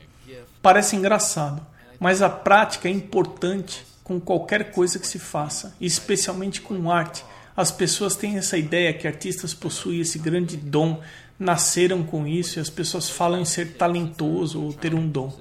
Parece 0.61 0.95
engraçado, 0.95 1.65
mas 1.99 2.21
a 2.21 2.29
prática 2.29 2.87
é 2.87 2.91
importante 2.91 3.85
com 4.03 4.19
qualquer 4.19 4.71
coisa 4.71 4.99
que 4.99 5.07
se 5.07 5.19
faça, 5.19 5.75
especialmente 5.79 6.61
com 6.61 6.91
arte. 6.91 7.23
As 7.55 7.71
pessoas 7.71 8.15
têm 8.15 8.37
essa 8.37 8.57
ideia 8.57 8.93
que 8.93 9.07
artistas 9.07 9.53
possuem 9.53 10.01
esse 10.01 10.19
grande 10.19 10.57
dom, 10.57 11.01
nasceram 11.39 12.03
com 12.03 12.27
isso 12.27 12.57
e 12.57 12.61
as 12.61 12.69
pessoas 12.69 13.09
falam 13.09 13.39
em 13.39 13.45
ser 13.45 13.73
talentoso 13.73 14.61
ou 14.61 14.73
ter 14.73 14.93
um 14.93 15.07
dom. 15.07 15.31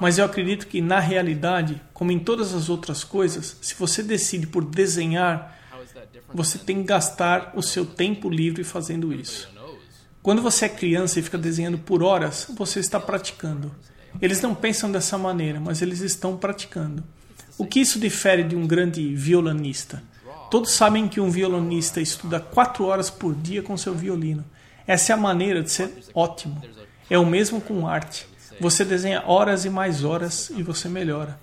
Mas 0.00 0.18
eu 0.18 0.24
acredito 0.24 0.66
que 0.66 0.80
na 0.80 1.00
realidade, 1.00 1.80
como 1.92 2.12
em 2.12 2.18
todas 2.18 2.54
as 2.54 2.68
outras 2.68 3.02
coisas, 3.04 3.56
se 3.60 3.74
você 3.74 4.02
decide 4.02 4.46
por 4.46 4.64
desenhar, 4.64 5.58
você 6.32 6.58
tem 6.58 6.78
que 6.78 6.84
gastar 6.84 7.52
o 7.54 7.62
seu 7.62 7.84
tempo 7.84 8.28
livre 8.28 8.62
fazendo 8.64 9.12
isso. 9.12 9.48
Quando 10.22 10.42
você 10.42 10.66
é 10.66 10.68
criança 10.68 11.18
e 11.18 11.22
fica 11.22 11.38
desenhando 11.38 11.78
por 11.78 12.02
horas, 12.02 12.46
você 12.56 12.80
está 12.80 13.00
praticando. 13.00 13.74
Eles 14.20 14.40
não 14.40 14.54
pensam 14.54 14.90
dessa 14.90 15.16
maneira, 15.16 15.60
mas 15.60 15.80
eles 15.80 16.00
estão 16.00 16.36
praticando. 16.36 17.04
O 17.58 17.66
que 17.66 17.80
isso 17.80 17.98
difere 17.98 18.44
de 18.44 18.54
um 18.54 18.66
grande 18.66 19.14
violonista? 19.16 20.00
Todos 20.48 20.70
sabem 20.70 21.08
que 21.08 21.20
um 21.20 21.28
violonista 21.28 22.00
estuda 22.00 22.38
quatro 22.38 22.84
horas 22.84 23.10
por 23.10 23.34
dia 23.34 23.62
com 23.62 23.76
seu 23.76 23.94
violino. 23.94 24.44
Essa 24.86 25.12
é 25.12 25.14
a 25.14 25.18
maneira 25.18 25.62
de 25.62 25.70
ser 25.70 25.92
ótimo. 26.14 26.62
É 27.10 27.18
o 27.18 27.26
mesmo 27.26 27.60
com 27.60 27.86
arte. 27.86 28.26
Você 28.60 28.84
desenha 28.84 29.24
horas 29.26 29.64
e 29.64 29.70
mais 29.70 30.04
horas 30.04 30.50
e 30.50 30.62
você 30.62 30.88
melhora. 30.88 31.38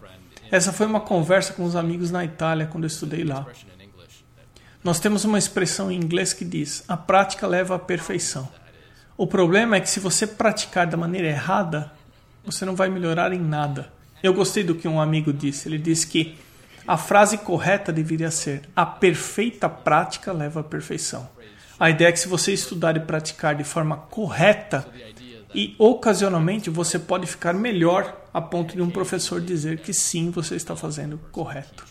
Essa 0.49 0.71
foi 0.71 0.85
uma 0.85 1.01
conversa 1.01 1.53
com 1.53 1.65
os 1.65 1.75
amigos 1.75 2.11
na 2.11 2.23
Itália 2.23 2.65
quando 2.65 2.85
eu 2.85 2.87
estudei 2.87 3.23
lá. 3.23 3.45
Nós 4.83 4.99
temos 4.99 5.25
uma 5.25 5.37
expressão 5.37 5.91
em 5.91 5.97
inglês 5.97 6.31
que 6.31 6.45
diz: 6.45 6.83
a 6.87 6.95
prática 6.95 7.45
leva 7.45 7.75
à 7.75 7.79
perfeição. 7.79 8.47
O 9.17 9.27
problema 9.27 9.75
é 9.75 9.81
que 9.81 9.89
se 9.89 9.99
você 9.99 10.25
praticar 10.25 10.87
da 10.87 10.97
maneira 10.97 11.27
errada, 11.27 11.91
você 12.45 12.65
não 12.65 12.75
vai 12.75 12.89
melhorar 12.89 13.33
em 13.33 13.39
nada. 13.39 13.91
Eu 14.25 14.33
gostei 14.33 14.63
do 14.63 14.73
que 14.73 14.87
um 14.87 14.99
amigo 14.99 15.31
disse. 15.31 15.67
Ele 15.67 15.77
disse 15.77 16.07
que 16.07 16.35
a 16.87 16.97
frase 16.97 17.37
correta 17.37 17.93
deveria 17.93 18.31
ser: 18.31 18.63
a 18.75 18.85
perfeita 18.85 19.69
prática 19.69 20.31
leva 20.31 20.61
à 20.61 20.63
perfeição. 20.63 21.29
A 21.79 21.89
ideia 21.89 22.09
é 22.09 22.11
que 22.11 22.19
se 22.19 22.27
você 22.27 22.53
estudar 22.53 22.97
e 22.97 23.01
praticar 23.01 23.53
de 23.53 23.63
forma 23.63 23.97
correta 23.97 24.87
e 25.53 25.75
ocasionalmente 25.77 26.69
você 26.69 26.97
pode 26.97 27.27
ficar 27.27 27.53
melhor 27.53 28.25
a 28.33 28.41
ponto 28.41 28.75
de 28.75 28.81
um 28.81 28.89
professor 28.89 29.41
dizer 29.41 29.79
que 29.79 29.93
sim, 29.93 30.31
você 30.31 30.55
está 30.55 30.75
fazendo 30.75 31.19
correto. 31.31 31.85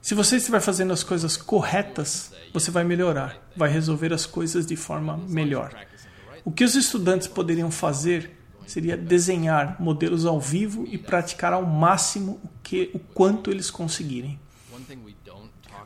Se 0.00 0.14
você 0.14 0.36
estiver 0.36 0.60
fazendo 0.60 0.92
as 0.92 1.02
coisas 1.02 1.36
corretas, 1.36 2.32
você 2.54 2.70
vai 2.70 2.84
melhorar, 2.84 3.36
vai 3.56 3.68
resolver 3.68 4.12
as 4.12 4.24
coisas 4.24 4.64
de 4.64 4.76
forma 4.76 5.16
melhor. 5.28 5.74
O 6.44 6.52
que 6.52 6.62
os 6.62 6.76
estudantes 6.76 7.26
poderiam 7.26 7.70
fazer 7.70 8.35
seria 8.66 8.96
desenhar 8.96 9.80
modelos 9.80 10.26
ao 10.26 10.40
vivo 10.40 10.86
e 10.90 10.98
praticar 10.98 11.52
ao 11.52 11.64
máximo 11.64 12.40
o 12.42 12.48
que 12.62 12.90
o 12.92 12.98
quanto 12.98 13.50
eles 13.50 13.70
conseguirem. 13.70 14.38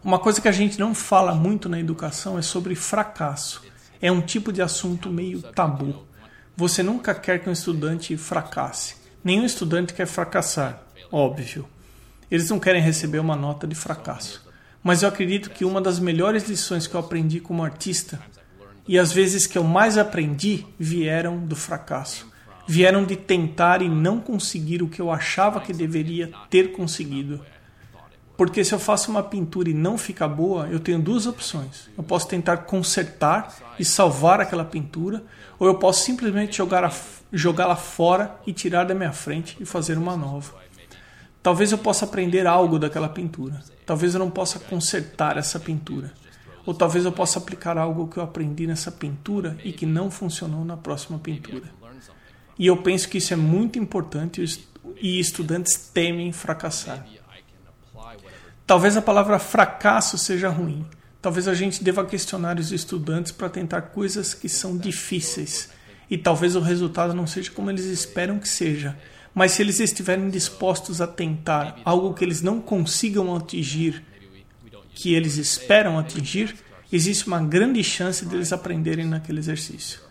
Uma 0.03 0.19
coisa 0.19 0.41
que 0.41 0.49
a 0.49 0.53
gente 0.53 0.79
não 0.79 0.95
fala 0.95 1.35
muito 1.35 1.69
na 1.69 1.79
educação 1.79 2.39
é 2.39 2.43
sobre 2.43 2.75
fracasso. 2.75 3.63
é 4.03 4.11
um 4.11 4.23
tipo 4.23 4.51
de 4.51 4.63
assunto 4.63 5.11
meio 5.11 5.43
tabu. 5.43 6.07
Você 6.57 6.83
nunca 6.83 7.15
quer 7.15 7.39
que 7.39 7.49
um 7.49 7.53
estudante 7.53 8.17
fracasse. 8.17 8.97
Nenhum 9.23 9.45
estudante 9.45 9.93
quer 9.93 10.07
fracassar, 10.07 10.83
óbvio. 11.13 11.69
Eles 12.31 12.49
não 12.49 12.59
querem 12.59 12.81
receber 12.81 13.19
uma 13.19 13.37
nota 13.37 13.67
de 13.67 13.75
fracasso. 13.75 14.49
Mas 14.83 15.03
eu 15.03 15.09
acredito 15.09 15.51
que 15.51 15.67
uma 15.67 15.81
das 15.81 15.99
melhores 15.99 16.49
lições 16.49 16.87
que 16.87 16.95
eu 16.95 17.01
aprendi 17.01 17.41
como 17.41 17.63
artista, 17.63 18.19
e 18.89 18.99
as 18.99 19.13
vezes 19.13 19.47
que 19.47 19.59
eu 19.59 19.65
mais 19.65 19.99
aprendi, 19.99 20.67
vieram 20.79 21.39
do 21.39 21.55
fracasso. 21.55 22.30
Vieram 22.73 23.05
de 23.05 23.17
tentar 23.17 23.83
e 23.83 23.89
não 23.89 24.21
conseguir 24.21 24.81
o 24.81 24.89
que 24.89 25.03
eu 25.03 25.11
achava 25.11 25.61
que 25.61 25.73
deveria 25.73 26.31
ter 26.49 26.71
conseguido. 26.71 27.45
Porque 28.37 28.63
se 28.63 28.73
eu 28.73 28.79
faço 28.79 29.11
uma 29.11 29.25
pintura 29.25 29.69
e 29.69 29.75
não 29.75 29.99
fica 29.99 30.29
boa, 30.29 30.69
eu 30.69 30.79
tenho 30.79 31.01
duas 31.03 31.27
opções. 31.27 31.91
Eu 31.99 32.05
posso 32.05 32.29
tentar 32.29 32.59
consertar 32.59 33.75
e 33.77 33.85
salvar 33.85 34.41
aquela 34.41 34.65
pintura, 34.65 35.25
ou 35.59 35.67
eu 35.67 35.75
posso 35.81 36.05
simplesmente 36.05 36.59
jogá-la 36.59 36.93
jogá 37.33 37.75
fora 37.75 38.37
e 38.47 38.53
tirar 38.53 38.85
da 38.85 38.95
minha 38.95 39.13
frente 39.13 39.57
e 39.59 39.65
fazer 39.65 39.99
uma 39.99 40.17
nova. 40.17 40.55
Talvez 41.43 41.73
eu 41.73 41.79
possa 41.79 42.05
aprender 42.05 42.47
algo 42.47 42.79
daquela 42.79 43.09
pintura. 43.09 43.61
Talvez 43.85 44.15
eu 44.15 44.21
não 44.21 44.31
possa 44.31 44.61
consertar 44.61 45.37
essa 45.37 45.59
pintura. 45.59 46.13
Ou 46.65 46.73
talvez 46.73 47.05
eu 47.05 47.11
possa 47.11 47.41
aplicar 47.41 47.77
algo 47.77 48.07
que 48.07 48.19
eu 48.19 48.23
aprendi 48.23 48.65
nessa 48.65 48.93
pintura 48.93 49.59
e 49.65 49.73
que 49.73 49.85
não 49.85 50.09
funcionou 50.09 50.65
na 50.65 50.77
próxima 50.77 51.19
pintura. 51.19 51.80
E 52.61 52.67
eu 52.67 52.77
penso 52.77 53.09
que 53.09 53.17
isso 53.17 53.33
é 53.33 53.37
muito 53.37 53.79
importante 53.79 54.45
e 55.01 55.19
estudantes 55.19 55.79
temem 55.95 56.31
fracassar. 56.31 57.07
Talvez 58.67 58.99
a 58.99 59.03
palavra 59.03 59.39
fracasso 59.39 60.19
seja 60.19 60.51
ruim. 60.51 60.85
Talvez 61.23 61.49
a 61.49 61.55
gente 61.55 61.83
deva 61.83 62.05
questionar 62.05 62.59
os 62.59 62.71
estudantes 62.71 63.33
para 63.33 63.49
tentar 63.49 63.81
coisas 63.81 64.35
que 64.35 64.47
são 64.47 64.77
difíceis. 64.77 65.71
E 66.11 66.19
talvez 66.19 66.55
o 66.55 66.61
resultado 66.61 67.15
não 67.15 67.27
seja 67.27 67.51
como 67.51 67.71
eles 67.71 67.87
esperam 67.87 68.39
que 68.39 68.49
seja. 68.49 68.95
Mas 69.35 69.53
se 69.53 69.63
eles 69.63 69.81
estiverem 69.81 70.29
dispostos 70.29 71.01
a 71.01 71.07
tentar 71.07 71.79
algo 71.83 72.13
que 72.13 72.23
eles 72.23 72.43
não 72.43 72.61
consigam 72.61 73.35
atingir, 73.35 74.05
que 74.95 75.15
eles 75.15 75.39
esperam 75.39 75.99
atingir, 75.99 76.55
existe 76.93 77.27
uma 77.27 77.41
grande 77.41 77.83
chance 77.83 78.23
deles 78.27 78.53
aprenderem 78.53 79.07
naquele 79.07 79.39
exercício. 79.39 80.10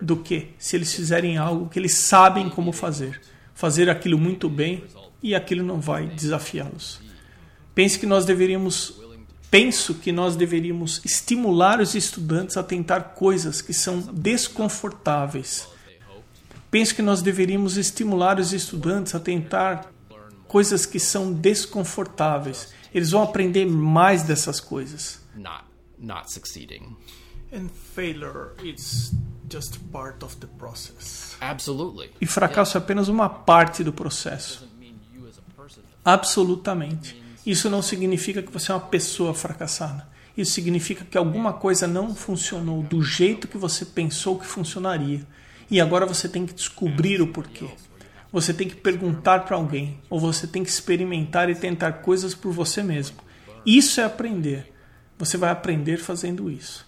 Do 0.00 0.16
que 0.16 0.50
se 0.58 0.76
eles 0.76 0.92
fizerem 0.94 1.36
algo 1.36 1.68
que 1.68 1.78
eles 1.78 1.94
sabem 1.94 2.48
como 2.48 2.72
fazer. 2.72 3.20
Fazer 3.54 3.90
aquilo 3.90 4.18
muito 4.18 4.48
bem 4.48 4.84
e 5.22 5.34
aquilo 5.34 5.64
não 5.64 5.80
vai 5.80 6.06
desafiá-los. 6.06 7.00
Pense 7.74 7.98
que 7.98 8.06
nós 8.06 8.24
deveríamos 8.24 9.00
penso 9.50 9.94
que 9.94 10.12
nós 10.12 10.36
deveríamos 10.36 11.00
estimular 11.04 11.80
os 11.80 11.94
estudantes 11.94 12.56
a 12.58 12.62
tentar 12.62 13.14
coisas 13.14 13.62
que 13.62 13.72
são 13.72 14.00
desconfortáveis. 14.00 15.66
Penso 16.70 16.94
que 16.94 17.00
nós 17.00 17.22
deveríamos 17.22 17.78
estimular 17.78 18.38
os 18.38 18.52
estudantes 18.52 19.14
a 19.14 19.20
tentar 19.20 19.90
coisas 20.46 20.84
que 20.84 21.00
são 21.00 21.32
desconfortáveis. 21.32 22.74
Eles 22.92 23.10
vão 23.10 23.22
aprender 23.22 23.66
mais 23.66 24.22
dessas 24.22 24.60
coisas. 24.60 25.20
Not 25.34 25.68
not 25.98 26.32
succeeding. 26.32 26.96
And 27.52 27.68
failure 27.68 28.52
is 28.62 29.12
just 29.50 29.78
part 29.92 30.24
of 30.24 30.36
the 30.36 30.46
process. 30.58 31.36
Absolutely. 31.40 32.10
E 32.20 32.26
fracasso 32.26 32.76
é 32.76 32.78
apenas 32.78 33.08
uma 33.08 33.28
parte 33.28 33.82
do 33.82 33.92
processo. 33.92 34.68
Absolutamente. 36.04 37.20
Isso 37.44 37.68
não 37.68 37.82
significa 37.82 38.42
que 38.42 38.52
você 38.52 38.72
é 38.72 38.74
uma 38.74 38.80
pessoa 38.80 39.34
fracassada. 39.34 40.08
Isso 40.36 40.52
significa 40.52 41.04
que 41.04 41.18
alguma 41.18 41.52
coisa 41.52 41.86
não 41.86 42.14
funcionou 42.14 42.82
do 42.82 43.02
jeito 43.02 43.48
que 43.48 43.58
você 43.58 43.84
pensou 43.84 44.38
que 44.38 44.46
funcionaria. 44.46 45.26
E 45.70 45.80
agora 45.80 46.06
você 46.06 46.28
tem 46.28 46.46
que 46.46 46.54
descobrir 46.54 47.20
o 47.20 47.26
porquê. 47.26 47.68
Você 48.32 48.54
tem 48.54 48.68
que 48.68 48.76
perguntar 48.76 49.40
para 49.44 49.56
alguém, 49.56 49.98
ou 50.08 50.20
você 50.20 50.46
tem 50.46 50.62
que 50.62 50.70
experimentar 50.70 51.50
e 51.50 51.54
tentar 51.54 51.92
coisas 51.92 52.34
por 52.34 52.52
você 52.52 52.82
mesmo. 52.82 53.16
Isso 53.66 54.00
é 54.00 54.04
aprender. 54.04 54.72
Você 55.18 55.36
vai 55.36 55.50
aprender 55.50 55.98
fazendo 55.98 56.50
isso. 56.50 56.87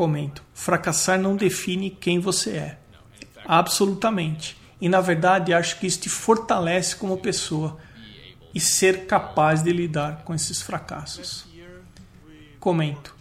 Comento: 0.00 0.42
fracassar 0.54 1.20
não 1.20 1.36
define 1.36 1.90
quem 1.90 2.18
você 2.18 2.52
é. 2.52 2.78
Absolutamente. 3.44 4.56
E 4.80 4.88
na 4.88 4.98
verdade, 4.98 5.52
acho 5.52 5.78
que 5.78 5.86
isso 5.86 6.00
te 6.00 6.08
fortalece 6.08 6.96
como 6.96 7.18
pessoa 7.18 7.76
e 8.54 8.58
ser 8.58 9.04
capaz 9.04 9.62
de 9.62 9.70
lidar 9.70 10.22
com 10.24 10.34
esses 10.34 10.62
fracassos. 10.62 11.44
Comento. 12.58 13.14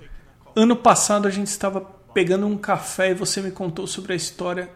Ano 0.55 0.73
passado 0.73 1.27
a 1.27 1.29
gente 1.29 1.47
estava 1.47 1.81
pegando 2.13 2.47
um 2.47 2.57
café 2.57 3.11
e 3.11 3.13
você 3.13 3.41
me 3.41 3.51
contou 3.51 3.85
sobre 3.85 4.13
a 4.13 4.15
história 4.15 4.69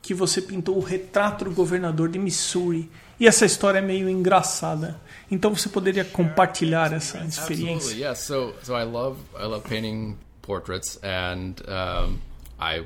que 0.00 0.14
você 0.14 0.40
pintou 0.40 0.76
o 0.76 0.80
retrato 0.80 1.44
do 1.46 1.50
governador 1.50 2.08
de 2.08 2.20
Missouri. 2.20 2.88
E 3.18 3.26
essa 3.26 3.44
história 3.44 3.80
é 3.80 3.82
meio 3.82 4.08
engraçada. 4.08 5.00
Então 5.28 5.52
você 5.52 5.68
poderia 5.68 6.04
compartilhar 6.04 6.92
essa 6.92 7.18
experiência? 7.18 7.74
Absolutely, 7.74 8.00
yeah. 8.00 8.14
So, 8.14 8.54
so 8.62 8.78
I 8.78 8.84
love 8.84 9.18
I 9.36 9.46
love 9.46 9.68
painting 9.68 10.16
portraits, 10.46 10.98
and 11.02 11.54
um, 11.68 12.18
I 12.58 12.84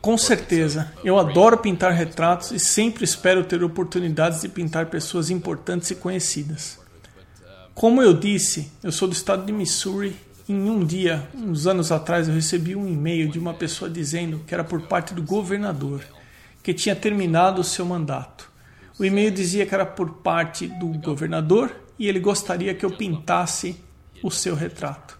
com 0.00 0.16
certeza, 0.16 0.92
eu 1.04 1.18
adoro 1.18 1.58
pintar 1.58 1.92
retratos 1.92 2.52
e 2.52 2.58
sempre 2.58 3.04
espero 3.04 3.44
ter 3.44 3.62
oportunidades 3.62 4.40
de 4.40 4.48
pintar 4.48 4.86
pessoas 4.86 5.28
importantes 5.28 5.90
e 5.90 5.94
conhecidas. 5.94 6.80
Como 7.74 8.02
eu 8.02 8.14
disse, 8.14 8.72
eu 8.82 8.90
sou 8.90 9.08
do 9.08 9.12
estado 9.12 9.44
de 9.44 9.52
Missouri. 9.52 10.16
Em 10.48 10.70
um 10.70 10.82
dia, 10.82 11.28
uns 11.34 11.66
anos 11.66 11.92
atrás, 11.92 12.26
eu 12.26 12.34
recebi 12.34 12.74
um 12.74 12.88
e-mail 12.88 13.28
de 13.28 13.38
uma 13.38 13.52
pessoa 13.52 13.90
dizendo 13.90 14.42
que 14.46 14.54
era 14.54 14.64
por 14.64 14.80
parte 14.80 15.12
do 15.12 15.22
governador, 15.22 16.02
que 16.62 16.72
tinha 16.72 16.96
terminado 16.96 17.60
o 17.60 17.64
seu 17.64 17.84
mandato. 17.84 18.50
O 18.98 19.04
e-mail 19.04 19.30
dizia 19.30 19.66
que 19.66 19.74
era 19.74 19.84
por 19.84 20.14
parte 20.22 20.66
do 20.66 20.86
governador 20.98 21.70
e 21.98 22.08
ele 22.08 22.18
gostaria 22.18 22.74
que 22.74 22.86
eu 22.86 22.96
pintasse 22.96 23.76
o 24.22 24.30
seu 24.30 24.54
retrato. 24.54 25.18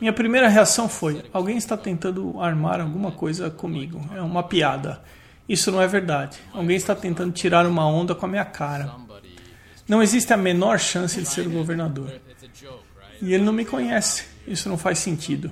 Minha 0.00 0.12
primeira 0.12 0.48
reação 0.48 0.88
foi: 0.88 1.22
alguém 1.32 1.56
está 1.56 1.76
tentando 1.76 2.40
armar 2.40 2.80
alguma 2.80 3.12
coisa 3.12 3.50
comigo. 3.50 4.00
É 4.14 4.22
uma 4.22 4.42
piada. 4.42 5.02
Isso 5.48 5.70
não 5.70 5.82
é 5.82 5.86
verdade. 5.86 6.38
Alguém 6.52 6.76
está 6.76 6.94
tentando 6.94 7.32
tirar 7.32 7.66
uma 7.66 7.86
onda 7.86 8.14
com 8.14 8.24
a 8.24 8.28
minha 8.28 8.44
cara. 8.44 8.94
Não 9.88 10.02
existe 10.02 10.32
a 10.32 10.36
menor 10.36 10.78
chance 10.78 11.20
de 11.20 11.28
ser 11.28 11.46
o 11.46 11.50
governador. 11.50 12.20
E 13.20 13.34
ele 13.34 13.42
não 13.42 13.52
me 13.52 13.64
conhece. 13.64 14.24
Isso 14.46 14.68
não 14.68 14.78
faz 14.78 15.00
sentido. 15.00 15.50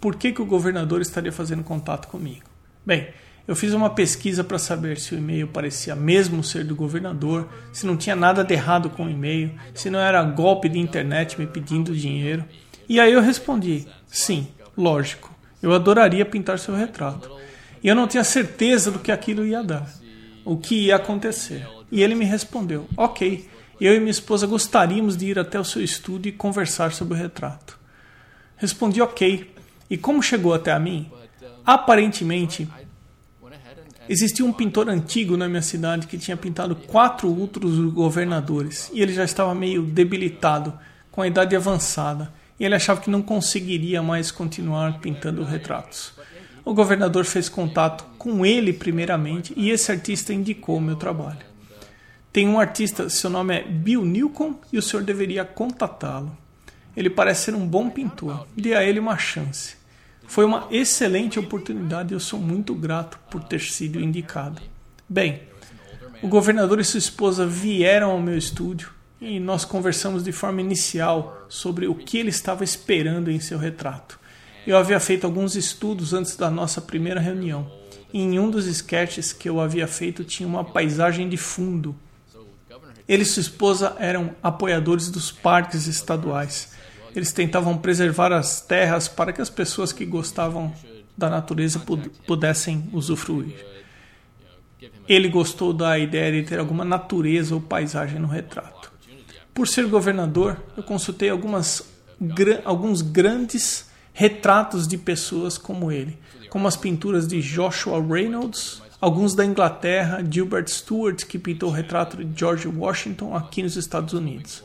Por 0.00 0.16
que, 0.16 0.32
que 0.32 0.42
o 0.42 0.46
governador 0.46 1.00
estaria 1.00 1.30
fazendo 1.30 1.62
contato 1.62 2.08
comigo? 2.08 2.46
Bem, 2.84 3.08
eu 3.46 3.54
fiz 3.54 3.72
uma 3.72 3.90
pesquisa 3.90 4.42
para 4.42 4.58
saber 4.58 4.98
se 4.98 5.14
o 5.14 5.18
e-mail 5.18 5.46
parecia 5.46 5.94
mesmo 5.94 6.42
ser 6.42 6.64
do 6.64 6.74
governador, 6.74 7.48
se 7.72 7.86
não 7.86 7.96
tinha 7.96 8.16
nada 8.16 8.42
de 8.42 8.52
errado 8.52 8.90
com 8.90 9.04
o 9.04 9.10
e-mail, 9.10 9.52
se 9.72 9.88
não 9.88 10.00
era 10.00 10.22
golpe 10.24 10.68
de 10.68 10.78
internet 10.78 11.38
me 11.38 11.46
pedindo 11.46 11.94
dinheiro. 11.94 12.44
E 12.88 12.98
aí 12.98 13.12
eu 13.12 13.20
respondi: 13.20 13.86
sim, 14.08 14.48
lógico, 14.76 15.32
eu 15.62 15.72
adoraria 15.72 16.24
pintar 16.24 16.58
seu 16.58 16.74
retrato. 16.74 17.30
E 17.82 17.88
eu 17.88 17.94
não 17.94 18.08
tinha 18.08 18.24
certeza 18.24 18.90
do 18.90 18.98
que 18.98 19.12
aquilo 19.12 19.46
ia 19.46 19.62
dar, 19.62 19.88
o 20.44 20.56
que 20.56 20.86
ia 20.86 20.96
acontecer. 20.96 21.64
E 21.90 22.02
ele 22.02 22.16
me 22.16 22.24
respondeu: 22.24 22.88
ok, 22.96 23.48
eu 23.80 23.94
e 23.94 24.00
minha 24.00 24.10
esposa 24.10 24.46
gostaríamos 24.46 25.16
de 25.16 25.26
ir 25.26 25.38
até 25.38 25.58
o 25.60 25.64
seu 25.64 25.82
estúdio 25.82 26.30
e 26.30 26.32
conversar 26.32 26.90
sobre 26.92 27.14
o 27.14 27.16
retrato. 27.16 27.78
Respondi: 28.56 29.00
ok. 29.00 29.54
E 29.88 29.96
como 29.96 30.20
chegou 30.20 30.52
até 30.52 30.72
a 30.72 30.80
mim? 30.80 31.08
Aparentemente, 31.64 32.68
existia 34.08 34.44
um 34.44 34.52
pintor 34.52 34.88
antigo 34.88 35.36
na 35.36 35.48
minha 35.48 35.62
cidade 35.62 36.06
que 36.06 36.18
tinha 36.18 36.36
pintado 36.36 36.74
quatro 36.74 37.28
outros 37.28 37.78
governadores 37.92 38.90
e 38.92 39.00
ele 39.00 39.12
já 39.12 39.24
estava 39.24 39.54
meio 39.54 39.82
debilitado, 39.82 40.72
com 41.10 41.22
a 41.22 41.26
idade 41.26 41.56
avançada 41.56 42.32
e 42.58 42.64
ele 42.64 42.74
achava 42.74 43.00
que 43.00 43.10
não 43.10 43.22
conseguiria 43.22 44.02
mais 44.02 44.30
continuar 44.30 44.98
pintando 45.00 45.44
retratos. 45.44 46.12
O 46.64 46.74
governador 46.74 47.24
fez 47.24 47.48
contato 47.48 48.04
com 48.18 48.44
ele 48.44 48.72
primeiramente 48.72 49.52
e 49.56 49.70
esse 49.70 49.90
artista 49.92 50.32
indicou 50.32 50.78
o 50.78 50.80
meu 50.80 50.96
trabalho. 50.96 51.46
Tem 52.32 52.48
um 52.48 52.58
artista, 52.58 53.08
seu 53.08 53.30
nome 53.30 53.56
é 53.56 53.62
Bill 53.62 54.04
Newcomb 54.04 54.56
e 54.72 54.78
o 54.78 54.82
senhor 54.82 55.02
deveria 55.02 55.44
contatá-lo. 55.44 56.36
Ele 56.96 57.08
parece 57.08 57.44
ser 57.44 57.54
um 57.54 57.66
bom 57.66 57.88
pintor, 57.88 58.46
dê 58.56 58.74
a 58.74 58.82
ele 58.82 58.98
uma 58.98 59.16
chance. 59.16 59.75
Foi 60.26 60.44
uma 60.44 60.66
excelente 60.70 61.38
oportunidade 61.38 62.12
e 62.12 62.16
eu 62.16 62.20
sou 62.20 62.38
muito 62.38 62.74
grato 62.74 63.18
por 63.30 63.42
ter 63.44 63.60
sido 63.60 64.00
indicado. 64.00 64.60
Bem, 65.08 65.42
o 66.22 66.28
governador 66.28 66.80
e 66.80 66.84
sua 66.84 66.98
esposa 66.98 67.46
vieram 67.46 68.10
ao 68.10 68.20
meu 68.20 68.36
estúdio 68.36 68.90
e 69.20 69.40
nós 69.40 69.64
conversamos 69.64 70.22
de 70.22 70.32
forma 70.32 70.60
inicial 70.60 71.46
sobre 71.48 71.86
o 71.86 71.94
que 71.94 72.18
ele 72.18 72.30
estava 72.30 72.64
esperando 72.64 73.30
em 73.30 73.40
seu 73.40 73.58
retrato. 73.58 74.18
Eu 74.66 74.76
havia 74.76 74.98
feito 74.98 75.24
alguns 75.24 75.54
estudos 75.54 76.12
antes 76.12 76.36
da 76.36 76.50
nossa 76.50 76.80
primeira 76.80 77.20
reunião, 77.20 77.70
e 78.12 78.20
em 78.20 78.38
um 78.38 78.50
dos 78.50 78.66
sketches 78.66 79.32
que 79.32 79.48
eu 79.48 79.60
havia 79.60 79.86
feito 79.86 80.24
tinha 80.24 80.48
uma 80.48 80.64
paisagem 80.64 81.28
de 81.28 81.36
fundo. 81.36 81.94
Ele 83.08 83.22
e 83.22 83.26
sua 83.26 83.40
esposa 83.40 83.96
eram 83.98 84.34
apoiadores 84.42 85.08
dos 85.08 85.30
parques 85.30 85.86
estaduais. 85.86 86.72
Eles 87.16 87.32
tentavam 87.32 87.78
preservar 87.78 88.30
as 88.30 88.60
terras 88.60 89.08
para 89.08 89.32
que 89.32 89.40
as 89.40 89.48
pessoas 89.48 89.90
que 89.90 90.04
gostavam 90.04 90.70
da 91.16 91.30
natureza 91.30 91.82
pudessem 92.26 92.90
usufruir. 92.92 93.56
Ele 95.08 95.26
gostou 95.30 95.72
da 95.72 95.98
ideia 95.98 96.30
de 96.30 96.46
ter 96.46 96.58
alguma 96.58 96.84
natureza 96.84 97.54
ou 97.54 97.60
paisagem 97.62 98.20
no 98.20 98.28
retrato. 98.28 98.92
Por 99.54 99.66
ser 99.66 99.86
governador, 99.86 100.62
eu 100.76 100.82
consultei 100.82 101.30
algumas, 101.30 101.82
alguns 102.66 103.00
grandes 103.00 103.88
retratos 104.12 104.86
de 104.86 104.98
pessoas 104.98 105.56
como 105.56 105.90
ele, 105.90 106.18
como 106.50 106.68
as 106.68 106.76
pinturas 106.76 107.26
de 107.26 107.40
Joshua 107.40 107.98
Reynolds, 107.98 108.82
alguns 109.00 109.34
da 109.34 109.42
Inglaterra, 109.42 110.22
Gilbert 110.30 110.68
Stuart, 110.68 111.24
que 111.24 111.38
pintou 111.38 111.70
o 111.70 111.72
retrato 111.72 112.22
de 112.22 112.38
George 112.38 112.68
Washington 112.68 113.34
aqui 113.34 113.62
nos 113.62 113.74
Estados 113.76 114.12
Unidos. 114.12 114.62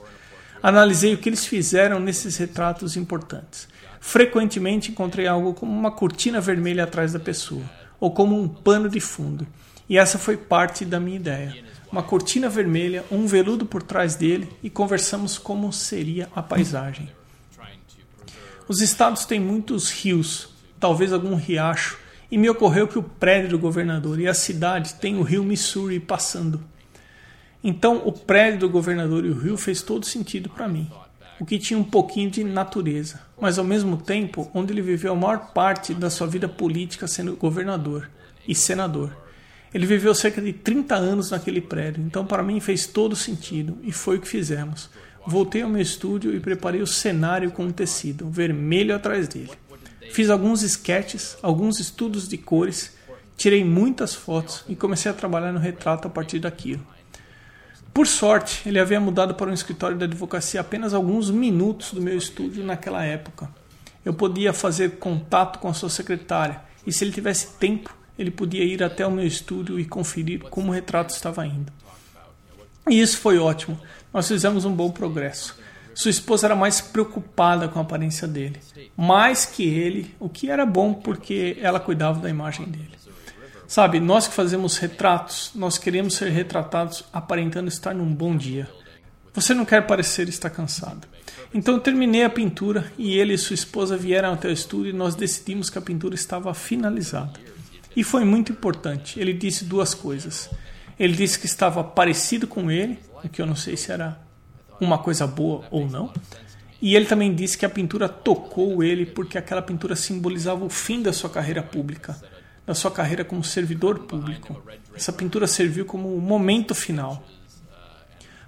Analisei 0.63 1.13
o 1.13 1.17
que 1.17 1.29
eles 1.29 1.45
fizeram 1.45 1.99
nesses 1.99 2.37
retratos 2.37 2.95
importantes. 2.95 3.67
Frequentemente 3.99 4.91
encontrei 4.91 5.27
algo 5.27 5.53
como 5.53 5.71
uma 5.71 5.91
cortina 5.91 6.39
vermelha 6.39 6.83
atrás 6.83 7.13
da 7.13 7.19
pessoa, 7.19 7.63
ou 7.99 8.11
como 8.11 8.39
um 8.39 8.47
pano 8.47 8.89
de 8.89 8.99
fundo. 8.99 9.47
E 9.89 9.97
essa 9.97 10.17
foi 10.17 10.37
parte 10.37 10.85
da 10.85 10.99
minha 10.99 11.17
ideia. 11.17 11.55
Uma 11.91 12.03
cortina 12.03 12.47
vermelha, 12.47 13.03
um 13.11 13.25
veludo 13.27 13.65
por 13.65 13.83
trás 13.83 14.15
dele 14.15 14.49
e 14.63 14.69
conversamos 14.69 15.37
como 15.37 15.73
seria 15.73 16.29
a 16.35 16.41
paisagem. 16.41 17.09
Os 18.67 18.81
estados 18.81 19.25
têm 19.25 19.39
muitos 19.39 19.89
rios, 19.91 20.49
talvez 20.79 21.11
algum 21.11 21.35
riacho, 21.35 21.97
e 22.31 22.37
me 22.37 22.49
ocorreu 22.49 22.87
que 22.87 22.97
o 22.97 23.03
prédio 23.03 23.49
do 23.49 23.59
governador 23.59 24.19
e 24.19 24.27
a 24.27 24.33
cidade 24.33 24.93
têm 24.93 25.17
o 25.17 25.23
rio 25.23 25.43
Missouri 25.43 25.99
passando. 25.99 26.63
Então, 27.63 28.01
o 28.05 28.11
prédio 28.11 28.61
do 28.61 28.69
governador 28.69 29.23
e 29.23 29.29
o 29.29 29.37
rio 29.37 29.55
fez 29.55 29.81
todo 29.81 30.05
sentido 30.05 30.49
para 30.49 30.67
mim, 30.67 30.89
o 31.39 31.45
que 31.45 31.59
tinha 31.59 31.79
um 31.79 31.83
pouquinho 31.83 32.29
de 32.29 32.43
natureza, 32.43 33.21
mas 33.39 33.59
ao 33.59 33.65
mesmo 33.65 33.97
tempo 33.97 34.49
onde 34.53 34.73
ele 34.73 34.81
viveu 34.81 35.13
a 35.13 35.15
maior 35.15 35.51
parte 35.53 35.93
da 35.93 36.09
sua 36.09 36.27
vida 36.27 36.47
política 36.47 37.07
sendo 37.07 37.35
governador 37.35 38.09
e 38.47 38.55
senador. 38.55 39.15
Ele 39.73 39.85
viveu 39.85 40.13
cerca 40.13 40.41
de 40.41 40.51
30 40.51 40.95
anos 40.95 41.31
naquele 41.31 41.61
prédio, 41.61 42.03
então 42.03 42.25
para 42.25 42.43
mim 42.43 42.59
fez 42.59 42.85
todo 42.87 43.15
sentido 43.15 43.77
e 43.83 43.91
foi 43.91 44.17
o 44.17 44.21
que 44.21 44.27
fizemos. 44.27 44.89
Voltei 45.25 45.61
ao 45.61 45.69
meu 45.69 45.81
estúdio 45.81 46.35
e 46.35 46.39
preparei 46.39 46.81
o 46.81 46.87
cenário 46.87 47.51
com 47.51 47.65
um 47.65 47.71
tecido 47.71 48.29
vermelho 48.29 48.95
atrás 48.95 49.27
dele. 49.27 49.51
Fiz 50.11 50.29
alguns 50.29 50.61
sketches, 50.63 51.37
alguns 51.41 51.79
estudos 51.79 52.27
de 52.27 52.37
cores, 52.37 52.97
tirei 53.37 53.63
muitas 53.63 54.13
fotos 54.13 54.63
e 54.67 54.75
comecei 54.75 55.09
a 55.09 55.13
trabalhar 55.13 55.53
no 55.53 55.59
retrato 55.59 56.07
a 56.07 56.11
partir 56.11 56.39
daquilo. 56.39 56.85
Por 57.93 58.07
sorte, 58.07 58.67
ele 58.67 58.79
havia 58.79 58.99
mudado 58.99 59.35
para 59.35 59.49
um 59.49 59.53
escritório 59.53 59.97
de 59.97 60.05
advocacia 60.05 60.61
apenas 60.61 60.93
alguns 60.93 61.29
minutos 61.29 61.93
do 61.93 62.01
meu 62.01 62.17
estúdio 62.17 62.63
naquela 62.63 63.03
época. 63.03 63.49
Eu 64.03 64.13
podia 64.13 64.53
fazer 64.53 64.97
contato 64.97 65.59
com 65.59 65.67
a 65.67 65.73
sua 65.73 65.89
secretária 65.89 66.61
e, 66.87 66.91
se 66.91 67.03
ele 67.03 67.11
tivesse 67.11 67.47
tempo, 67.59 67.95
ele 68.17 68.31
podia 68.31 68.63
ir 68.63 68.81
até 68.81 69.05
o 69.05 69.11
meu 69.11 69.25
estúdio 69.25 69.79
e 69.79 69.85
conferir 69.85 70.41
como 70.49 70.69
o 70.69 70.73
retrato 70.73 71.09
estava 71.09 71.45
indo. 71.45 71.71
E 72.89 72.99
isso 72.99 73.17
foi 73.17 73.37
ótimo. 73.37 73.79
Nós 74.13 74.27
fizemos 74.27 74.65
um 74.65 74.73
bom 74.73 74.89
progresso. 74.89 75.59
Sua 75.93 76.09
esposa 76.09 76.47
era 76.47 76.55
mais 76.55 76.79
preocupada 76.79 77.67
com 77.67 77.77
a 77.77 77.81
aparência 77.81 78.27
dele, 78.27 78.59
mais 78.95 79.45
que 79.45 79.63
ele, 79.63 80.15
o 80.19 80.29
que 80.29 80.49
era 80.49 80.65
bom 80.65 80.93
porque 80.93 81.57
ela 81.59 81.79
cuidava 81.79 82.19
da 82.19 82.29
imagem 82.29 82.65
dele. 82.65 83.00
Sabe, 83.71 84.01
nós 84.01 84.27
que 84.27 84.33
fazemos 84.33 84.77
retratos, 84.77 85.51
nós 85.55 85.77
queremos 85.77 86.15
ser 86.15 86.29
retratados 86.29 87.05
aparentando 87.13 87.69
estar 87.69 87.93
num 87.93 88.13
bom 88.13 88.35
dia. 88.35 88.69
Você 89.33 89.53
não 89.53 89.63
quer 89.63 89.87
parecer 89.87 90.27
estar 90.27 90.49
cansado. 90.49 91.07
Então 91.53 91.79
terminei 91.79 92.25
a 92.25 92.29
pintura 92.29 92.91
e 92.97 93.17
ele 93.17 93.33
e 93.33 93.37
sua 93.37 93.53
esposa 93.53 93.95
vieram 93.95 94.33
até 94.33 94.49
o 94.49 94.51
estúdio 94.51 94.89
e 94.89 94.93
nós 94.93 95.15
decidimos 95.15 95.69
que 95.69 95.77
a 95.77 95.81
pintura 95.81 96.15
estava 96.15 96.53
finalizada. 96.53 97.39
E 97.95 98.03
foi 98.03 98.25
muito 98.25 98.51
importante. 98.51 99.17
Ele 99.17 99.31
disse 99.31 99.63
duas 99.63 99.93
coisas. 99.93 100.49
Ele 100.99 101.13
disse 101.13 101.39
que 101.39 101.45
estava 101.45 101.81
parecido 101.81 102.47
com 102.47 102.69
ele, 102.69 102.99
o 103.23 103.29
que 103.29 103.41
eu 103.41 103.45
não 103.45 103.55
sei 103.55 103.77
se 103.77 103.89
era 103.89 104.19
uma 104.81 104.97
coisa 104.97 105.25
boa 105.25 105.63
ou 105.71 105.89
não. 105.89 106.11
E 106.81 106.93
ele 106.93 107.05
também 107.05 107.33
disse 107.33 107.57
que 107.57 107.65
a 107.65 107.69
pintura 107.69 108.09
tocou 108.09 108.83
ele 108.83 109.05
porque 109.05 109.37
aquela 109.37 109.61
pintura 109.61 109.95
simbolizava 109.95 110.65
o 110.65 110.69
fim 110.69 111.01
da 111.01 111.13
sua 111.13 111.29
carreira 111.29 111.63
pública 111.63 112.19
da 112.65 112.73
sua 112.73 112.91
carreira 112.91 113.25
como 113.25 113.43
servidor 113.43 113.99
público. 113.99 114.61
Essa 114.95 115.11
pintura 115.11 115.47
serviu 115.47 115.85
como 115.85 116.15
o 116.15 116.21
momento 116.21 116.75
final. 116.75 117.23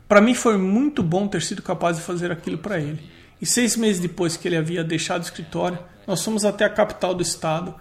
Para 0.08 0.22
mim 0.22 0.34
foi 0.34 0.58
muito 0.58 1.02
bom 1.02 1.28
ter 1.28 1.42
sido 1.42 1.62
capaz 1.62 1.98
de 1.98 2.04
fazer 2.04 2.32
aquilo 2.32 2.58
para 2.58 2.80
ele. 2.80 3.02
E 3.42 3.46
seis 3.46 3.76
meses 3.76 4.02
depois 4.02 4.38
que 4.38 4.48
ele 4.48 4.56
havia 4.56 4.84
deixado 4.84 5.22
o 5.22 5.26
escritório, 5.26 5.80
nós 6.06 6.24
fomos 6.24 6.46
até 6.46 6.66
a 6.66 6.70
capital 6.70 7.14
do 7.14 7.24
estado. 7.24 7.74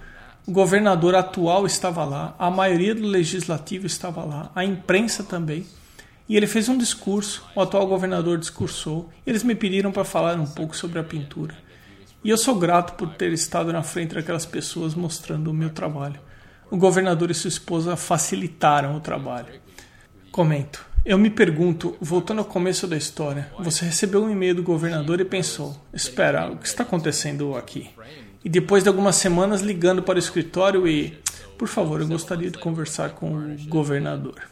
O 0.47 0.51
governador 0.51 1.14
atual 1.14 1.66
estava 1.66 2.05
lá, 2.05 2.35
a 2.39 2.51
maioria 2.51 2.95
do 2.95 3.07
legislativo 3.07 3.87
estava 3.87 4.24
lá, 4.24 4.51
a 4.55 4.64
imprensa 4.64 5.22
também. 5.22 5.66
E 6.28 6.37
ele 6.37 6.47
fez 6.47 6.68
um 6.68 6.78
discurso, 6.78 7.45
o 7.55 7.61
atual 7.61 7.87
governador 7.87 8.39
discursou, 8.39 9.11
eles 9.26 9.43
me 9.43 9.55
pediram 9.55 9.93
para 9.93 10.05
falar 10.05 10.41
um 10.41 10.47
pouco 10.47 10.76
sobre 10.76 10.99
a 10.99 11.05
pintura. 11.05 11.55
E 12.25 12.31
eu 12.31 12.39
sou 12.39 12.55
grato 12.55 12.93
por 12.93 13.09
ter 13.14 13.33
estado 13.33 13.73
na 13.73 13.83
frente 13.83 14.14
daquelas 14.14 14.47
pessoas 14.47 14.95
mostrando 14.95 15.51
o 15.51 15.55
meu 15.55 15.70
trabalho. 15.70 16.20
O 16.70 16.77
governador 16.77 17.33
e 17.33 17.35
sua 17.35 17.49
esposa 17.49 17.97
facilitaram 17.97 18.97
o 18.97 19.01
trabalho. 19.01 19.61
Comento. 20.31 20.87
Eu 21.05 21.18
me 21.18 21.29
pergunto, 21.29 21.97
voltando 22.01 22.39
ao 22.39 22.45
começo 22.45 22.87
da 22.87 22.97
história, 22.97 23.51
você 23.59 23.85
recebeu 23.85 24.23
um 24.23 24.31
e-mail 24.31 24.55
do 24.55 24.62
governador 24.62 25.20
e 25.20 25.25
pensou: 25.25 25.77
espera, 25.93 26.49
o 26.49 26.57
que 26.57 26.66
está 26.66 26.85
acontecendo 26.85 27.57
aqui? 27.57 27.91
E 28.45 28.49
depois 28.49 28.85
de 28.85 28.89
algumas 28.89 29.16
semanas 29.16 29.61
ligando 29.61 30.01
para 30.01 30.14
o 30.14 30.20
escritório 30.20 30.87
e, 30.87 31.18
por 31.59 31.66
favor, 31.66 32.01
eu 32.01 32.07
gostaria 32.07 32.53
de 32.53 32.59
conversar 32.59 33.11
com 33.11 33.35
o 33.35 33.57
governador. 33.66 34.43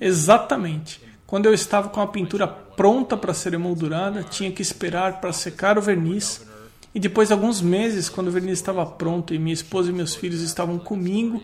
Exatamente. 0.00 1.02
Quando 1.26 1.44
eu 1.44 1.52
estava 1.52 1.90
com 1.90 2.00
a 2.00 2.06
pintura 2.06 2.46
pronta 2.46 3.18
para 3.18 3.34
ser 3.34 3.52
emoldurada, 3.52 4.22
tinha 4.22 4.50
que 4.50 4.62
esperar 4.62 5.20
para 5.20 5.30
secar 5.30 5.76
o 5.76 5.82
verniz 5.82 6.47
e 6.94 7.00
depois 7.00 7.28
de 7.28 7.34
alguns 7.34 7.60
meses, 7.60 8.08
quando 8.08 8.28
o 8.28 8.30
verniz 8.30 8.58
estava 8.58 8.84
pronto 8.84 9.34
e 9.34 9.38
minha 9.38 9.54
esposa 9.54 9.90
e 9.90 9.92
meus 9.92 10.14
filhos 10.14 10.40
estavam 10.40 10.78
comigo, 10.78 11.42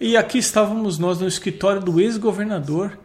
e 0.00 0.16
aqui 0.16 0.38
estávamos 0.38 0.98
nós 0.98 1.20
no 1.20 1.26
escritório 1.26 1.80
do 1.80 2.00
ex-governador, 2.00 2.98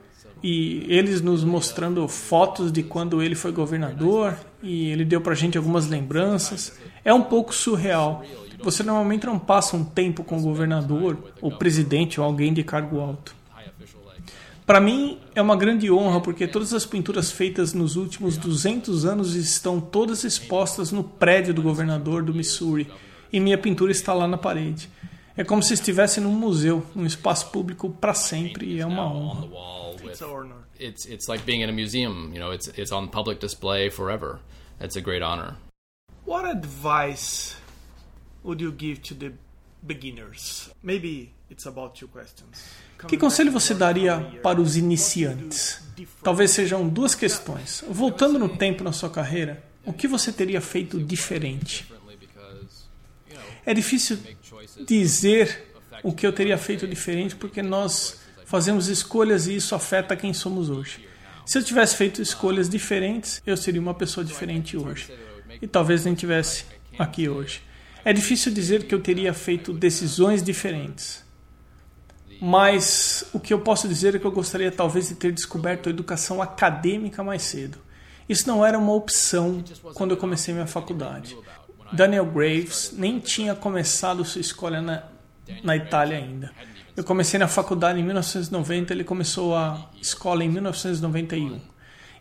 e 0.43 0.85
eles 0.89 1.21
nos 1.21 1.43
mostrando 1.43 2.05
fotos 2.07 2.71
de 2.71 2.83
quando 2.83 3.23
ele 3.23 3.33
foi 3.33 3.51
governador, 3.51 4.35
e 4.61 4.89
ele 4.89 5.05
deu 5.05 5.21
pra 5.21 5.33
gente 5.33 5.57
algumas 5.57 5.87
lembranças. 5.87 6.77
É 7.05 7.13
um 7.13 7.21
pouco 7.21 7.55
surreal. 7.55 8.23
Você 8.61 8.83
normalmente 8.83 9.25
não 9.25 9.39
passa 9.39 9.77
um 9.77 9.83
tempo 9.83 10.23
com 10.23 10.37
o 10.37 10.41
governador, 10.41 11.17
ou 11.41 11.57
presidente, 11.57 12.19
ou 12.19 12.25
alguém 12.25 12.53
de 12.53 12.63
cargo 12.63 12.99
alto. 12.99 13.33
Para 14.65 14.79
mim 14.79 15.19
é 15.35 15.41
uma 15.41 15.57
grande 15.57 15.91
honra 15.91 16.21
porque 16.21 16.47
todas 16.47 16.73
as 16.73 16.85
pinturas 16.85 17.31
feitas 17.31 17.73
nos 17.73 17.97
últimos 17.97 18.37
200 18.37 19.03
anos 19.05 19.35
estão 19.35 19.81
todas 19.81 20.23
expostas 20.23 20.91
no 20.91 21.03
prédio 21.03 21.53
do 21.53 21.61
governador 21.61 22.23
do 22.23 22.33
Missouri 22.33 22.89
e 23.31 23.41
minha 23.41 23.57
pintura 23.57 23.91
está 23.91 24.13
lá 24.13 24.25
na 24.25 24.37
parede. 24.37 24.89
É 25.35 25.43
como 25.43 25.61
se 25.61 25.73
estivesse 25.73 26.21
num 26.21 26.31
museu, 26.31 26.85
num 26.95 27.05
espaço 27.05 27.49
público 27.49 27.89
para 27.89 28.13
sempre 28.13 28.67
e 28.67 28.79
é 28.79 28.85
uma 28.85 29.05
honra. 29.05 29.49
It's 30.79 31.05
it's 31.05 31.27
like 31.27 31.43
being 31.45 31.61
in 31.61 31.69
a 31.69 31.71
museum, 31.71 32.31
you 32.33 32.39
know, 32.39 32.53
it's 32.53 32.67
it's 32.77 32.91
on 32.91 33.07
public 33.07 33.39
display 33.39 33.89
forever. 33.89 34.39
It's 34.81 34.95
a 34.95 35.01
great 35.01 35.23
honor. 35.23 35.55
What 36.25 36.45
advice 36.45 37.55
would 38.43 38.61
you 38.61 38.71
give 38.71 39.01
to 39.03 39.15
the 39.15 39.33
beginners? 39.85 40.69
Maybe 40.81 41.33
it's 41.49 41.65
about 41.65 41.95
two 41.95 42.07
questions. 42.07 42.63
Que 43.07 43.17
conselho 43.17 43.51
você 43.51 43.73
daria 43.73 44.19
para 44.41 44.61
os 44.61 44.77
iniciantes? 44.77 45.81
Talvez 46.21 46.51
sejam 46.51 46.87
duas 46.87 47.13
questões. 47.15 47.83
Voltando 47.89 48.39
no 48.39 48.49
tempo 48.49 48.83
na 48.83 48.91
sua 48.91 49.09
carreira, 49.09 49.63
o 49.85 49.91
que 49.91 50.07
você 50.07 50.31
teria 50.31 50.61
feito 50.61 50.99
diferente? 50.99 51.91
É 53.65 53.73
difícil 53.73 54.17
dizer 54.85 55.73
o 56.03 56.13
que 56.13 56.25
eu 56.25 56.33
teria 56.33 56.57
feito 56.57 56.87
diferente 56.87 57.35
porque 57.35 57.61
nós 57.61 58.19
fazemos 58.45 58.87
escolhas 58.87 59.47
e 59.47 59.55
isso 59.55 59.73
afeta 59.75 60.15
quem 60.15 60.33
somos 60.33 60.69
hoje. 60.69 61.07
Se 61.45 61.57
eu 61.57 61.63
tivesse 61.63 61.95
feito 61.95 62.21
escolhas 62.21 62.69
diferentes, 62.69 63.41
eu 63.45 63.57
seria 63.57 63.81
uma 63.81 63.93
pessoa 63.93 64.23
diferente 64.23 64.77
hoje. 64.77 65.11
E 65.61 65.67
talvez 65.67 66.05
nem 66.05 66.13
tivesse 66.13 66.65
aqui 66.97 67.27
hoje. 67.27 67.61
É 68.05 68.11
difícil 68.11 68.51
dizer 68.51 68.83
que 68.83 68.93
eu 68.93 69.01
teria 69.01 69.33
feito 69.33 69.73
decisões 69.73 70.43
diferentes 70.43 71.22
mas 72.45 73.23
o 73.31 73.39
que 73.39 73.53
eu 73.53 73.59
posso 73.61 73.87
dizer 73.87 74.15
é 74.15 74.19
que 74.19 74.25
eu 74.25 74.31
gostaria 74.31 74.69
talvez 74.69 75.07
de 75.07 75.15
ter 75.15 75.31
descoberto 75.31 75.87
a 75.87 75.89
educação 75.89 76.41
acadêmica 76.41 77.23
mais 77.23 77.41
cedo. 77.41 77.77
Isso 78.27 78.49
não 78.49 78.65
era 78.65 78.77
uma 78.77 78.91
opção 78.91 79.63
quando 79.93 80.11
eu 80.11 80.17
comecei 80.17 80.53
minha 80.53 80.67
faculdade. 80.67 81.37
Daniel 81.93 82.25
Graves 82.25 82.93
nem 82.97 83.17
tinha 83.17 83.55
começado 83.55 84.25
sua 84.25 84.41
escola 84.41 84.81
na, 84.81 85.03
na 85.63 85.77
Itália 85.77 86.17
ainda. 86.17 86.51
Eu 86.97 87.05
comecei 87.05 87.39
na 87.39 87.47
faculdade 87.47 88.01
em 88.01 88.03
1990, 88.03 88.91
ele 88.91 89.05
começou 89.05 89.55
a 89.55 89.89
escola 90.01 90.43
em 90.43 90.49
1991. 90.49 91.61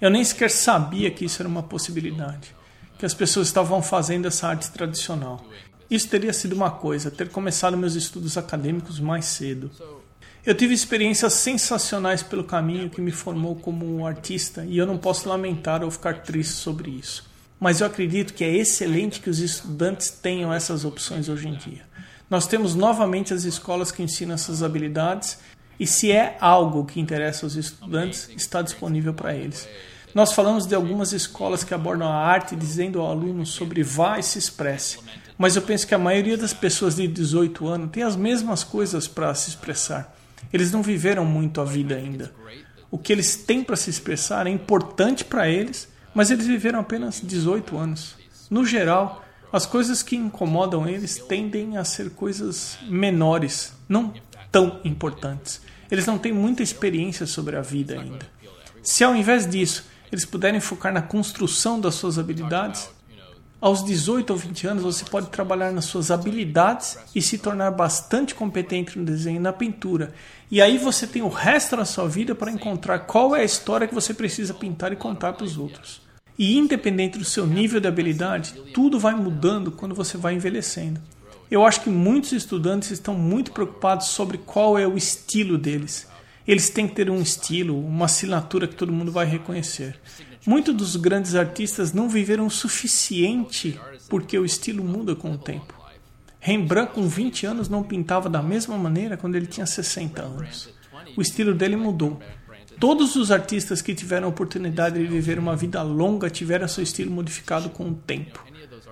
Eu 0.00 0.08
nem 0.08 0.24
sequer 0.24 0.52
sabia 0.52 1.10
que 1.10 1.24
isso 1.24 1.42
era 1.42 1.48
uma 1.48 1.64
possibilidade. 1.64 2.54
que 2.96 3.04
as 3.04 3.12
pessoas 3.12 3.48
estavam 3.48 3.82
fazendo 3.82 4.28
essa 4.28 4.46
arte 4.46 4.70
tradicional. 4.70 5.44
Isso 5.90 6.08
teria 6.08 6.32
sido 6.32 6.52
uma 6.52 6.70
coisa, 6.70 7.10
ter 7.10 7.28
começado 7.28 7.76
meus 7.76 7.96
estudos 7.96 8.38
acadêmicos 8.38 9.00
mais 9.00 9.24
cedo. 9.24 9.68
Eu 10.44 10.56
tive 10.56 10.74
experiências 10.74 11.34
sensacionais 11.34 12.20
pelo 12.20 12.42
caminho 12.42 12.90
que 12.90 13.00
me 13.00 13.12
formou 13.12 13.54
como 13.54 14.04
artista 14.04 14.64
e 14.64 14.76
eu 14.76 14.84
não 14.84 14.98
posso 14.98 15.28
lamentar 15.28 15.84
ou 15.84 15.90
ficar 15.90 16.22
triste 16.22 16.54
sobre 16.54 16.90
isso. 16.90 17.30
Mas 17.60 17.80
eu 17.80 17.86
acredito 17.86 18.34
que 18.34 18.42
é 18.42 18.52
excelente 18.52 19.20
que 19.20 19.30
os 19.30 19.38
estudantes 19.38 20.10
tenham 20.10 20.52
essas 20.52 20.84
opções 20.84 21.28
hoje 21.28 21.46
em 21.46 21.54
dia. 21.54 21.82
Nós 22.28 22.48
temos 22.48 22.74
novamente 22.74 23.32
as 23.32 23.44
escolas 23.44 23.92
que 23.92 24.02
ensinam 24.02 24.34
essas 24.34 24.64
habilidades 24.64 25.38
e 25.78 25.86
se 25.86 26.10
é 26.10 26.36
algo 26.40 26.86
que 26.86 26.98
interessa 26.98 27.46
aos 27.46 27.54
estudantes, 27.54 28.28
está 28.36 28.62
disponível 28.62 29.14
para 29.14 29.36
eles. 29.36 29.68
Nós 30.12 30.32
falamos 30.32 30.66
de 30.66 30.74
algumas 30.74 31.12
escolas 31.12 31.62
que 31.62 31.72
abordam 31.72 32.08
a 32.08 32.16
arte 32.16 32.56
dizendo 32.56 33.00
ao 33.00 33.12
aluno 33.12 33.46
sobre 33.46 33.84
vá 33.84 34.18
e 34.18 34.24
se 34.24 34.40
expresse, 34.40 34.98
mas 35.38 35.54
eu 35.54 35.62
penso 35.62 35.86
que 35.86 35.94
a 35.94 35.98
maioria 35.98 36.36
das 36.36 36.52
pessoas 36.52 36.96
de 36.96 37.06
18 37.06 37.68
anos 37.68 37.90
tem 37.92 38.02
as 38.02 38.16
mesmas 38.16 38.64
coisas 38.64 39.06
para 39.06 39.32
se 39.36 39.50
expressar. 39.50 40.12
Eles 40.52 40.70
não 40.70 40.82
viveram 40.82 41.24
muito 41.24 41.60
a 41.60 41.64
vida 41.64 41.94
ainda. 41.94 42.32
O 42.90 42.98
que 42.98 43.12
eles 43.12 43.36
têm 43.36 43.64
para 43.64 43.76
se 43.76 43.88
expressar 43.88 44.46
é 44.46 44.50
importante 44.50 45.24
para 45.24 45.48
eles, 45.48 45.88
mas 46.14 46.30
eles 46.30 46.46
viveram 46.46 46.80
apenas 46.80 47.20
18 47.22 47.76
anos. 47.78 48.16
No 48.50 48.66
geral, 48.66 49.24
as 49.52 49.64
coisas 49.64 50.02
que 50.02 50.16
incomodam 50.16 50.86
eles 50.88 51.16
tendem 51.16 51.76
a 51.76 51.84
ser 51.84 52.10
coisas 52.10 52.78
menores, 52.88 53.72
não 53.88 54.12
tão 54.50 54.80
importantes. 54.84 55.60
Eles 55.90 56.06
não 56.06 56.18
têm 56.18 56.32
muita 56.32 56.62
experiência 56.62 57.26
sobre 57.26 57.56
a 57.56 57.62
vida 57.62 57.94
ainda. 57.98 58.26
Se 58.82 59.02
ao 59.04 59.16
invés 59.16 59.48
disso 59.48 59.84
eles 60.10 60.24
puderem 60.26 60.60
focar 60.60 60.92
na 60.92 61.00
construção 61.00 61.80
das 61.80 61.94
suas 61.94 62.18
habilidades, 62.18 62.90
aos 63.62 63.84
18 63.84 64.30
ou 64.30 64.36
20 64.36 64.66
anos 64.66 64.82
você 64.82 65.04
pode 65.04 65.28
trabalhar 65.28 65.70
nas 65.70 65.84
suas 65.84 66.10
habilidades 66.10 66.98
e 67.14 67.22
se 67.22 67.38
tornar 67.38 67.70
bastante 67.70 68.34
competente 68.34 68.98
no 68.98 69.04
desenho 69.04 69.36
e 69.36 69.38
na 69.38 69.52
pintura. 69.52 70.12
E 70.50 70.60
aí 70.60 70.76
você 70.76 71.06
tem 71.06 71.22
o 71.22 71.28
resto 71.28 71.76
da 71.76 71.84
sua 71.84 72.08
vida 72.08 72.34
para 72.34 72.50
encontrar 72.50 72.98
qual 72.98 73.36
é 73.36 73.42
a 73.42 73.44
história 73.44 73.86
que 73.86 73.94
você 73.94 74.12
precisa 74.12 74.52
pintar 74.52 74.92
e 74.92 74.96
contar 74.96 75.34
para 75.34 75.44
os 75.44 75.56
outros. 75.56 76.02
E 76.36 76.58
independente 76.58 77.16
do 77.16 77.24
seu 77.24 77.46
nível 77.46 77.78
de 77.78 77.86
habilidade, 77.86 78.54
tudo 78.74 78.98
vai 78.98 79.14
mudando 79.14 79.70
quando 79.70 79.94
você 79.94 80.18
vai 80.18 80.34
envelhecendo. 80.34 81.00
Eu 81.48 81.64
acho 81.64 81.82
que 81.82 81.90
muitos 81.90 82.32
estudantes 82.32 82.90
estão 82.90 83.14
muito 83.14 83.52
preocupados 83.52 84.08
sobre 84.08 84.38
qual 84.38 84.76
é 84.76 84.88
o 84.88 84.96
estilo 84.96 85.56
deles. 85.56 86.08
Eles 86.48 86.68
têm 86.68 86.88
que 86.88 86.96
ter 86.96 87.08
um 87.08 87.22
estilo, 87.22 87.78
uma 87.78 88.06
assinatura 88.06 88.66
que 88.66 88.74
todo 88.74 88.92
mundo 88.92 89.12
vai 89.12 89.24
reconhecer. 89.24 89.96
Muitos 90.44 90.74
dos 90.74 90.96
grandes 90.96 91.34
artistas 91.34 91.92
não 91.92 92.08
viveram 92.08 92.46
o 92.46 92.50
suficiente 92.50 93.78
porque 94.08 94.36
o 94.36 94.44
estilo 94.44 94.82
muda 94.82 95.14
com 95.14 95.32
o 95.32 95.38
tempo. 95.38 95.72
Rembrandt, 96.40 96.92
com 96.92 97.06
20 97.06 97.46
anos, 97.46 97.68
não 97.68 97.84
pintava 97.84 98.28
da 98.28 98.42
mesma 98.42 98.76
maneira 98.76 99.16
quando 99.16 99.36
ele 99.36 99.46
tinha 99.46 99.64
60 99.64 100.20
anos. 100.20 100.68
O 101.16 101.22
estilo 101.22 101.54
dele 101.54 101.76
mudou. 101.76 102.20
Todos 102.80 103.14
os 103.14 103.30
artistas 103.30 103.80
que 103.80 103.94
tiveram 103.94 104.26
a 104.26 104.30
oportunidade 104.30 104.98
de 104.98 105.06
viver 105.06 105.38
uma 105.38 105.54
vida 105.54 105.80
longa 105.82 106.28
tiveram 106.28 106.66
seu 106.66 106.82
estilo 106.82 107.12
modificado 107.12 107.70
com 107.70 107.90
o 107.90 107.94
tempo. 107.94 108.44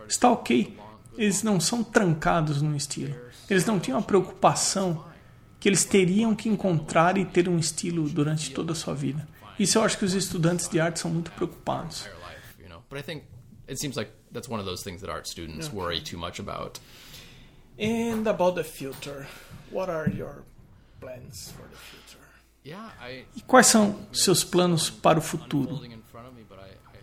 Está 0.07 0.31
ok, 0.31 0.77
eles 1.19 1.43
não 1.43 1.59
são 1.59 1.83
trancados 1.83 2.63
num 2.63 2.77
estilo. 2.77 3.17
Eles 3.49 3.67
não 3.67 3.81
tinham 3.81 3.99
a 3.99 4.03
preocupação 4.03 5.05
que 5.59 5.69
eles 5.69 5.85
teriam 5.85 6.37
que 6.37 6.49
encontrar 6.49 7.19
e 7.19 7.25
ter 7.25 7.49
um 7.49 7.59
estilo 7.59 8.09
durante 8.09 8.53
toda 8.53 8.71
a 8.73 8.77
sua 8.77 8.95
vida. 8.95 9.27
Isso 9.61 9.77
eu 9.77 9.83
acho 9.83 9.99
que 9.99 10.07
os 10.07 10.15
estudantes 10.15 10.71
de 10.71 10.81
arte 10.81 11.01
são 11.01 11.11
muito 11.11 11.31
preocupados. 11.33 12.09
It 13.69 13.79
seems 13.79 13.95
like 13.95 14.11
that's 14.33 14.49
one 14.49 14.59
of 14.59 14.67
those 14.67 14.83
things 14.83 15.01
that 15.03 15.13
art 15.13 15.29
students 15.29 15.67
yeah. 15.67 15.77
worry 15.77 16.01
too 16.01 16.19
much 16.19 16.41
about. 16.41 16.81
And 17.79 18.27
about 18.27 18.57
the 18.57 18.65
future, 18.65 19.29
what 19.71 19.91
are 19.91 20.11
your 20.11 20.45
plans 20.99 21.53
for 21.53 21.69
the 21.69 21.77
future? 21.77 22.19
Yeah, 22.65 22.91
I, 23.01 23.27
e 23.37 23.43
quais 23.43 23.67
são 23.67 23.97
seus 24.13 24.43
planos 24.43 24.89
para 24.91 25.19
o 25.19 25.23
futuro? 25.23 25.79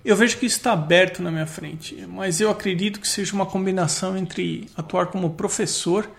Eu 0.04 0.16
vejo 0.16 0.38
que 0.38 0.46
isso 0.46 0.58
está 0.58 0.74
aberto 0.74 1.22
na 1.22 1.32
minha 1.32 1.48
frente, 1.48 1.96
mas 2.08 2.42
eu 2.42 2.50
acredito 2.50 3.00
que 3.00 3.08
seja 3.08 3.34
uma 3.34 3.46
combinação 3.46 4.18
entre 4.18 4.70
atuar 4.76 5.08
como 5.08 5.36
professor 5.36 6.10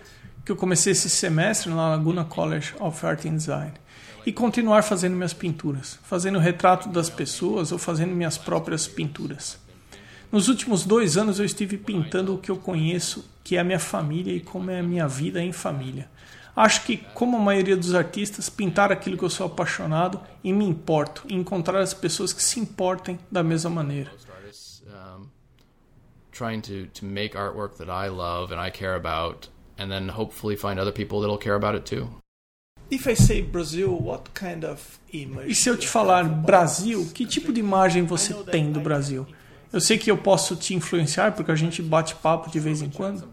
que 0.45 0.51
eu 0.51 0.55
comecei 0.55 0.93
esse 0.93 1.09
semestre 1.09 1.69
na 1.69 1.89
Laguna 1.89 2.23
College 2.23 2.73
of 2.79 3.05
Art 3.05 3.25
and 3.25 3.35
Design 3.35 3.73
e 4.25 4.31
continuar 4.31 4.83
fazendo 4.83 5.15
minhas 5.15 5.33
pinturas, 5.33 5.99
fazendo 6.03 6.39
retrato 6.39 6.89
das 6.89 7.09
pessoas 7.09 7.71
ou 7.71 7.77
fazendo 7.77 8.13
minhas 8.13 8.37
próprias 8.37 8.87
pinturas. 8.87 9.57
Nos 10.31 10.47
últimos 10.47 10.85
dois 10.85 11.17
anos 11.17 11.39
eu 11.39 11.45
estive 11.45 11.77
pintando 11.77 12.35
o 12.35 12.37
que 12.37 12.51
eu 12.51 12.57
conheço, 12.57 13.25
que 13.43 13.55
é 13.55 13.59
a 13.59 13.63
minha 13.63 13.79
família 13.79 14.33
e 14.33 14.39
como 14.39 14.69
é 14.69 14.79
a 14.79 14.83
minha 14.83 15.07
vida 15.07 15.41
em 15.41 15.51
família. 15.51 16.09
Acho 16.55 16.83
que, 16.83 16.97
como 17.13 17.37
a 17.37 17.39
maioria 17.39 17.77
dos 17.77 17.95
artistas, 17.95 18.49
pintar 18.49 18.91
aquilo 18.91 19.17
que 19.17 19.23
eu 19.23 19.29
sou 19.29 19.47
apaixonado 19.47 20.19
e 20.43 20.51
me 20.51 20.65
importo, 20.65 21.23
e 21.27 21.33
encontrar 21.33 21.79
as 21.79 21.93
pessoas 21.93 22.33
que 22.33 22.43
se 22.43 22.59
importem 22.59 23.17
da 23.31 23.41
mesma 23.41 23.69
maneira. 23.69 24.11
Trying 26.31 26.61
to, 26.61 26.87
to 26.93 27.05
make 27.05 27.35
artwork 27.35 27.77
that 27.77 27.89
I 27.89 28.09
love 28.09 28.53
and 28.53 28.65
I 28.65 28.71
care 28.71 28.95
about 28.95 29.49
and 29.77 29.89
then 29.89 30.09
hopefully 30.09 30.55
find 30.55 30.79
other 30.79 30.91
people 30.91 31.21
that'll 31.21 31.37
care 31.37 31.55
about 31.55 31.75
it 31.75 31.85
too. 31.85 32.07
If 32.91 33.05
I 33.07 33.15
say 33.15 33.41
Brazil, 33.41 33.91
what 34.01 34.31
kind 34.33 34.63
of 34.63 34.81
image? 35.13 35.51
E 35.51 35.55
se 35.55 35.69
eu 35.69 35.77
te 35.77 35.87
falar 35.87 36.23
Brasil, 36.23 37.09
que 37.13 37.25
tipo 37.25 37.53
de 37.53 37.59
imagem 37.59 38.03
você 38.03 38.33
tem 38.33 38.71
do 38.71 38.79
Brasil? 38.79 39.27
Eu 39.71 39.79
sei 39.79 39.97
que 39.97 40.09
eu 40.09 40.17
posso 40.17 40.55
te 40.55 40.73
influenciar 40.73 41.33
porque 41.33 41.51
a 41.51 41.55
gente 41.55 41.81
bate 41.81 42.15
papo 42.15 42.49
de 42.49 42.59
vez 42.59 42.81
em 42.81 42.89
quando. 42.89 43.29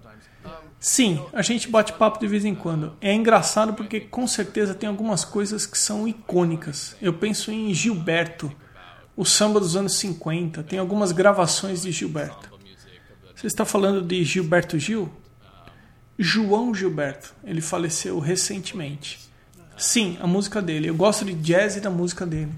Sim, 0.79 1.25
a 1.33 1.41
gente 1.41 1.69
bate 1.69 1.95
papo 1.95 2.21
de 2.21 2.27
vez 2.27 2.45
em 2.45 2.55
quando. 2.55 2.95
É 3.01 3.13
engraçado 3.13 3.73
porque 3.73 3.99
com 3.99 4.27
certeza 4.27 4.75
tem 4.75 4.89
algumas 4.89 5.25
coisas 5.25 5.65
que 5.65 5.79
são 5.79 6.07
icônicas. 6.07 6.95
Eu 7.01 7.15
penso 7.15 7.51
em 7.51 7.73
Gilberto, 7.73 8.53
o 9.17 9.25
samba 9.25 9.59
dos 9.59 9.75
anos 9.75 9.99
50, 9.99 10.63
tem 10.65 10.79
algumas 10.79 11.13
gravações 11.13 11.83
de 11.83 11.91
Gilberto. 11.91 12.53
Você 13.35 13.47
está 13.47 13.65
falando 13.65 14.03
de 14.03 14.23
Gilberto 14.23 14.79
Gil? 14.79 15.11
João 16.19 16.75
Gilberto. 16.75 17.35
Ele 17.43 17.63
faleceu 17.63 18.19
recentemente. 18.19 19.19
Sim, 19.77 20.17
a 20.21 20.27
música 20.27 20.63
dele. 20.63 20.89
Eu 20.89 20.95
gosto 20.95 21.25
de 21.25 21.35
jazz 21.35 21.77
e 21.77 21.81
da 21.81 21.91
música 21.91 22.25
dele. 22.25 22.53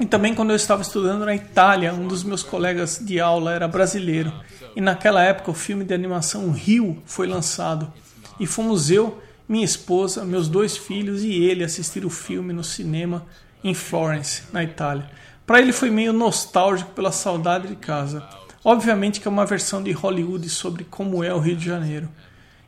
E 0.00 0.06
também 0.06 0.34
quando 0.34 0.50
eu 0.50 0.56
estava 0.56 0.80
estudando 0.80 1.26
na 1.26 1.34
Itália, 1.34 1.92
um 1.92 2.06
dos 2.06 2.22
meus 2.22 2.42
colegas 2.42 2.98
de 3.02 3.20
aula 3.20 3.52
era 3.52 3.66
brasileiro. 3.66 4.32
E 4.74 4.80
naquela 4.80 5.22
época 5.22 5.50
o 5.50 5.54
filme 5.54 5.84
de 5.84 5.92
animação 5.92 6.50
Rio 6.52 7.02
foi 7.04 7.26
lançado. 7.26 7.92
E 8.38 8.46
fomos 8.46 8.90
eu, 8.90 9.20
minha 9.48 9.64
esposa, 9.64 10.24
meus 10.24 10.48
dois 10.48 10.76
filhos 10.76 11.22
e 11.22 11.34
ele 11.34 11.64
assistir 11.64 12.06
o 12.06 12.10
filme 12.10 12.52
no 12.52 12.62
cinema 12.62 13.26
em 13.62 13.74
Florence, 13.74 14.44
na 14.52 14.62
Itália. 14.62 15.10
Para 15.44 15.60
ele 15.60 15.72
foi 15.72 15.90
meio 15.90 16.12
nostálgico 16.12 16.92
pela 16.92 17.10
saudade 17.10 17.66
de 17.66 17.76
casa. 17.76 18.26
Obviamente 18.64 19.20
que 19.20 19.26
é 19.26 19.30
uma 19.30 19.44
versão 19.44 19.82
de 19.82 19.90
Hollywood 19.90 20.48
sobre 20.48 20.84
como 20.84 21.24
é 21.24 21.34
o 21.34 21.40
Rio 21.40 21.56
de 21.56 21.66
Janeiro. 21.66 22.08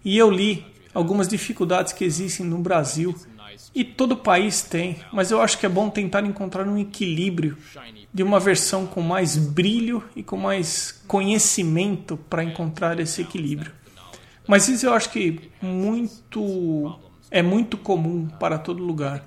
E 0.04 0.18
eu 0.18 0.30
li 0.30 0.66
algumas 0.92 1.28
dificuldades 1.28 1.92
que 1.92 2.04
existem 2.04 2.44
no 2.44 2.58
Brasil 2.58 3.14
e 3.74 3.84
todo 3.84 4.16
país 4.16 4.62
tem, 4.62 4.96
mas 5.12 5.30
eu 5.30 5.40
acho 5.40 5.58
que 5.58 5.66
é 5.66 5.68
bom 5.68 5.88
tentar 5.90 6.24
encontrar 6.24 6.66
um 6.66 6.78
equilíbrio 6.78 7.56
de 8.12 8.22
uma 8.22 8.38
versão 8.38 8.86
com 8.86 9.00
mais 9.00 9.36
brilho 9.36 10.02
e 10.14 10.22
com 10.22 10.36
mais 10.36 11.02
conhecimento 11.06 12.16
para 12.16 12.44
encontrar 12.44 12.98
esse 13.00 13.22
equilíbrio. 13.22 13.72
Mas 14.46 14.68
isso 14.68 14.86
eu 14.86 14.92
acho 14.92 15.10
que 15.10 15.50
muito 15.60 16.98
é 17.30 17.42
muito 17.42 17.78
comum 17.78 18.28
para 18.38 18.58
todo 18.58 18.84
lugar. 18.84 19.24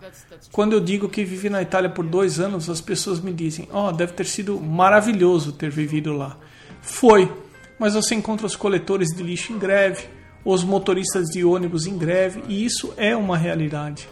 Quando 0.52 0.74
eu 0.74 0.80
digo 0.80 1.10
que 1.10 1.24
vivi 1.24 1.50
na 1.50 1.62
Itália 1.64 1.90
por 1.90 2.06
dois 2.06 2.40
anos, 2.40 2.70
as 2.70 2.80
pessoas 2.80 3.20
me 3.20 3.34
dizem: 3.34 3.68
"Oh, 3.74 3.92
deve 3.92 4.14
ter 4.14 4.26
sido 4.26 4.60
maravilhoso 4.60 5.52
ter 5.52 5.72
vivido 5.72 6.14
lá." 6.14 6.38
Foi, 6.82 7.32
mas 7.80 7.96
você 7.96 8.14
encontra 8.14 8.46
os 8.46 8.56
coletores 8.56 9.10
de 9.10 9.24
lixo 9.24 9.52
em 9.54 9.58
greve, 9.58 10.08
os 10.46 10.64
motoristas 10.64 11.26
de 11.26 11.44
ônibus 11.44 11.88
em 11.88 11.98
greve, 11.98 12.44
e 12.48 12.64
isso 12.64 12.94
é 12.96 13.16
uma 13.16 13.38
realidade. 13.38 14.08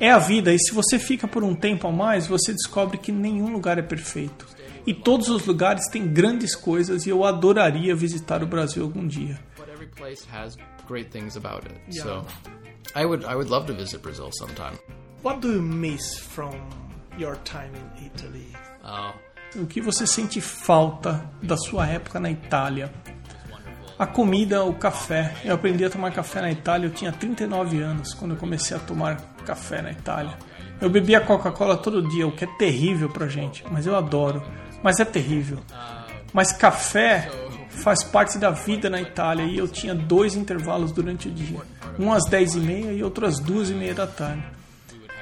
É 0.00 0.10
a 0.10 0.18
vida, 0.18 0.52
e 0.52 0.58
se 0.58 0.72
você 0.72 0.98
fica 0.98 1.28
por 1.28 1.44
um 1.44 1.54
tempo 1.54 1.86
a 1.86 1.92
mais, 1.92 2.26
você 2.26 2.52
descobre 2.52 2.98
que 2.98 3.12
nenhum 3.12 3.52
lugar 3.52 3.78
é 3.78 3.82
perfeito. 3.82 4.46
E 4.86 4.94
todos 4.94 5.28
os 5.28 5.46
lugares 5.46 5.88
têm 5.88 6.06
grandes 6.06 6.54
coisas 6.54 7.06
e 7.06 7.10
eu 7.10 7.24
adoraria 7.24 7.94
visitar 7.94 8.42
o 8.42 8.46
Brasil 8.46 8.82
algum 8.82 9.06
dia. 9.06 9.38
great 10.86 11.10
things 11.10 11.36
about 11.36 11.66
it. 11.66 11.74
Yeah. 11.90 12.04
So 12.04 12.26
I 12.94 13.04
would 13.04 13.24
I 13.24 13.34
would 13.34 13.50
love 13.50 13.66
to 13.66 13.74
visit 13.74 14.02
Brazil 14.02 14.30
sometime. 14.32 14.78
What 15.22 15.40
do 15.40 15.52
you 15.52 15.62
miss 15.62 16.18
from 16.18 16.54
your 17.18 17.36
time 17.44 17.72
in 17.74 18.06
Italy? 18.06 18.46
Oh. 18.84 19.12
O 19.56 19.66
que 19.66 19.80
você 19.80 20.06
sente 20.06 20.40
falta 20.40 21.28
da 21.42 21.56
sua 21.56 21.86
época 21.86 22.20
na 22.20 22.30
Itália? 22.30 22.92
A 23.98 24.06
comida, 24.06 24.62
o 24.62 24.74
café. 24.74 25.34
Eu 25.42 25.54
aprendi 25.54 25.82
a 25.84 25.88
tomar 25.88 26.12
café 26.12 26.42
na 26.42 26.50
Itália, 26.50 26.86
eu 26.86 26.92
tinha 26.92 27.10
39 27.10 27.80
anos 27.80 28.12
quando 28.12 28.32
eu 28.32 28.36
comecei 28.36 28.76
a 28.76 28.80
tomar 28.80 29.16
café 29.46 29.80
na 29.80 29.90
Itália. 29.90 30.34
Eu 30.78 30.90
bebia 30.90 31.18
Coca-Cola 31.20 31.78
todo 31.78 32.06
dia, 32.06 32.26
o 32.26 32.32
que 32.32 32.44
é 32.44 32.48
terrível 32.58 33.08
pra 33.08 33.26
gente, 33.26 33.64
mas 33.70 33.86
eu 33.86 33.96
adoro. 33.96 34.42
Mas 34.82 35.00
é 35.00 35.04
terrível. 35.04 35.58
Mas 36.34 36.52
café 36.52 37.30
faz 37.70 38.04
parte 38.04 38.36
da 38.36 38.50
vida 38.50 38.90
na 38.90 39.00
Itália 39.00 39.44
e 39.44 39.56
eu 39.56 39.66
tinha 39.66 39.94
dois 39.94 40.34
intervalos 40.34 40.92
durante 40.92 41.28
o 41.28 41.30
dia, 41.30 41.60
um 41.98 42.12
às 42.12 42.24
10 42.28 42.54
e 42.56 43.02
outro 43.02 43.26
às 43.26 43.38
duas 43.38 43.70
e 43.70 43.74
meia 43.74 43.94
da 43.94 44.06
tarde. 44.06 44.44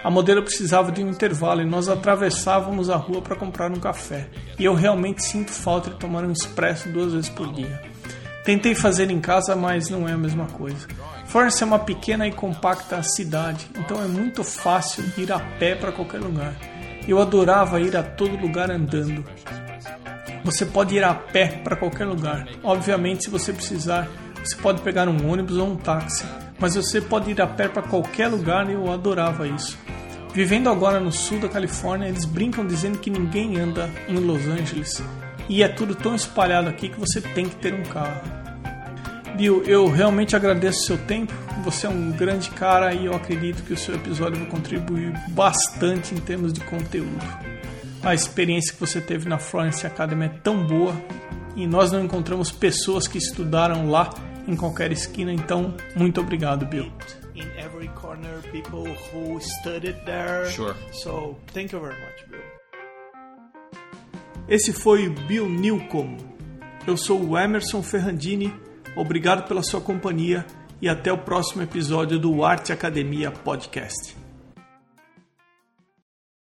A 0.03 0.11
modelo 0.11 0.43
precisava 0.43 0.91
de 0.91 1.03
um 1.03 1.09
intervalo 1.09 1.63
e 1.63 1.65
nós 1.65 1.89
atravessávamos 1.89 2.91
a 2.91 2.97
rua 2.97 3.23
para 3.23 3.37
comprar 3.37 3.71
um 3.71 3.81
café. 3.81 4.29
E 4.59 4.65
eu 4.65 4.75
realmente 4.75 5.23
sinto 5.23 5.51
falta 5.51 5.91
de 5.91 5.97
tomar 5.97 6.25
um 6.25 6.33
expresso 6.33 6.89
duas 6.91 7.13
vezes 7.13 7.31
por 7.31 7.51
dia. 7.53 7.94
Tentei 8.45 8.75
fazer 8.75 9.11
em 9.11 9.21
casa, 9.21 9.57
mas 9.57 9.89
não 9.89 10.07
é 10.07 10.13
a 10.13 10.19
mesma 10.19 10.45
coisa. 10.45 10.87
Florence 11.25 11.63
é 11.63 11.67
uma 11.67 11.79
pequena 11.79 12.29
e 12.29 12.33
compacta 12.33 13.03
cidade, 13.03 13.67
então 13.75 14.03
é 14.03 14.07
muito 14.07 14.45
fácil 14.45 15.03
ir 15.17 15.33
a 15.33 15.41
pé 15.41 15.75
para 15.75 15.91
qualquer 15.91 16.19
lugar. 16.21 16.55
Eu 17.09 17.21
adorava 17.23 17.81
ir 17.81 17.97
a 17.97 18.03
todo 18.03 18.37
lugar 18.37 18.71
andando. 18.71 19.25
Você 20.45 20.67
pode 20.67 20.95
ir 20.95 21.03
a 21.03 21.15
pé 21.15 21.63
para 21.65 21.75
qualquer 21.75 22.05
lugar. 22.05 22.47
Obviamente, 22.63 23.25
se 23.25 23.31
você 23.31 23.51
precisar, 23.51 24.09
você 24.45 24.57
pode 24.57 24.83
pegar 24.83 25.09
um 25.09 25.27
ônibus 25.27 25.57
ou 25.57 25.69
um 25.69 25.77
táxi, 25.77 26.27
mas 26.59 26.75
você 26.75 27.01
pode 27.01 27.31
ir 27.31 27.41
a 27.41 27.47
pé 27.47 27.67
para 27.67 27.83
qualquer 27.83 28.29
lugar 28.29 28.69
e 28.69 28.75
eu 28.75 28.93
adorava 28.93 29.49
isso. 29.49 29.79
Vivendo 30.35 30.69
agora 30.69 31.01
no 31.01 31.11
sul 31.11 31.41
da 31.41 31.49
Califórnia, 31.49 32.09
eles 32.09 32.27
brincam 32.27 32.67
dizendo 32.67 32.99
que 32.99 33.09
ninguém 33.09 33.59
anda 33.59 33.89
em 34.07 34.17
Los 34.17 34.47
Angeles 34.47 35.03
e 35.49 35.63
é 35.63 35.69
tudo 35.69 35.95
tão 35.95 36.15
espalhado 36.15 36.69
aqui 36.69 36.89
que 36.89 36.99
você 36.99 37.21
tem 37.21 37.49
que 37.49 37.57
ter 37.57 37.75
um 37.75 37.83
carro. 37.85 38.21
Bill, 39.37 39.65
eu 39.65 39.91
realmente 39.91 40.37
agradeço 40.37 40.81
o 40.81 40.87
seu 40.87 40.99
tempo. 40.99 41.33
Você 41.65 41.87
é 41.87 41.91
um 41.91 42.13
grande 42.13 42.51
cara 42.51 42.95
e 42.95 43.07
eu 43.07 43.15
acredito 43.15 43.63
que 43.65 43.73
o 43.73 43.77
seu 43.77 43.95
episódio 43.95 44.39
vai 44.39 44.49
contribuir 44.49 45.13
bastante 45.31 46.15
em 46.15 46.19
termos 46.19 46.53
de 46.53 46.61
conteúdo. 46.61 47.25
A 48.03 48.15
experiência 48.15 48.73
que 48.73 48.79
você 48.79 49.01
teve 49.01 49.29
na 49.29 49.39
Florence 49.39 49.87
Academy 49.87 50.27
é 50.27 50.29
tão 50.29 50.65
boa 50.65 50.95
e 51.57 51.67
nós 51.67 51.91
não 51.91 52.05
encontramos 52.05 52.53
pessoas 52.53 53.09
que 53.09 53.19
estudaram 53.19 53.91
lá 53.91 54.11
em 54.47 54.55
qualquer 54.55 54.93
esquina, 54.93 55.33
então 55.33 55.75
muito 55.97 56.21
obrigado, 56.21 56.67
Bill. 56.67 56.93
in 57.35 57.51
every 57.59 57.89
corner 57.89 58.41
people 58.53 58.87
who 58.87 59.41
studied 59.41 59.97
there. 60.07 60.49
Sure. 60.51 60.77
So 60.93 61.37
thank 61.49 61.73
you 61.73 61.81
very 61.81 61.99
much, 62.01 62.31
Bill. 62.31 62.44
Esse 64.49 64.73
foi 64.73 65.09
o 65.09 65.11
Bill 65.11 65.49
Newcomb. 65.49 66.19
Eu 66.87 66.97
sou 66.97 67.23
o 67.23 67.39
Emerson 67.39 67.83
Ferrandini. 67.83 68.53
Obrigado 68.95 69.49
pela 69.49 69.63
sua 69.63 69.81
companhia 69.81 70.45
e 70.83 70.89
até 70.89 71.11
o 71.11 71.19
próximo 71.19 71.63
episódio 71.63 72.19
do 72.19 72.45
Arte 72.45 72.73
Academia 72.73 73.31
Podcast. 73.31 74.24